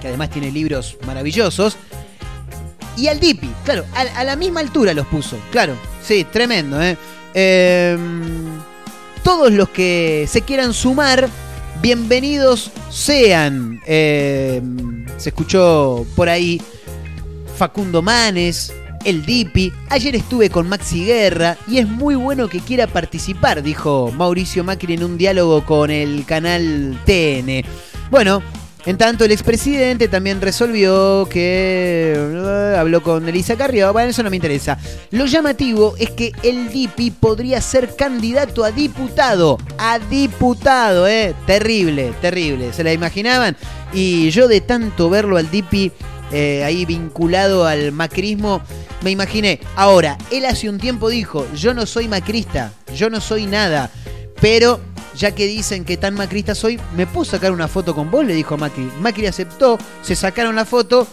que 0.00 0.08
además 0.08 0.30
tiene 0.30 0.50
libros 0.50 0.96
maravillosos. 1.06 1.76
Y 2.96 3.06
al 3.06 3.20
Dipi, 3.20 3.48
claro, 3.64 3.84
a, 3.94 4.24
la 4.24 4.34
misma 4.34 4.60
altura 4.60 4.92
los 4.92 5.06
puso, 5.06 5.38
claro, 5.52 5.76
sí, 6.02 6.24
tremendo, 6.24 6.82
¿eh? 6.82 6.96
Em, 7.32 8.58
todos 9.22 9.52
los 9.52 9.68
que 9.68 10.26
se 10.28 10.42
quieran 10.42 10.74
sumar, 10.74 11.28
bienvenidos 11.80 12.72
sean. 12.90 13.80
Em, 13.86 15.06
se 15.16 15.28
escuchó 15.28 16.04
por 16.16 16.28
ahí 16.28 16.60
Facundo 17.56 18.02
Manes, 18.02 18.72
el 19.04 19.24
Dipi. 19.24 19.72
Ayer 19.90 20.16
estuve 20.16 20.50
con 20.50 20.68
Maxi 20.68 21.04
Guerra 21.04 21.56
y 21.68 21.78
es 21.78 21.88
muy 21.88 22.14
bueno 22.14 22.48
que 22.48 22.60
quiera 22.60 22.86
participar, 22.86 23.62
dijo 23.62 24.12
Mauricio 24.16 24.64
Macri 24.64 24.94
en 24.94 25.04
un 25.04 25.18
diálogo 25.18 25.64
con 25.64 25.90
el 25.90 26.24
canal 26.24 26.98
TN. 27.04 27.64
Bueno, 28.10 28.42
en 28.88 28.96
tanto, 28.96 29.26
el 29.26 29.32
expresidente 29.32 30.08
también 30.08 30.40
resolvió 30.40 31.28
que 31.30 32.14
eh, 32.16 32.74
habló 32.74 33.02
con 33.02 33.28
Elisa 33.28 33.54
Carrió. 33.54 33.92
Bueno, 33.92 34.08
eso 34.08 34.22
no 34.22 34.30
me 34.30 34.36
interesa. 34.36 34.78
Lo 35.10 35.26
llamativo 35.26 35.94
es 35.98 36.08
que 36.12 36.32
el 36.42 36.70
DIPI 36.70 37.10
podría 37.10 37.60
ser 37.60 37.96
candidato 37.96 38.64
a 38.64 38.70
diputado. 38.70 39.58
A 39.76 39.98
diputado, 39.98 41.06
¿eh? 41.06 41.34
Terrible, 41.46 42.14
terrible. 42.22 42.72
¿Se 42.72 42.82
la 42.82 42.94
imaginaban? 42.94 43.58
Y 43.92 44.30
yo 44.30 44.48
de 44.48 44.62
tanto 44.62 45.10
verlo 45.10 45.36
al 45.36 45.50
DIPI 45.50 45.92
eh, 46.32 46.64
ahí 46.64 46.86
vinculado 46.86 47.66
al 47.66 47.92
macrismo, 47.92 48.62
me 49.02 49.10
imaginé. 49.10 49.60
Ahora, 49.76 50.16
él 50.30 50.46
hace 50.46 50.66
un 50.66 50.78
tiempo 50.78 51.10
dijo, 51.10 51.46
yo 51.54 51.74
no 51.74 51.84
soy 51.84 52.08
macrista, 52.08 52.72
yo 52.96 53.10
no 53.10 53.20
soy 53.20 53.44
nada. 53.44 53.90
Pero 54.40 54.80
ya 55.18 55.34
que 55.34 55.46
dicen 55.46 55.84
que 55.84 55.96
tan 55.96 56.14
macrista 56.14 56.54
soy, 56.54 56.80
¿me 56.96 57.06
puedo 57.06 57.24
sacar 57.24 57.52
una 57.52 57.68
foto 57.68 57.94
con 57.94 58.10
vos? 58.10 58.24
Le 58.24 58.34
dijo 58.34 58.56
Macri. 58.56 58.90
Macri 59.00 59.26
aceptó, 59.26 59.78
se 60.02 60.14
sacaron 60.14 60.54
la 60.54 60.64
foto 60.64 61.06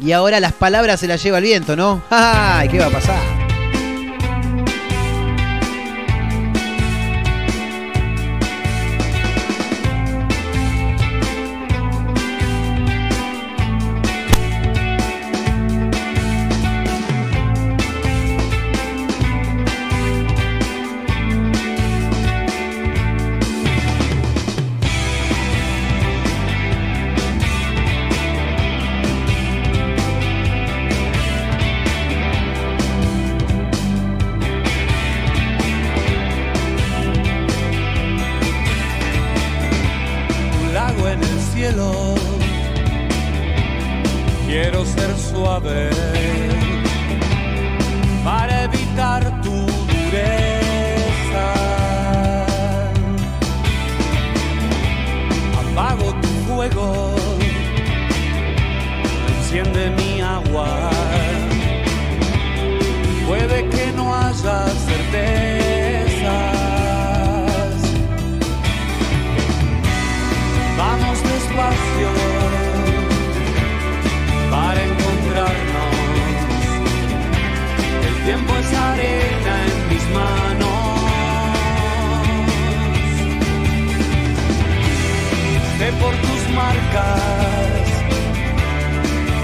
y 0.00 0.12
ahora 0.12 0.40
las 0.40 0.52
palabras 0.52 1.00
se 1.00 1.08
las 1.08 1.22
lleva 1.22 1.38
el 1.38 1.44
viento, 1.44 1.74
¿no? 1.74 2.02
¡Ay, 2.10 2.68
qué 2.68 2.78
va 2.78 2.86
a 2.86 2.90
pasar! 2.90 3.39
En 40.98 41.22
el 41.22 41.40
cielo. 41.52 42.14
Quiero 44.46 44.84
ser 44.84 45.16
suave 45.16 45.90
para 48.24 48.64
evitar 48.64 49.40
tu 49.42 49.50
dureza. 49.92 51.46
Apago 55.60 56.12
tu 56.20 56.28
fuego, 56.46 57.14
enciende 59.38 59.90
mi 59.90 60.20
agua. 60.20 60.90
Puede 63.28 63.68
que 63.68 63.92
no 63.92 64.14
haya 64.14 64.66
certezas. 64.86 65.49
Por 86.00 86.12
tus 86.24 86.54
marcas 86.54 87.84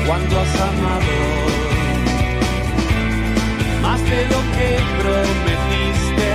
cuando 0.07 0.41
has 0.41 0.61
amado. 0.61 1.47
más 3.83 4.01
de 4.11 4.21
lo 4.33 4.41
que 4.55 4.69
prometiste. 5.01 6.31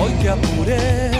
Hoy 0.00 0.12
te 0.22 0.28
apuré, 0.30 1.10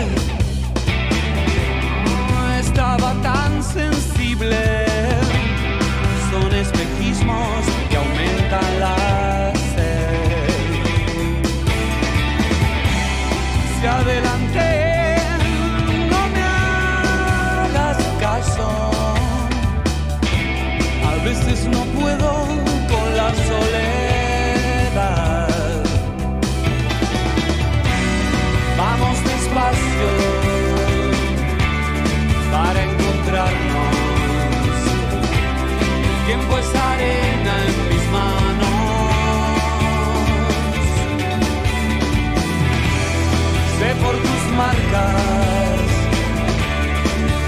por 44.03 44.15
tus 44.15 44.43
marcas 44.55 45.21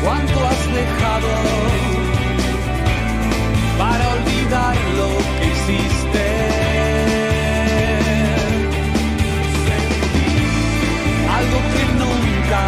cuánto 0.04 0.45
has 0.45 0.74
dejado 0.74 1.53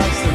nunca 0.01 0.34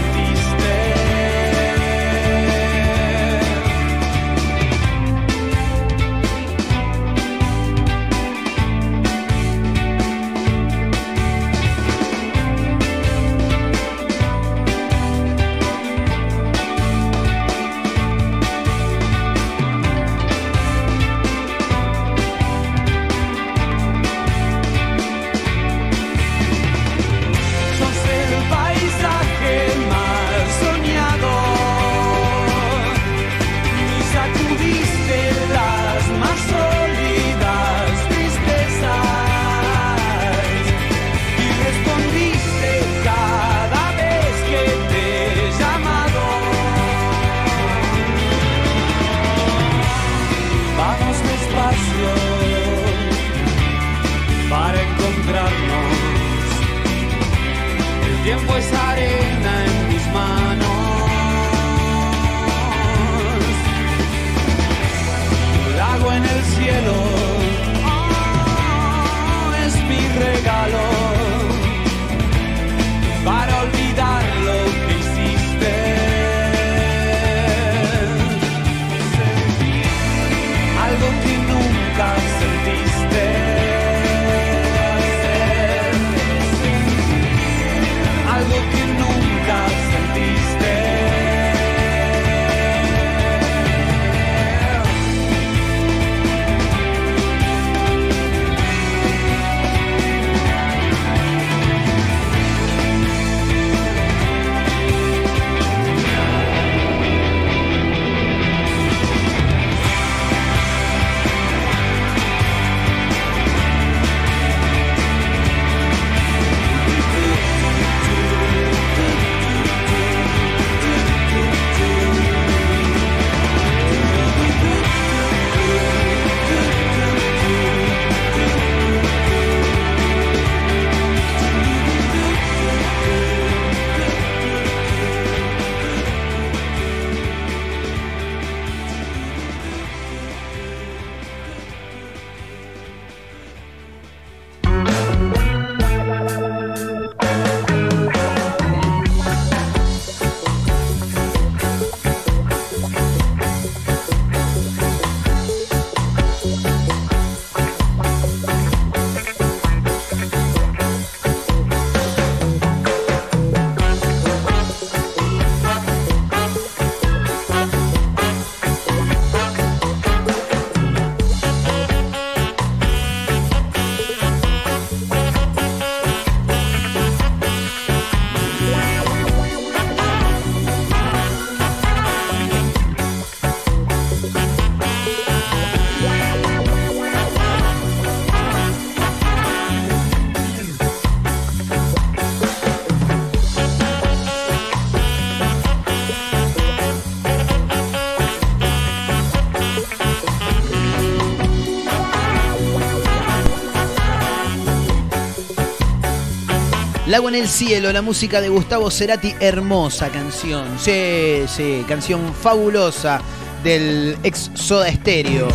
Lago 207.11 207.29
en 207.29 207.35
el 207.35 207.49
cielo, 207.49 207.93
la 207.93 208.03
música 208.03 208.41
de 208.41 208.49
Gustavo 208.49 208.89
Cerati, 208.89 209.35
hermosa 209.41 210.11
canción. 210.11 210.79
Sí, 210.79 211.43
sí, 211.49 211.85
canción 211.89 212.33
fabulosa 212.33 213.21
del 213.65 214.17
ex 214.23 214.53
Soda 214.55 214.89
Stereo. 214.93 215.49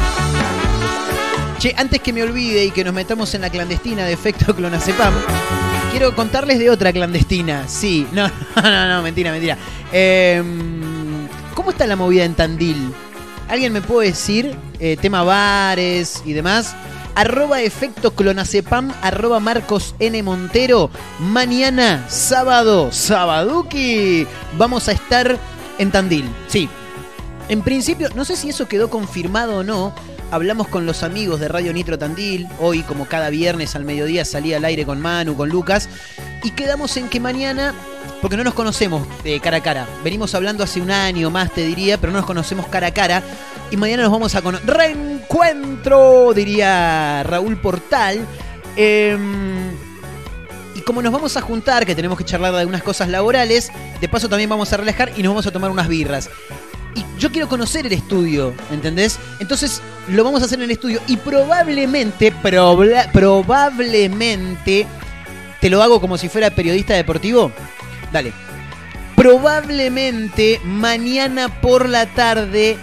Che, 1.58 1.74
antes 1.78 2.02
que 2.02 2.12
me 2.12 2.24
olvide 2.24 2.66
y 2.66 2.72
que 2.72 2.84
nos 2.84 2.94
metamos 2.94 3.34
en 3.36 3.40
la 3.40 3.50
clandestina 3.50 4.04
de 4.04 4.12
efecto 4.12 4.54
clonazepam, 4.54 5.14
quiero 5.92 6.14
contarles 6.14 6.60
de 6.60 6.70
otra 6.70 6.92
clandestina. 6.92 7.70
Sí, 7.70 8.06
no, 8.12 8.30
no, 8.62 8.88
no, 8.90 9.02
mentira, 9.02 9.32
mentira. 9.32 9.58
Em, 9.94 11.26
¿Cómo 11.54 11.72
está 11.72 11.88
la 11.88 11.96
movida 11.96 12.26
en 12.26 12.34
Tandil? 12.34 12.92
¿Alguien 13.48 13.72
me 13.72 13.82
puede 13.82 14.10
decir, 14.10 14.54
eh, 14.78 14.98
tema 15.00 15.24
bares 15.24 16.22
y 16.26 16.34
demás? 16.34 16.76
Arroba 17.16 17.62
efecto 17.62 18.14
clonacepam, 18.14 18.94
arroba 19.02 19.40
Marcos 19.40 19.96
N. 20.00 20.22
Montero. 20.22 20.90
Mañana, 21.20 22.06
sábado, 22.10 22.92
sabaduki, 22.92 24.28
vamos 24.58 24.90
a 24.90 24.92
estar 24.92 25.38
en 25.78 25.92
Tandil. 25.92 26.30
Sí. 26.48 26.68
En 27.48 27.62
principio, 27.62 28.10
no 28.16 28.26
sé 28.26 28.36
si 28.36 28.50
eso 28.50 28.68
quedó 28.68 28.90
confirmado 28.90 29.60
o 29.60 29.64
no. 29.64 29.94
Hablamos 30.32 30.68
con 30.68 30.86
los 30.86 31.04
amigos 31.04 31.40
de 31.40 31.48
Radio 31.48 31.72
Nitro 31.72 31.98
Tandil. 31.98 32.48
Hoy, 32.60 32.82
como 32.82 33.06
cada 33.06 33.30
viernes 33.30 33.76
al 33.76 33.86
mediodía, 33.86 34.26
salía 34.26 34.58
al 34.58 34.66
aire 34.66 34.86
con 34.86 35.00
Manu, 35.00 35.36
con 35.36 35.50
Lucas. 35.50 35.88
Y 36.44 36.52
quedamos 36.52 36.98
en 36.98 37.10
que 37.10 37.20
mañana 37.20 37.74
porque 38.22 38.36
no 38.36 38.44
nos 38.44 38.56
conocemos 38.56 39.08
de 39.24 39.40
cara 39.40 39.58
a 39.58 39.64
cara. 39.64 39.88
Venimos 40.04 40.34
hablando 40.34 40.64
hace 40.64 40.82
un 40.82 40.92
año 40.92 41.30
más, 41.30 41.52
te 41.54 41.66
diría, 41.66 42.00
pero 42.00 42.12
no 42.12 42.20
nos 42.20 42.26
conocemos 42.26 42.68
cara 42.68 42.88
a 42.88 42.94
cara. 42.94 43.22
Y 43.72 43.78
mañana 43.78 44.04
nos 44.04 44.12
vamos 44.12 44.36
a 44.36 44.42
conocer. 44.42 44.68
¡Reencuentro! 44.68 46.34
Diría 46.34 47.24
Raúl 47.24 47.58
Portal. 47.62 48.26
Em, 48.76 49.72
y 50.76 50.82
como 50.82 51.02
nos 51.02 51.14
vamos 51.14 51.38
a 51.38 51.42
juntar, 51.42 51.86
que 51.86 51.96
tenemos 51.96 52.18
que 52.18 52.26
charlar 52.26 52.52
de 52.52 52.60
algunas 52.62 52.84
cosas 52.84 53.10
laborales, 53.10 53.72
de 54.02 54.10
paso 54.10 54.28
también 54.28 54.50
vamos 54.50 54.74
a 54.74 54.78
relajar 54.78 55.12
y 55.16 55.24
nos 55.24 55.32
vamos 55.32 55.48
a 55.48 55.52
tomar 55.52 55.70
unas 55.70 55.88
birras. 55.88 56.30
Y 56.96 57.04
yo 57.20 57.32
quiero 57.32 57.48
conocer 57.50 57.86
el 57.86 57.92
estudio, 57.94 58.54
¿entendés? 58.72 59.20
Entonces 59.40 59.82
lo 60.08 60.24
vamos 60.24 60.42
a 60.42 60.46
hacer 60.46 60.60
en 60.60 60.66
el 60.66 60.72
estudio 60.72 61.02
y 61.08 61.18
probablemente, 61.18 62.34
proba- 62.34 63.12
probablemente, 63.12 64.88
te 65.60 65.70
lo 65.70 65.84
hago 65.84 66.00
como 66.00 66.18
si 66.18 66.30
fuera 66.30 66.50
periodista 66.52 66.94
deportivo. 66.94 67.52
Dale. 68.14 68.32
Probablemente 69.16 70.62
mañana 70.64 71.62
por 71.62 71.88
la 71.90 72.06
tarde, 72.06 72.78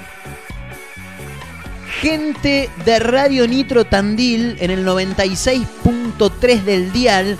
gente 2.00 2.68
de 2.84 2.98
Radio 2.98 3.46
Nitro 3.46 3.84
Tandil 3.84 4.56
en 4.60 4.70
el 4.70 4.84
96.3 4.86 6.62
del 6.64 6.90
dial 6.92 7.38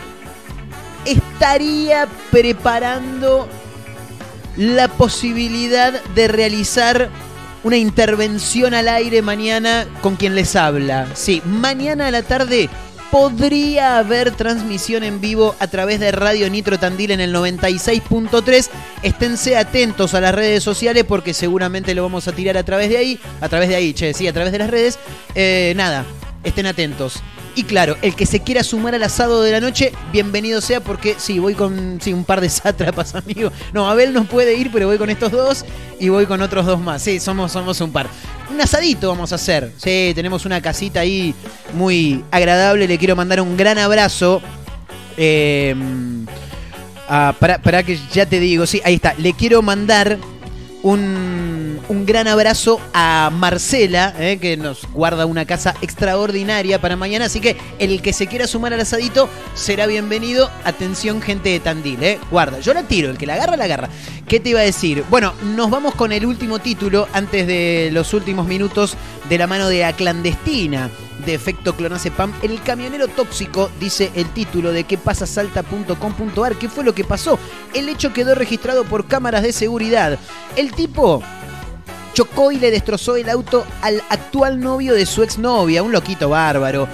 estaría 1.05 2.07
preparando 2.31 3.49
la 4.57 4.88
posibilidad 4.88 6.03
de 6.14 6.28
realizar 6.28 7.11
una 7.64 7.76
intervención 7.76 8.74
al 8.74 8.88
aire 8.88 9.22
mañana 9.22 9.86
con 10.00 10.16
quien 10.16 10.34
les 10.34 10.57
habla. 10.57 11.07
Sí, 11.14 11.42
mañana 11.44 12.09
a 12.09 12.11
la 12.11 12.22
tarde 12.22 12.68
podría 13.12 13.98
haber 13.98 14.30
transmisión 14.30 15.05
en 15.05 15.20
vivo 15.20 15.55
a 15.61 15.66
través 15.66 16.00
de 16.00 16.12
Radio 16.12 16.48
Nitro 16.48 16.78
Tandil 16.78 17.11
en 17.11 17.20
el 17.20 17.34
96.3. 17.34 18.70
Esténse 19.03 19.57
atentos 19.57 20.14
a 20.14 20.20
las 20.20 20.34
redes 20.34 20.64
sociales 20.64 21.05
porque 21.05 21.34
seguramente 21.34 21.94
lo 21.94 22.03
vamos 22.03 22.26
a 22.26 22.32
tirar 22.32 22.57
a 22.57 22.64
través 22.64 22.88
de 22.88 22.96
ahí. 22.96 23.20
A 23.42 23.50
través 23.50 23.68
de 23.68 23.76
ahí, 23.76 23.92
che, 23.92 24.14
sí, 24.14 24.26
a 24.26 24.32
través 24.32 24.50
de 24.50 24.59
las 24.59 24.70
redes. 24.70 24.98
Eh, 25.34 25.74
nada, 25.76 26.07
estén 26.45 26.66
atentos. 26.66 27.22
Y 27.55 27.64
claro, 27.64 27.97
el 28.01 28.14
que 28.14 28.24
se 28.24 28.40
quiera 28.40 28.64
sumar 28.64 28.95
al 28.95 29.03
asado 29.03 29.43
de 29.43 29.53
la 29.53 29.61
noche, 29.61 29.93
bienvenido 30.11 30.61
sea 30.62 30.80
porque 30.80 31.16
sí, 31.18 31.38
voy 31.38 31.55
con 31.55 31.99
sí, 32.01 32.12
un 32.12 32.24
par 32.24 32.40
de 32.40 32.49
sátrapas, 32.49 33.14
amigo. 33.14 33.53
No, 33.72 33.88
Abel 33.88 34.12
no 34.12 34.24
puede 34.24 34.55
ir, 34.55 34.70
pero 34.72 34.86
voy 34.86 34.97
con 34.97 35.11
estos 35.11 35.30
dos 35.32 35.64
y 36.01 36.09
voy 36.09 36.26
con 36.26 36.40
otros 36.40 36.64
dos 36.64 36.80
más. 36.80 37.03
Sí, 37.03 37.20
somos, 37.20 37.53
somos 37.53 37.80
un 37.80 37.93
par. 37.93 38.07
Un 38.51 38.61
asadito 38.61 39.09
vamos 39.09 39.32
a 39.32 39.34
hacer. 39.34 39.72
Sí, 39.76 40.12
tenemos 40.14 40.47
una 40.47 40.61
casita 40.62 41.01
ahí 41.01 41.34
muy 41.74 42.24
agradable. 42.30 42.88
Le 42.88 42.99
quiero 42.99 43.16
mandar 43.16 43.40
un 43.40 43.57
gran 43.57 43.78
abrazo. 43.78 44.40
Eh, 45.18 45.74
ah, 47.09 47.34
para, 47.38 47.59
para 47.59 47.82
que 47.82 47.99
ya 48.12 48.24
te 48.24 48.40
digo, 48.40 48.66
sí, 48.66 48.80
ahí 48.84 48.95
está. 48.95 49.14
Le 49.18 49.34
quiero 49.34 49.61
mandar 49.61 50.18
un, 50.83 51.80
un 51.89 52.07
gran 52.07 52.28
abrazo 52.28 52.80
a 52.93 53.30
Marcela, 53.33 54.14
eh, 54.18 54.39
que 54.41 54.57
nos 54.57 54.87
guarda 54.93 55.26
una 55.26 55.45
casa 55.45 55.74
extraordinaria 55.80 56.80
para 56.80 56.97
mañana. 56.97 57.26
Así 57.26 57.41
que 57.41 57.57
el 57.78 58.03
que 58.03 58.12
se 58.12 58.26
quiera 58.26 58.47
sumar 58.47 58.72
al 58.72 58.80
asadito 58.80 59.28
será 59.55 59.87
bienvenido. 59.87 60.51
Atención, 60.64 61.22
gente 61.22 61.51
de 61.51 61.61
Tandil, 61.61 62.03
eh. 62.03 62.18
Guarda, 62.30 62.61
yo 62.61 62.74
la 62.74 62.83
tiro, 62.83 63.11
el 63.11 63.18
que 63.18 63.26
la 63.26 63.35
agarra, 63.35 63.57
la 63.57 63.64
agarra. 63.64 63.89
¿Qué 64.26 64.41
te 64.41 64.51
iba 64.51 64.61
a 64.61 64.64
decir? 64.64 65.05
Bueno, 65.11 65.35
nos 65.55 65.70
vamos 65.70 65.95
con 65.95 66.12
el 66.12 66.26
último 66.26 66.59
título 66.59 67.09
antes 67.12 67.47
de 67.47 67.91
los 67.93 68.14
últimos 68.14 68.47
minutos 68.47 68.97
de 69.28 69.39
la 69.39 69.47
mano 69.47 69.68
de 69.68 69.80
la 69.80 69.93
clandestina 69.93 70.91
de 71.25 71.35
efecto 71.35 71.75
clonazepam. 71.75 72.33
El 72.43 72.62
camionero 72.62 73.09
tóxico, 73.09 73.70
dice 73.81 74.11
el 74.14 74.27
título 74.33 74.73
de 74.73 74.85
qué 74.85 74.99
pasa 74.99 75.27
salta.com.ar. 75.27 76.57
¿Qué 76.57 76.68
fue 76.68 76.85
lo 76.85 76.95
que 76.95 77.05
pasó? 77.05 77.39
El 77.75 77.89
hecho 77.89 78.12
quedó 78.12 78.35
registrado 78.35 78.85
por 78.85 79.07
cámaras 79.07 79.43
de 79.43 79.53
seguridad. 79.53 80.18
El 80.57 80.73
tipo 80.73 81.23
chocó 82.14 82.53
y 82.53 82.59
le 82.59 82.70
destrozó 82.70 83.16
el 83.16 83.29
auto 83.29 83.66
al 83.81 84.03
actual 84.11 84.61
novio 84.61 84.95
de 84.95 85.07
su 85.07 85.23
exnovia, 85.23 85.83
un 85.83 85.93
loquito 85.93 86.29
bárbaro. 86.29 86.89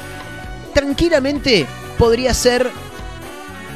Tranquilamente 0.72 1.66
podría 1.99 2.33
ser 2.35 2.70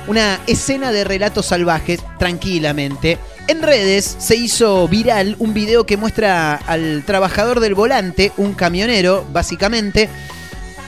una 0.07 0.41
escena 0.47 0.93
de 0.93 1.05
relatos 1.05 1.47
salvajes, 1.47 2.01
tranquilamente. 2.19 3.19
En 3.49 3.63
redes 3.63 4.17
se 4.19 4.37
hizo 4.37 4.87
viral 4.89 5.37
un 5.39 5.53
video 5.53 5.85
que 5.85 5.97
muestra 5.97 6.55
al 6.55 7.03
trabajador 7.05 7.61
del 7.61 7.75
volante, 7.75 8.33
un 8.37 8.55
camionero, 8.55 9.25
básicamente, 9.33 10.09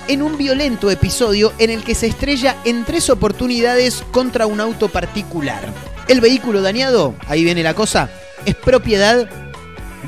en 0.08 0.22
un 0.22 0.36
violento 0.36 0.90
episodio 0.90 1.52
en 1.58 1.70
el 1.70 1.84
que 1.84 1.94
se 1.94 2.06
estrella 2.06 2.56
en 2.64 2.84
tres 2.84 3.10
oportunidades 3.10 4.04
contra 4.10 4.46
un 4.46 4.60
auto 4.60 4.88
particular. 4.88 5.72
El 6.08 6.20
vehículo 6.20 6.62
dañado, 6.62 7.14
ahí 7.28 7.44
viene 7.44 7.62
la 7.62 7.74
cosa, 7.74 8.10
es 8.44 8.54
propiedad 8.54 9.28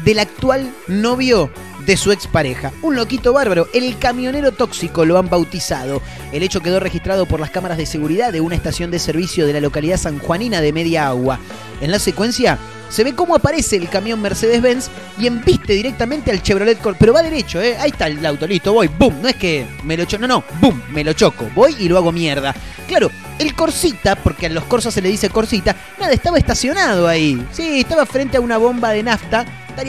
del 0.05 0.19
actual 0.19 0.71
novio 0.89 1.51
de 1.87 1.97
su 1.97 2.13
expareja. 2.13 2.73
Un 2.83 2.97
loquito 2.97 3.33
bárbaro, 3.33 3.69
el 3.73 3.99
camionero 3.99 4.53
tóxico 4.53 5.05
lo 5.05 5.19
han 5.19 5.31
bautizado. 5.31 6.03
El 6.33 6.43
hecho 6.43 6.61
quedó 6.61 6.81
registrado 6.81 7.27
por 7.27 7.41
las 7.41 7.51
cámaras 7.51 7.79
de 7.79 7.87
seguridad 7.87 8.33
de 8.33 8.41
una 8.41 8.57
estación 8.57 8.91
de 8.91 8.99
servicio 8.99 9.47
de 9.47 9.53
la 9.53 9.61
localidad 9.61 9.97
sanjuanina 9.97 10.61
de 10.61 10.73
Media 10.73 11.07
Agua. 11.07 11.39
En 11.81 11.91
la 11.91 11.99
secuencia 11.99 12.59
se 12.89 13.05
ve 13.05 13.15
cómo 13.15 13.35
aparece 13.35 13.77
el 13.77 13.89
camión 13.89 14.21
Mercedes-Benz 14.21 14.89
y 15.19 15.27
embiste 15.27 15.73
directamente 15.75 16.31
al 16.31 16.43
Chevrolet 16.43 16.81
Cor 16.81 16.97
pero 16.99 17.13
va 17.13 17.23
derecho, 17.23 17.61
¿eh? 17.61 17.77
Ahí 17.79 17.91
está 17.91 18.07
el 18.07 18.25
auto, 18.25 18.47
listo, 18.47 18.73
voy, 18.73 18.89
boom, 18.89 19.21
no 19.23 19.29
es 19.29 19.37
que 19.37 19.67
me 19.83 19.97
lo 19.97 20.05
choco, 20.05 20.23
no, 20.23 20.29
no, 20.29 20.45
boom, 20.61 20.83
me 20.91 21.05
lo 21.05 21.13
choco, 21.13 21.49
voy 21.55 21.77
y 21.79 21.89
lo 21.89 21.97
hago 21.97 22.13
mierda. 22.13 22.55
Claro, 22.87 23.11
el 23.39 23.55
Corsita, 23.55 24.17
porque 24.17 24.47
a 24.47 24.51
los 24.51 24.65
Corsas 24.65 24.95
se 24.95 25.03
le 25.03 25.09
dice 25.09 25.31
Corsita, 25.31 25.75
nada, 25.99 26.13
estaba 26.13 26.39
estacionado 26.39 27.09
ahí. 27.09 27.45
Sí, 27.53 27.81
estaba 27.81 28.07
frente 28.07 28.37
a 28.37 28.41
una 28.41 28.57
bomba 28.57 28.91
de 28.91 29.03
nafta, 29.03 29.45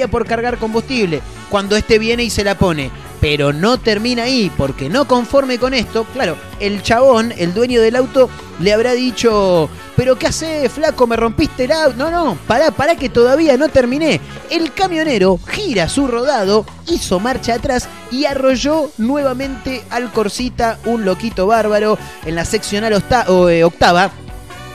por 0.08 0.26
cargar 0.26 0.58
combustible. 0.58 1.22
Cuando 1.50 1.76
este 1.76 1.98
viene 1.98 2.24
y 2.24 2.30
se 2.30 2.44
la 2.44 2.58
pone. 2.58 2.92
Pero 3.20 3.52
no 3.52 3.80
termina 3.80 4.24
ahí, 4.24 4.52
porque 4.56 4.90
no 4.90 5.08
conforme 5.08 5.58
con 5.58 5.74
esto, 5.74 6.06
claro, 6.14 6.38
el 6.60 6.84
chabón, 6.84 7.34
el 7.36 7.52
dueño 7.52 7.82
del 7.82 7.96
auto, 7.96 8.30
le 8.60 8.74
habrá 8.74 8.94
dicho, 8.94 9.72
pero 9.96 10.20
¿qué 10.20 10.28
haces, 10.28 10.72
flaco? 10.72 11.08
¿Me 11.08 11.16
rompiste 11.16 11.64
el 11.64 11.72
auto? 11.72 11.98
No, 11.98 12.12
no, 12.12 12.38
pará, 12.46 12.70
pará 12.70 12.96
que 12.96 13.10
todavía 13.10 13.58
no 13.58 13.70
terminé. 13.70 14.22
El 14.52 14.72
camionero 14.72 15.40
gira 15.48 15.90
su 15.90 16.06
rodado, 16.06 16.64
hizo 16.88 17.20
marcha 17.20 17.56
atrás 17.56 17.90
y 18.12 18.26
arrolló 18.26 18.92
nuevamente 19.00 19.84
al 19.90 20.12
Corsita, 20.12 20.78
un 20.86 21.04
loquito 21.04 21.48
bárbaro, 21.48 21.98
en 22.24 22.36
la 22.36 22.46
seccional 22.46 22.94
eh, 22.94 23.64
octava. 23.64 24.12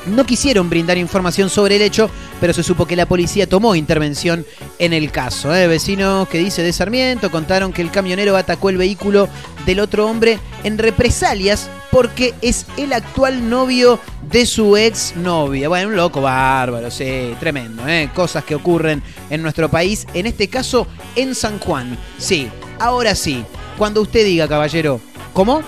No 0.07 0.25
quisieron 0.27 0.69
brindar 0.69 0.99
información 0.99 1.49
sobre 1.49 1.77
el 1.77 1.83
hecho, 1.83 2.11
pero 2.41 2.53
se 2.53 2.65
supo 2.65 2.87
que 2.87 2.97
la 2.97 3.07
policía 3.07 3.49
tomó 3.49 3.77
intervención 3.77 4.45
en 4.79 4.93
el 4.93 5.13
caso. 5.13 5.55
¿eh? 5.55 5.69
Vecinos 5.69 6.29
que 6.29 6.39
dice 6.39 6.63
de 6.63 6.73
Sarmiento 6.73 7.31
contaron 7.31 7.73
que 7.73 7.83
el 7.83 7.91
camionero 7.91 8.37
atacó 8.37 8.71
el 8.71 8.79
vehículo 8.79 9.29
del 9.65 9.79
otro 9.79 10.09
hombre 10.09 10.41
en 10.65 10.79
represalias 10.79 11.71
porque 11.93 12.35
es 12.43 12.67
el 12.77 12.93
actual 12.93 13.49
novio 13.49 14.01
de 14.29 14.45
su 14.45 14.77
ex 14.77 15.15
novia. 15.15 15.69
Bueno, 15.69 15.89
un 15.89 15.97
loco 15.97 16.21
bárbaro, 16.21 16.91
sí, 16.91 17.37
tremendo. 17.39 17.87
¿eh? 17.87 18.11
Cosas 18.13 18.45
que 18.45 18.57
ocurren 18.57 19.03
en 19.31 19.41
nuestro 19.41 19.71
país, 19.71 20.07
en 20.15 20.27
este 20.27 20.49
caso 20.49 20.89
en 21.15 21.35
San 21.35 21.61
Juan. 21.61 21.97
Sí, 22.19 22.49
ahora 22.81 23.15
sí, 23.15 23.45
cuando 23.79 24.01
usted 24.01 24.25
diga, 24.25 24.49
caballero, 24.49 25.01
¿cómo? 25.33 25.63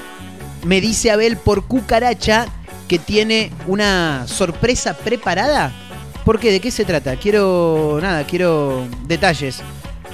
Me 0.65 0.81
dice 0.81 1.11
Abel 1.11 1.37
por 1.37 1.67
cucaracha 1.67 2.49
que 2.89 2.99
tiene 2.99 3.51
una 3.67 4.27
sorpresa 4.27 4.95
preparada. 4.95 5.73
¿Por 6.25 6.39
qué? 6.41 6.51
¿De 6.51 6.61
qué 6.61 6.71
se 6.71 6.85
trata? 6.85 7.17
Quiero. 7.17 7.99
Nada, 8.01 8.25
quiero 8.25 8.87
detalles. 9.07 9.61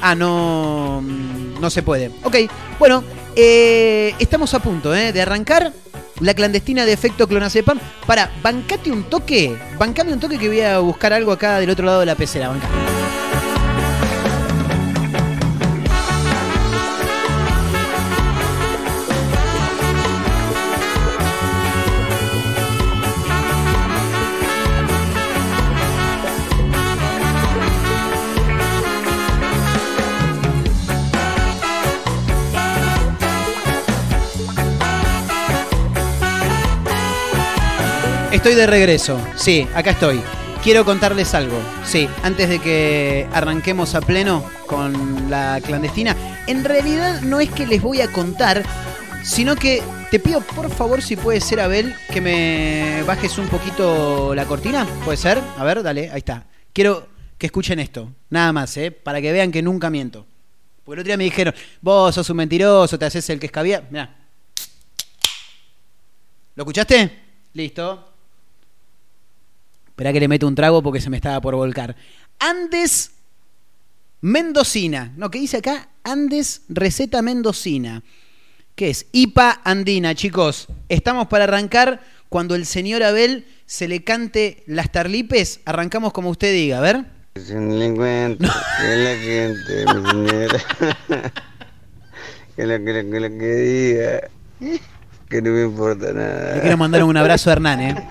Ah, 0.01 0.15
no. 0.15 1.01
mm, 1.03 1.61
No 1.61 1.71
se 1.71 1.83
puede. 1.83 2.11
Ok, 2.25 2.37
bueno, 2.79 3.05
eh, 3.37 4.15
estamos 4.19 4.53
a 4.55 4.59
punto 4.61 4.95
¿eh? 4.95 5.13
de 5.13 5.23
arrancar 5.23 5.73
la 6.21 6.35
clandestina 6.35 6.85
de 6.85 6.93
efecto 6.93 7.29
clonazepam. 7.29 7.79
Para, 8.07 8.31
bancate 8.43 8.91
un 8.91 9.05
toque. 9.05 9.57
Bancame 9.79 10.13
un 10.13 10.21
toque 10.21 10.39
que 10.39 10.49
voy 10.49 10.61
a 10.63 10.79
buscar 10.79 11.13
algo 11.13 11.33
acá 11.33 11.59
del 11.61 11.71
otro 11.71 11.87
lado 11.87 12.01
de 12.01 12.07
la 12.07 12.15
pecera. 12.15 12.49
Banca. 12.49 12.69
Estoy 38.41 38.55
de 38.55 38.67
regreso. 38.67 39.21
Sí, 39.37 39.69
acá 39.75 39.91
estoy. 39.91 40.23
Quiero 40.63 40.87
contarles 40.87 41.35
algo. 41.35 41.61
Sí, 41.85 42.09
antes 42.23 42.49
de 42.49 42.59
que 42.59 43.29
arranquemos 43.35 43.95
a 43.95 44.01
pleno 44.01 44.43
con 44.67 45.29
la 45.29 45.61
clandestina. 45.63 46.17
En 46.47 46.65
realidad 46.65 47.21
no 47.21 47.39
es 47.39 47.51
que 47.51 47.67
les 47.67 47.83
voy 47.83 48.01
a 48.01 48.11
contar, 48.11 48.63
sino 49.23 49.57
que 49.57 49.83
te 50.11 50.19
pido 50.21 50.41
por 50.41 50.71
favor, 50.71 51.03
si 51.03 51.17
puede 51.17 51.39
ser, 51.43 51.61
Abel, 51.61 51.95
que 52.11 52.23
me 52.23 53.03
bajes 53.03 53.37
un 53.37 53.47
poquito 53.47 54.35
la 54.35 54.47
cortina. 54.47 54.87
¿Puede 55.05 55.19
ser? 55.19 55.39
A 55.59 55.63
ver, 55.63 55.83
dale, 55.83 56.11
ahí 56.11 56.21
está. 56.21 56.47
Quiero 56.73 57.09
que 57.37 57.45
escuchen 57.45 57.79
esto. 57.79 58.11
Nada 58.31 58.55
más, 58.55 58.75
¿eh? 58.79 58.91
Para 58.91 59.21
que 59.21 59.33
vean 59.33 59.53
que 59.53 59.61
nunca 59.61 59.91
miento. 59.91 60.27
Porque 60.83 60.95
el 60.95 61.01
otro 61.01 61.11
día 61.11 61.19
me 61.19 61.25
dijeron, 61.25 61.55
vos 61.83 62.15
sos 62.15 62.31
un 62.31 62.39
mentiroso, 62.39 62.99
te 62.99 63.05
haces 63.05 63.29
el 63.29 63.39
que 63.39 63.47
escabía. 63.47 63.87
Mirá. 63.91 64.17
¿Lo 66.55 66.63
escuchaste? 66.63 67.21
Listo. 67.53 68.10
Esperá 70.01 70.15
que 70.15 70.21
le 70.21 70.29
meto 70.29 70.49
un 70.49 70.55
trago 70.55 70.83
porque 70.83 70.99
se 70.99 71.11
me 71.11 71.19
estaba 71.19 71.43
por 71.43 71.55
volcar. 71.55 71.95
Andes 72.39 73.11
Mendocina. 74.23 75.13
No, 75.19 75.31
¿qué 75.31 75.41
dice 75.41 75.59
acá? 75.59 75.91
Andes 76.05 76.63
Receta 76.71 77.21
Mendocina. 77.21 78.03
¿Qué 78.75 78.89
es? 78.89 79.09
IPA 79.13 79.61
andina, 79.63 80.15
chicos. 80.15 80.69
Estamos 80.89 81.27
para 81.27 81.45
arrancar 81.45 82.01
cuando 82.31 82.55
el 82.55 82.65
señor 82.65 83.03
Abel 83.03 83.47
se 83.67 83.89
le 83.89 84.03
cante 84.03 84.63
las 84.67 84.91
tarlipes. 84.91 85.61
Arrancamos 85.67 86.15
como 86.15 86.31
usted 86.31 86.51
diga, 86.51 86.79
a 86.79 86.81
ver. 86.81 87.05
Es 87.35 87.51
un 87.51 87.69
delincuente, 87.69 88.47
que 88.47 88.97
la 88.97 89.17
gente, 89.17 89.85
mi 89.85 90.29
señora. 90.31 90.61
que 92.57 92.67
lo 92.67 92.85
que, 92.87 93.03
lo, 93.03 93.11
que, 93.11 93.21
lo 93.21 93.39
que 93.39 93.55
diga, 93.55 94.21
que 95.29 95.43
no 95.43 95.51
me 95.51 95.65
importa 95.65 96.07
Le 96.07 96.15
nada. 96.15 96.61
quiero 96.63 96.79
mandar 96.79 97.05
un 97.05 97.19
abrazo 97.19 97.51
a 97.51 97.53
Hernán, 97.53 97.81
¿eh? 97.83 98.09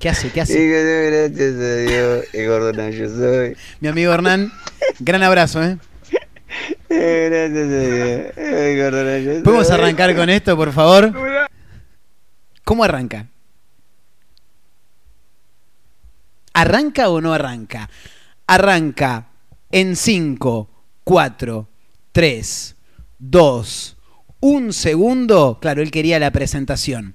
¿Qué 0.00 0.08
hace? 0.08 0.30
¿Qué 0.32 0.40
hace? 0.40 0.66
gracias 0.66 1.54
a 1.56 1.76
Dios, 1.76 2.24
y 2.32 2.46
gordo 2.46 2.88
yo 2.88 3.08
soy. 3.10 3.54
Mi 3.80 3.88
amigo 3.88 4.14
Hernán, 4.14 4.50
gran 4.98 5.22
abrazo, 5.22 5.62
¿eh? 5.62 5.76
Eh, 6.88 7.28
Gracias 7.28 7.68
a 7.68 8.42
Dios, 8.42 8.72
y 8.72 8.78
gordo 8.80 9.18
yo 9.18 9.32
soy. 9.34 9.42
¿Podemos 9.42 9.70
arrancar 9.70 10.16
con 10.16 10.30
esto, 10.30 10.56
por 10.56 10.72
favor? 10.72 11.12
¿Cómo 12.64 12.82
arranca? 12.82 13.26
¿Arranca 16.54 17.10
o 17.10 17.20
no 17.20 17.34
arranca? 17.34 17.90
Arranca 18.46 19.26
en 19.70 19.96
5, 19.96 20.70
4, 21.04 21.68
3, 22.12 22.76
2, 23.18 23.96
1 24.40 24.72
segundo. 24.72 25.58
Claro, 25.60 25.82
él 25.82 25.90
quería 25.90 26.18
la 26.18 26.30
presentación. 26.30 27.14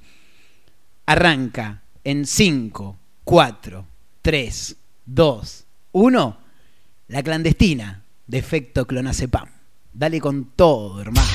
Arranca 1.08 1.82
en 2.06 2.26
5, 2.26 2.96
4, 3.24 3.86
3, 4.22 4.76
2, 5.06 5.66
1. 5.92 6.38
La 7.08 7.24
clandestina 7.24 8.04
de 8.28 8.38
efecto 8.38 8.86
clonazepam. 8.86 9.50
Dale 9.92 10.22
con 10.22 10.46
todo, 10.56 11.02
hermano. 11.02 11.28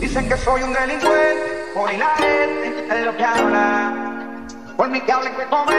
Dicen 0.00 0.28
que 0.28 0.36
soy 0.36 0.62
un 0.62 0.72
delincuente, 0.72 1.64
por 1.72 1.94
la 1.94 2.16
gente 2.16 2.94
de 2.94 3.04
lo 3.04 3.16
que 3.16 3.24
habla. 3.24 4.46
Por 4.76 4.90
mi 4.90 5.00
que 5.00 5.12
hablen 5.12 5.34
que 5.36 5.46
comen. 5.46 5.76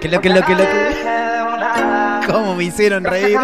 Que 0.00 0.08
lo 0.08 0.20
que 0.22 0.30
lo 0.30 0.42
que 0.42 0.54
lo 0.54 0.64
que. 0.64 2.32
¿Cómo 2.32 2.54
me 2.54 2.64
hicieron 2.64 3.04
reír? 3.04 3.36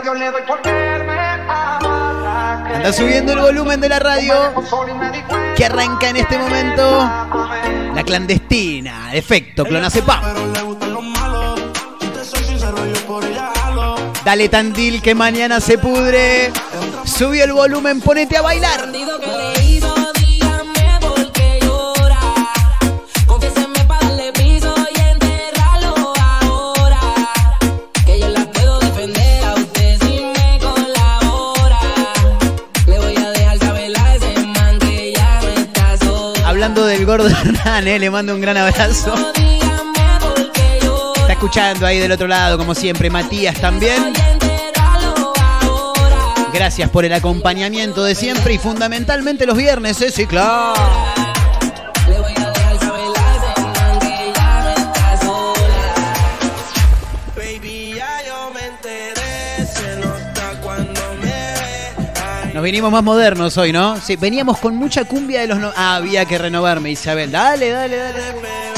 Anda 2.74 2.92
subiendo 2.92 3.34
el 3.34 3.40
volumen 3.40 3.80
de 3.80 3.88
la 3.90 3.98
radio 3.98 4.34
que 5.56 5.64
arranca 5.66 6.08
en 6.08 6.16
este 6.16 6.38
momento 6.38 7.00
la 7.94 8.02
clandestina, 8.04 9.10
de 9.12 9.18
efecto 9.18 9.64
clonazepam. 9.64 10.22
Dale 14.24 14.48
Tandil 14.48 15.02
que 15.02 15.14
mañana 15.14 15.60
se 15.60 15.78
pudre. 15.78 16.52
Sube 17.04 17.42
el 17.42 17.52
volumen, 17.52 18.00
ponete 18.00 18.36
a 18.36 18.42
bailar. 18.42 18.88
Eh, 37.20 37.98
le 37.98 38.10
mando 38.10 38.34
un 38.34 38.40
gran 38.40 38.56
abrazo. 38.56 39.14
Está 41.16 41.32
escuchando 41.32 41.86
ahí 41.86 41.98
del 41.98 42.12
otro 42.12 42.26
lado, 42.26 42.56
como 42.56 42.74
siempre, 42.74 43.10
Matías 43.10 43.60
también. 43.60 44.12
Gracias 46.52 46.88
por 46.90 47.04
el 47.04 47.12
acompañamiento 47.12 48.04
de 48.04 48.14
siempre 48.14 48.54
y 48.54 48.58
fundamentalmente 48.58 49.46
los 49.46 49.56
viernes, 49.56 50.00
¿eh? 50.00 50.10
Sí, 50.10 50.26
claro. 50.26 51.11
Nos 62.62 62.66
vinimos 62.66 62.92
más 62.92 63.02
modernos 63.02 63.58
hoy, 63.58 63.72
¿no? 63.72 63.96
Sí, 63.96 64.14
veníamos 64.14 64.56
con 64.60 64.76
mucha 64.76 65.04
cumbia 65.04 65.40
de 65.40 65.48
los... 65.48 65.58
No... 65.58 65.72
Ah, 65.74 65.96
había 65.96 66.24
que 66.26 66.38
renovarme, 66.38 66.92
Isabel. 66.92 67.32
Dale, 67.32 67.70
dale, 67.70 67.96
dale. 67.96 68.20
dale. 68.20 68.71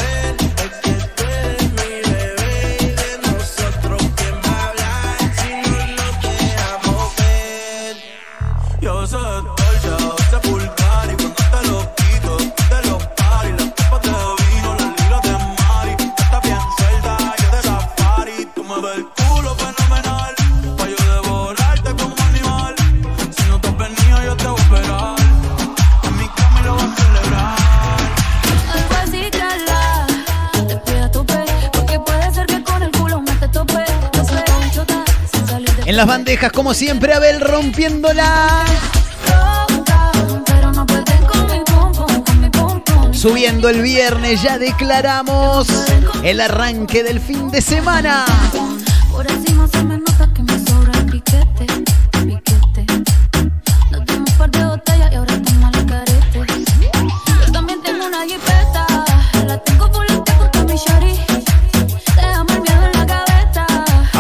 En 35.95 35.99
las 35.99 36.09
bandejas, 36.09 36.51
como 36.51 36.75
siempre, 36.75 37.15
Abel 37.15 37.41
rompiéndola. 37.41 38.65
Subiendo 43.13 43.69
el 43.69 43.81
viernes, 43.81 44.43
ya 44.43 44.59
declaramos 44.59 45.69
el 46.25 46.41
arranque 46.41 47.05
del 47.05 47.21
fin 47.21 47.49
de 47.49 47.63
semana. 47.63 48.25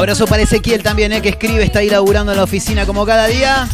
Abrazo 0.05 0.27
para 0.27 0.43
Ezequiel 0.43 0.83
también, 0.83 1.15
¿eh? 1.15 1.23
que 1.23 1.31
escribe, 1.31 1.65
está 1.65 1.79
ahí 1.79 1.89
laburando 1.89 2.31
en 2.31 2.37
la 2.37 2.45
oficina 2.45 2.85
como 2.85 3.07
cada 3.07 3.27
día. 3.27 3.67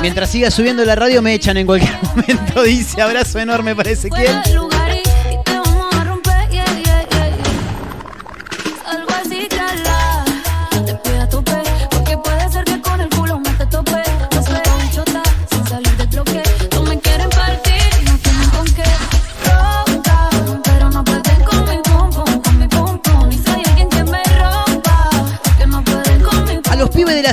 Mientras 0.00 0.28
siga 0.28 0.50
subiendo 0.50 0.84
la 0.84 0.96
radio, 0.96 1.22
me 1.22 1.32
echan 1.34 1.56
en 1.56 1.66
cualquier 1.66 1.96
momento. 2.16 2.64
Dice 2.64 3.00
abrazo 3.00 3.38
enorme 3.38 3.76
para 3.76 3.90
Ezequiel. 3.90 4.42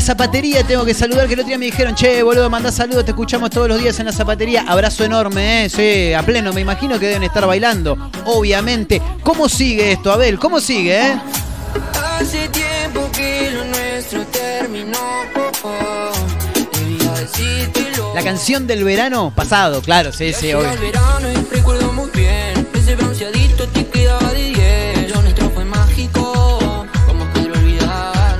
Zapatería 0.09 0.63
tengo 0.63 0.85
que 0.85 0.95
saludar, 0.95 1.27
que 1.27 1.35
el 1.35 1.41
otro 1.41 1.49
día 1.49 1.59
me 1.59 1.65
dijeron, 1.65 1.93
che, 1.93 2.23
boludo, 2.23 2.49
mandá 2.49 2.71
saludos, 2.71 3.05
te 3.05 3.11
escuchamos 3.11 3.51
todos 3.51 3.67
los 3.67 3.79
días 3.79 3.99
en 3.99 4.07
la 4.07 4.11
zapatería. 4.11 4.65
Abrazo 4.67 5.03
enorme, 5.03 5.65
¿eh? 5.65 5.69
Sí, 5.69 6.13
a 6.15 6.23
pleno, 6.23 6.51
me 6.51 6.61
imagino 6.61 6.97
que 6.97 7.05
deben 7.05 7.21
estar 7.21 7.45
bailando, 7.45 7.95
obviamente. 8.25 9.03
¿Cómo 9.21 9.47
sigue 9.47 9.91
esto, 9.91 10.11
Abel? 10.11 10.39
¿Cómo 10.39 10.59
sigue, 10.61 10.99
eh? 10.99 11.21
Hace 12.19 12.49
tiempo 12.49 13.07
que 13.11 13.51
lo 13.51 13.65
nuestro 13.65 14.25
terminó. 14.25 14.97
La 18.15 18.23
canción 18.23 18.65
del 18.65 18.83
verano 18.83 19.31
pasado, 19.35 19.81
claro, 19.83 20.11
sí, 20.11 20.33
sí, 20.33 20.51
obvio. 20.53 20.69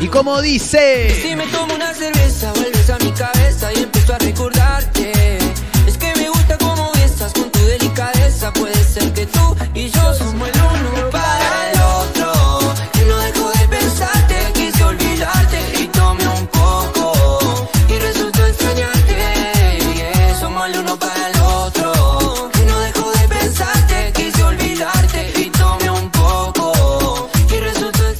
Como 0.10 0.41
dice. 0.41 1.16
Si 1.22 1.36
me 1.36 1.45
tomo 1.47 1.74
una 1.76 1.93
cerveza, 1.93 2.51
vuelves 2.53 2.89
a 2.89 2.97
mi 2.99 3.12
cabeza 3.12 3.74
y 3.74 3.84
empiezo 3.84 4.14
a 4.14 4.18
recordarte. 4.18 5.38
Es 5.88 5.97
que 5.97 6.14
me 6.16 6.30
gusta 6.30 6.57
como 6.57 6.91
besas 6.93 7.34
con 7.34 7.51
tu 7.51 7.60
delicadeza. 7.60 8.51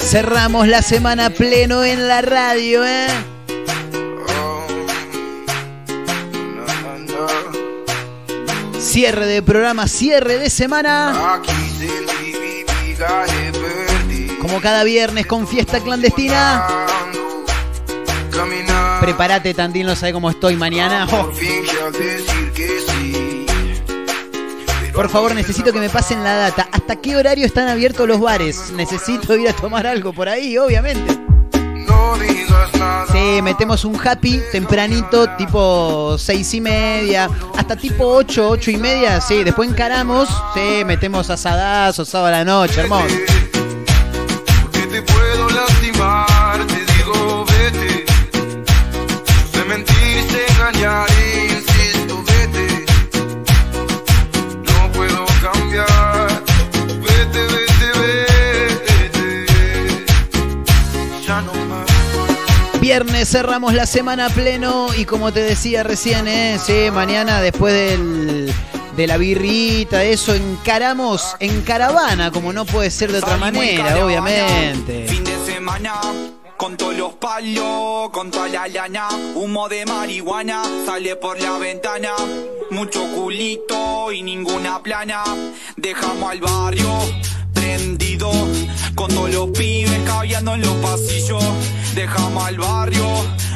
Cerramos 0.10 0.68
la 0.68 0.82
semana 0.82 1.30
pleno 1.30 1.84
en 1.84 2.07
la 2.07 2.24
radio, 2.24 2.84
¿eh? 2.84 3.05
Cierre 8.80 9.28
de 9.28 9.43
programa, 9.43 9.88
cierre 9.88 10.39
de 10.39 10.49
semana. 10.49 11.39
Como 14.41 14.60
cada 14.62 14.84
viernes 14.84 15.28
con 15.28 15.47
fiesta 15.47 15.80
clandestina. 15.80 16.66
Prepárate, 19.01 19.53
Tandil, 19.53 19.86
no 19.86 19.95
sabe 19.95 20.14
cómo 20.14 20.32
estoy 20.32 20.55
mañana. 20.55 21.07
Oh. 21.12 21.32
Por 25.00 25.08
favor, 25.08 25.34
necesito 25.34 25.72
que 25.72 25.80
me 25.80 25.89
pasen 25.89 26.26
la 26.26 26.36
data. 26.36 26.68
¿Hasta 26.74 26.97
qué 26.97 27.16
horario 27.16 27.45
están 27.45 27.70
abiertos 27.70 28.06
los 28.06 28.20
bares? 28.20 28.74
Necesito 28.76 29.34
ir 29.38 29.47
a 29.47 29.54
tomar 29.54 29.88
algo 29.88 30.12
por 30.12 30.28
ahí, 30.28 30.58
obviamente. 30.58 31.18
Sí, 33.10 33.41
metemos 33.41 33.86
un 33.86 33.97
happy 33.97 34.41
tempranito, 34.52 35.38
tipo 35.38 36.18
seis 36.18 36.54
y 36.54 36.60
media, 36.60 37.30
hasta 37.56 37.78
tipo 37.78 38.08
ocho, 38.08 38.50
ocho 38.50 38.72
y 38.72 38.76
media, 38.76 39.22
sí, 39.22 39.41
después 39.45 39.70
encaramos, 39.70 40.28
sí, 40.54 40.84
metemos 40.84 41.30
asadazo, 41.30 42.04
sábado 42.04 42.28
a 42.28 42.32
la 42.32 42.43
noche, 42.43 42.82
hermoso. 42.82 43.16
Viernes 63.20 63.34
cerramos 63.34 63.74
la 63.74 63.86
semana 63.86 64.30
pleno 64.30 64.93
y 64.95 65.03
como 65.03 65.34
te 65.34 65.41
decía 65.41 65.84
recién, 65.84 66.26
¿eh? 66.30 66.57
sí, 66.57 66.89
mañana 66.89 67.41
después 67.41 67.74
del, 67.74 68.53
de 68.95 69.07
la 69.07 69.17
birrita, 69.17 70.05
eso, 70.05 70.34
encaramos 70.34 71.36
en 71.41 71.61
caravana, 71.63 72.32
como 72.32 72.53
no 72.53 72.63
puede 72.63 72.89
ser 72.89 73.11
de 73.11 73.17
otra 73.17 73.36
manera, 73.36 74.05
obviamente. 74.05 75.05
Fin 75.09 75.26
de 75.26 75.38
semana. 75.45 75.99
Con 76.55 76.78
todos 76.78 76.95
los 76.95 77.13
palos, 77.15 78.09
con 78.11 78.32
toda 78.32 78.47
la 78.47 78.70
lana, 78.70 79.09
humo 79.36 79.67
de 79.67 79.86
marihuana 79.86 80.63
sale 80.86 81.17
por 81.17 81.41
la 81.41 81.57
ventana. 81.57 82.11
Mucho 82.72 83.03
culito 83.13 84.13
y 84.13 84.24
ninguna 84.24 84.82
plana. 84.82 85.24
Dejamos 85.76 86.32
al 86.32 86.39
barrio 86.39 86.89
prendido, 87.78 88.32
con 88.95 89.13
todos 89.13 89.32
los 89.32 89.49
pibes 89.51 89.99
caviando 90.05 90.55
en 90.55 90.61
los 90.61 90.76
pasillos. 90.78 91.43
Dejamos 91.93 92.43
al 92.43 92.57
barrio 92.57 93.05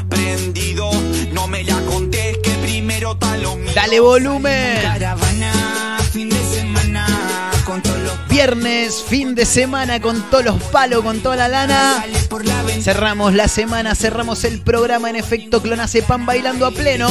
prendido, 0.07 0.91
no 1.31 1.47
me 1.47 1.63
la 1.63 1.79
contés 1.81 2.37
que 2.43 2.51
primero 2.61 3.15
mío. 3.15 3.71
Dale 3.73 3.99
volumen. 3.99 4.81
Caravana, 4.83 5.97
fin 6.11 6.29
de 6.29 6.43
semana, 6.45 7.07
con 7.65 7.81
todos 7.81 7.99
los 7.99 8.27
Viernes, 8.29 9.03
fin 9.07 9.35
de 9.35 9.45
semana 9.45 9.99
con 9.99 10.21
todos 10.29 10.45
los 10.45 10.61
palos, 10.63 11.03
con 11.03 11.19
toda 11.21 11.35
la 11.35 11.47
lana. 11.47 12.05
Cerramos 12.81 13.33
la 13.33 13.47
semana, 13.47 13.95
cerramos 13.95 14.43
el 14.43 14.61
programa 14.61 15.09
en 15.09 15.15
efecto 15.15 15.61
Clonacepan 15.61 16.25
bailando 16.25 16.65
a 16.65 16.71
pleno. 16.71 17.07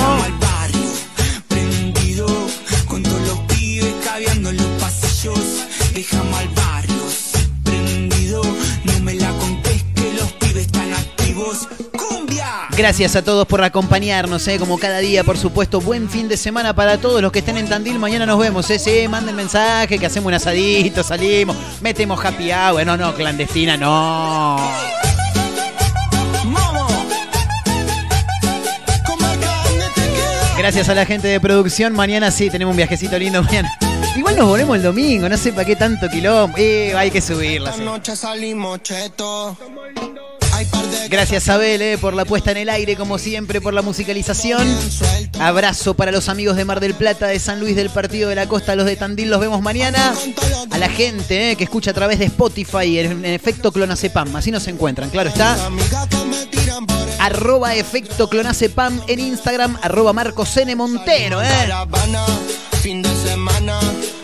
Gracias 12.82 13.14
a 13.14 13.22
todos 13.22 13.46
por 13.46 13.62
acompañarnos, 13.62 14.48
¿eh? 14.48 14.58
como 14.58 14.76
cada 14.76 14.98
día, 14.98 15.22
por 15.22 15.38
supuesto. 15.38 15.80
Buen 15.80 16.10
fin 16.10 16.28
de 16.28 16.36
semana 16.36 16.74
para 16.74 16.98
todos 16.98 17.22
los 17.22 17.30
que 17.30 17.38
estén 17.38 17.56
en 17.56 17.68
Tandil. 17.68 17.96
Mañana 18.00 18.26
nos 18.26 18.40
vemos, 18.40 18.68
¿eh? 18.70 18.78
Sí, 18.80 19.06
manden 19.06 19.36
mensaje, 19.36 20.00
que 20.00 20.06
hacemos 20.06 20.26
un 20.26 20.34
asadito, 20.34 21.04
salimos, 21.04 21.56
metemos 21.80 22.18
happy 22.24 22.50
hour. 22.50 22.84
No, 22.84 22.96
no, 22.96 23.14
clandestina, 23.14 23.76
no. 23.76 24.56
Gracias 30.58 30.88
a 30.88 30.94
la 30.96 31.06
gente 31.06 31.28
de 31.28 31.38
producción. 31.38 31.92
Mañana 31.92 32.32
sí, 32.32 32.50
tenemos 32.50 32.72
un 32.72 32.78
viajecito 32.78 33.16
lindo 33.16 33.44
mañana. 33.44 33.72
Igual 34.16 34.36
nos 34.36 34.48
volvemos 34.48 34.76
el 34.76 34.82
domingo, 34.82 35.28
no 35.28 35.36
sé 35.36 35.52
para 35.52 35.66
qué 35.66 35.76
tanto 35.76 36.08
quilombo. 36.08 36.58
Eh, 36.58 36.92
hay 36.96 37.12
que 37.12 37.20
subirla. 37.20 37.72
sí. 37.74 37.82
noche 37.82 38.16
salimos 38.16 38.82
cheto. 38.82 39.56
Gracias 41.12 41.50
Abel 41.50 41.82
eh, 41.82 41.98
por 41.98 42.14
la 42.14 42.24
puesta 42.24 42.52
en 42.52 42.56
el 42.56 42.70
aire, 42.70 42.96
como 42.96 43.18
siempre, 43.18 43.60
por 43.60 43.74
la 43.74 43.82
musicalización. 43.82 44.66
Abrazo 45.38 45.92
para 45.92 46.10
los 46.10 46.30
amigos 46.30 46.56
de 46.56 46.64
Mar 46.64 46.80
del 46.80 46.94
Plata, 46.94 47.26
de 47.26 47.38
San 47.38 47.60
Luis, 47.60 47.76
del 47.76 47.90
Partido 47.90 48.30
de 48.30 48.34
la 48.34 48.48
Costa, 48.48 48.74
los 48.76 48.86
de 48.86 48.96
Tandil, 48.96 49.28
los 49.28 49.38
vemos 49.38 49.60
mañana. 49.60 50.14
A 50.70 50.78
la 50.78 50.88
gente 50.88 51.50
eh, 51.50 51.56
que 51.56 51.64
escucha 51.64 51.90
a 51.90 51.94
través 51.94 52.18
de 52.18 52.24
Spotify, 52.24 53.00
en, 53.00 53.26
efecto 53.26 53.72
Clonacepam, 53.72 54.34
así 54.36 54.50
nos 54.50 54.66
encuentran, 54.68 55.10
claro 55.10 55.28
está. 55.28 55.58
Arroba 57.18 57.74
efecto 57.74 58.30
Clonacepam 58.30 58.98
en 59.06 59.20
Instagram, 59.20 59.76
arroba 59.82 60.14
Marcos 60.14 60.56
N. 60.56 60.74
Montero, 60.76 61.42
eh. 61.42 61.68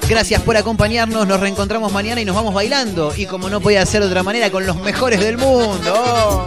Gracias 0.09 0.41
por 0.41 0.57
acompañarnos, 0.57 1.26
nos 1.26 1.39
reencontramos 1.39 1.93
mañana 1.93 2.22
y 2.22 2.24
nos 2.24 2.34
vamos 2.34 2.55
bailando. 2.55 3.12
Y 3.14 3.26
como 3.26 3.51
no 3.51 3.61
podía 3.61 3.84
ser 3.84 4.01
de 4.01 4.07
otra 4.09 4.22
manera, 4.22 4.51
con 4.51 4.64
los 4.64 4.76
mejores 4.76 5.20
del 5.20 5.36
mundo. 5.36 6.47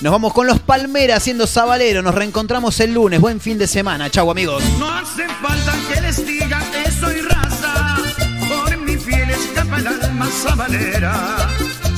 Nos 0.00 0.12
vamos 0.12 0.32
con 0.32 0.46
los 0.46 0.58
Palmeras 0.60 1.18
haciendo 1.18 1.46
Sabalero. 1.46 2.02
Nos 2.02 2.14
reencontramos 2.14 2.78
el 2.80 2.94
lunes. 2.94 3.20
Buen 3.20 3.40
fin 3.40 3.58
de 3.58 3.66
semana. 3.66 4.10
Chau, 4.10 4.30
amigos. 4.30 4.62
No 4.78 4.90
hace 4.90 5.26
falta 5.40 5.72
que 5.92 6.00
les 6.00 6.26
diga 6.26 6.60
que 6.72 6.90
soy 6.90 7.20
raza, 7.20 7.96
por 8.48 8.76
mi 8.78 8.96
fiel 8.96 9.30
escapa 9.30 9.78
el 9.78 9.86
alma 9.86 10.28
sabalera. 10.30 11.48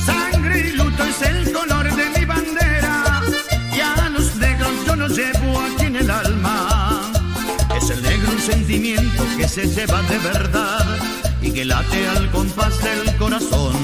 Sangre 0.05 0.59
y 0.59 0.71
luto 0.73 1.03
es 1.03 1.21
el 1.23 1.51
color 1.51 1.95
de 1.95 2.19
mi 2.19 2.25
bandera, 2.25 3.21
y 3.75 3.79
a 3.79 4.09
los 4.09 4.35
negros 4.35 4.71
yo 4.85 4.95
los 4.95 5.17
llevo 5.17 5.59
aquí 5.61 5.85
en 5.85 5.95
el 5.95 6.11
alma. 6.11 7.11
Es 7.75 7.89
el 7.89 8.03
negro 8.03 8.31
un 8.31 8.39
sentimiento 8.39 9.23
que 9.37 9.47
se 9.47 9.65
lleva 9.67 10.01
de 10.03 10.17
verdad 10.19 10.85
y 11.41 11.51
que 11.51 11.65
late 11.65 12.07
al 12.07 12.29
compás 12.31 12.73
del 12.83 13.15
corazón. 13.17 13.74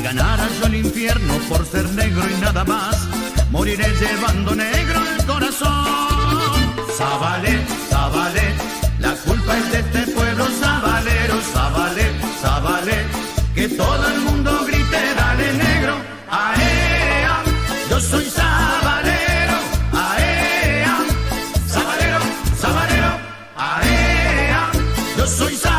Si 0.00 0.04
ganara 0.04 0.48
yo 0.58 0.66
el 0.66 0.76
infierno 0.76 1.34
por 1.46 1.66
ser 1.66 1.86
negro 1.90 2.22
y 2.26 2.40
nada 2.40 2.64
más, 2.64 3.06
moriré 3.50 3.86
llevando 4.00 4.54
negro 4.54 4.98
el 5.14 5.26
corazón. 5.26 6.56
Zabalé, 6.96 7.60
Zabalé, 7.90 8.54
la 8.98 9.12
culpa 9.26 9.58
es 9.58 9.72
de 9.72 9.78
este 9.80 10.12
pueblo 10.12 10.46
sabalero, 10.58 11.34
Zabalé, 11.52 12.06
Zabalé, 12.40 12.98
que 13.54 13.68
todo 13.68 14.08
el 14.14 14.20
mundo 14.22 14.64
grite, 14.66 15.00
dale 15.16 15.52
negro, 15.52 15.96
aea, 16.30 17.42
yo 17.90 18.00
soy 18.00 18.24
sabalero, 18.24 19.58
aea, 19.92 20.96
sabalero, 21.68 22.20
sabalero, 22.58 23.10
aea, 23.54 24.70
yo 25.18 25.26
soy 25.26 25.54
sabalero, 25.56 25.69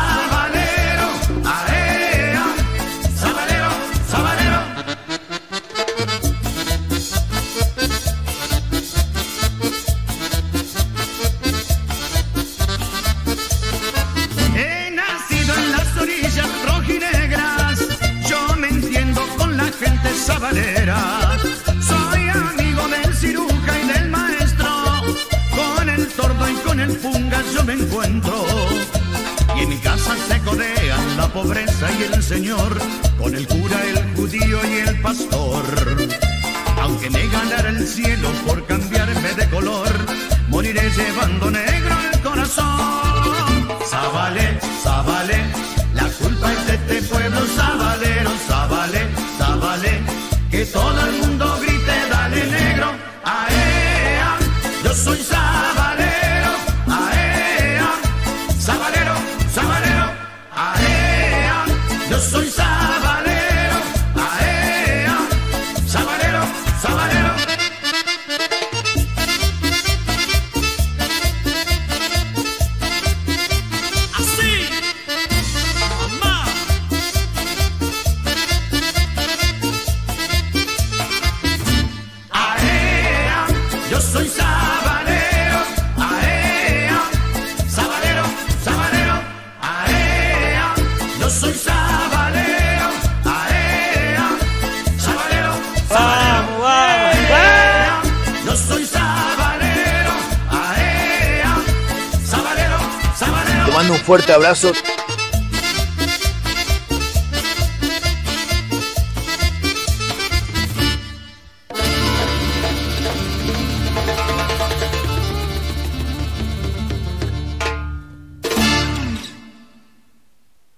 abrazo. 104.42 104.91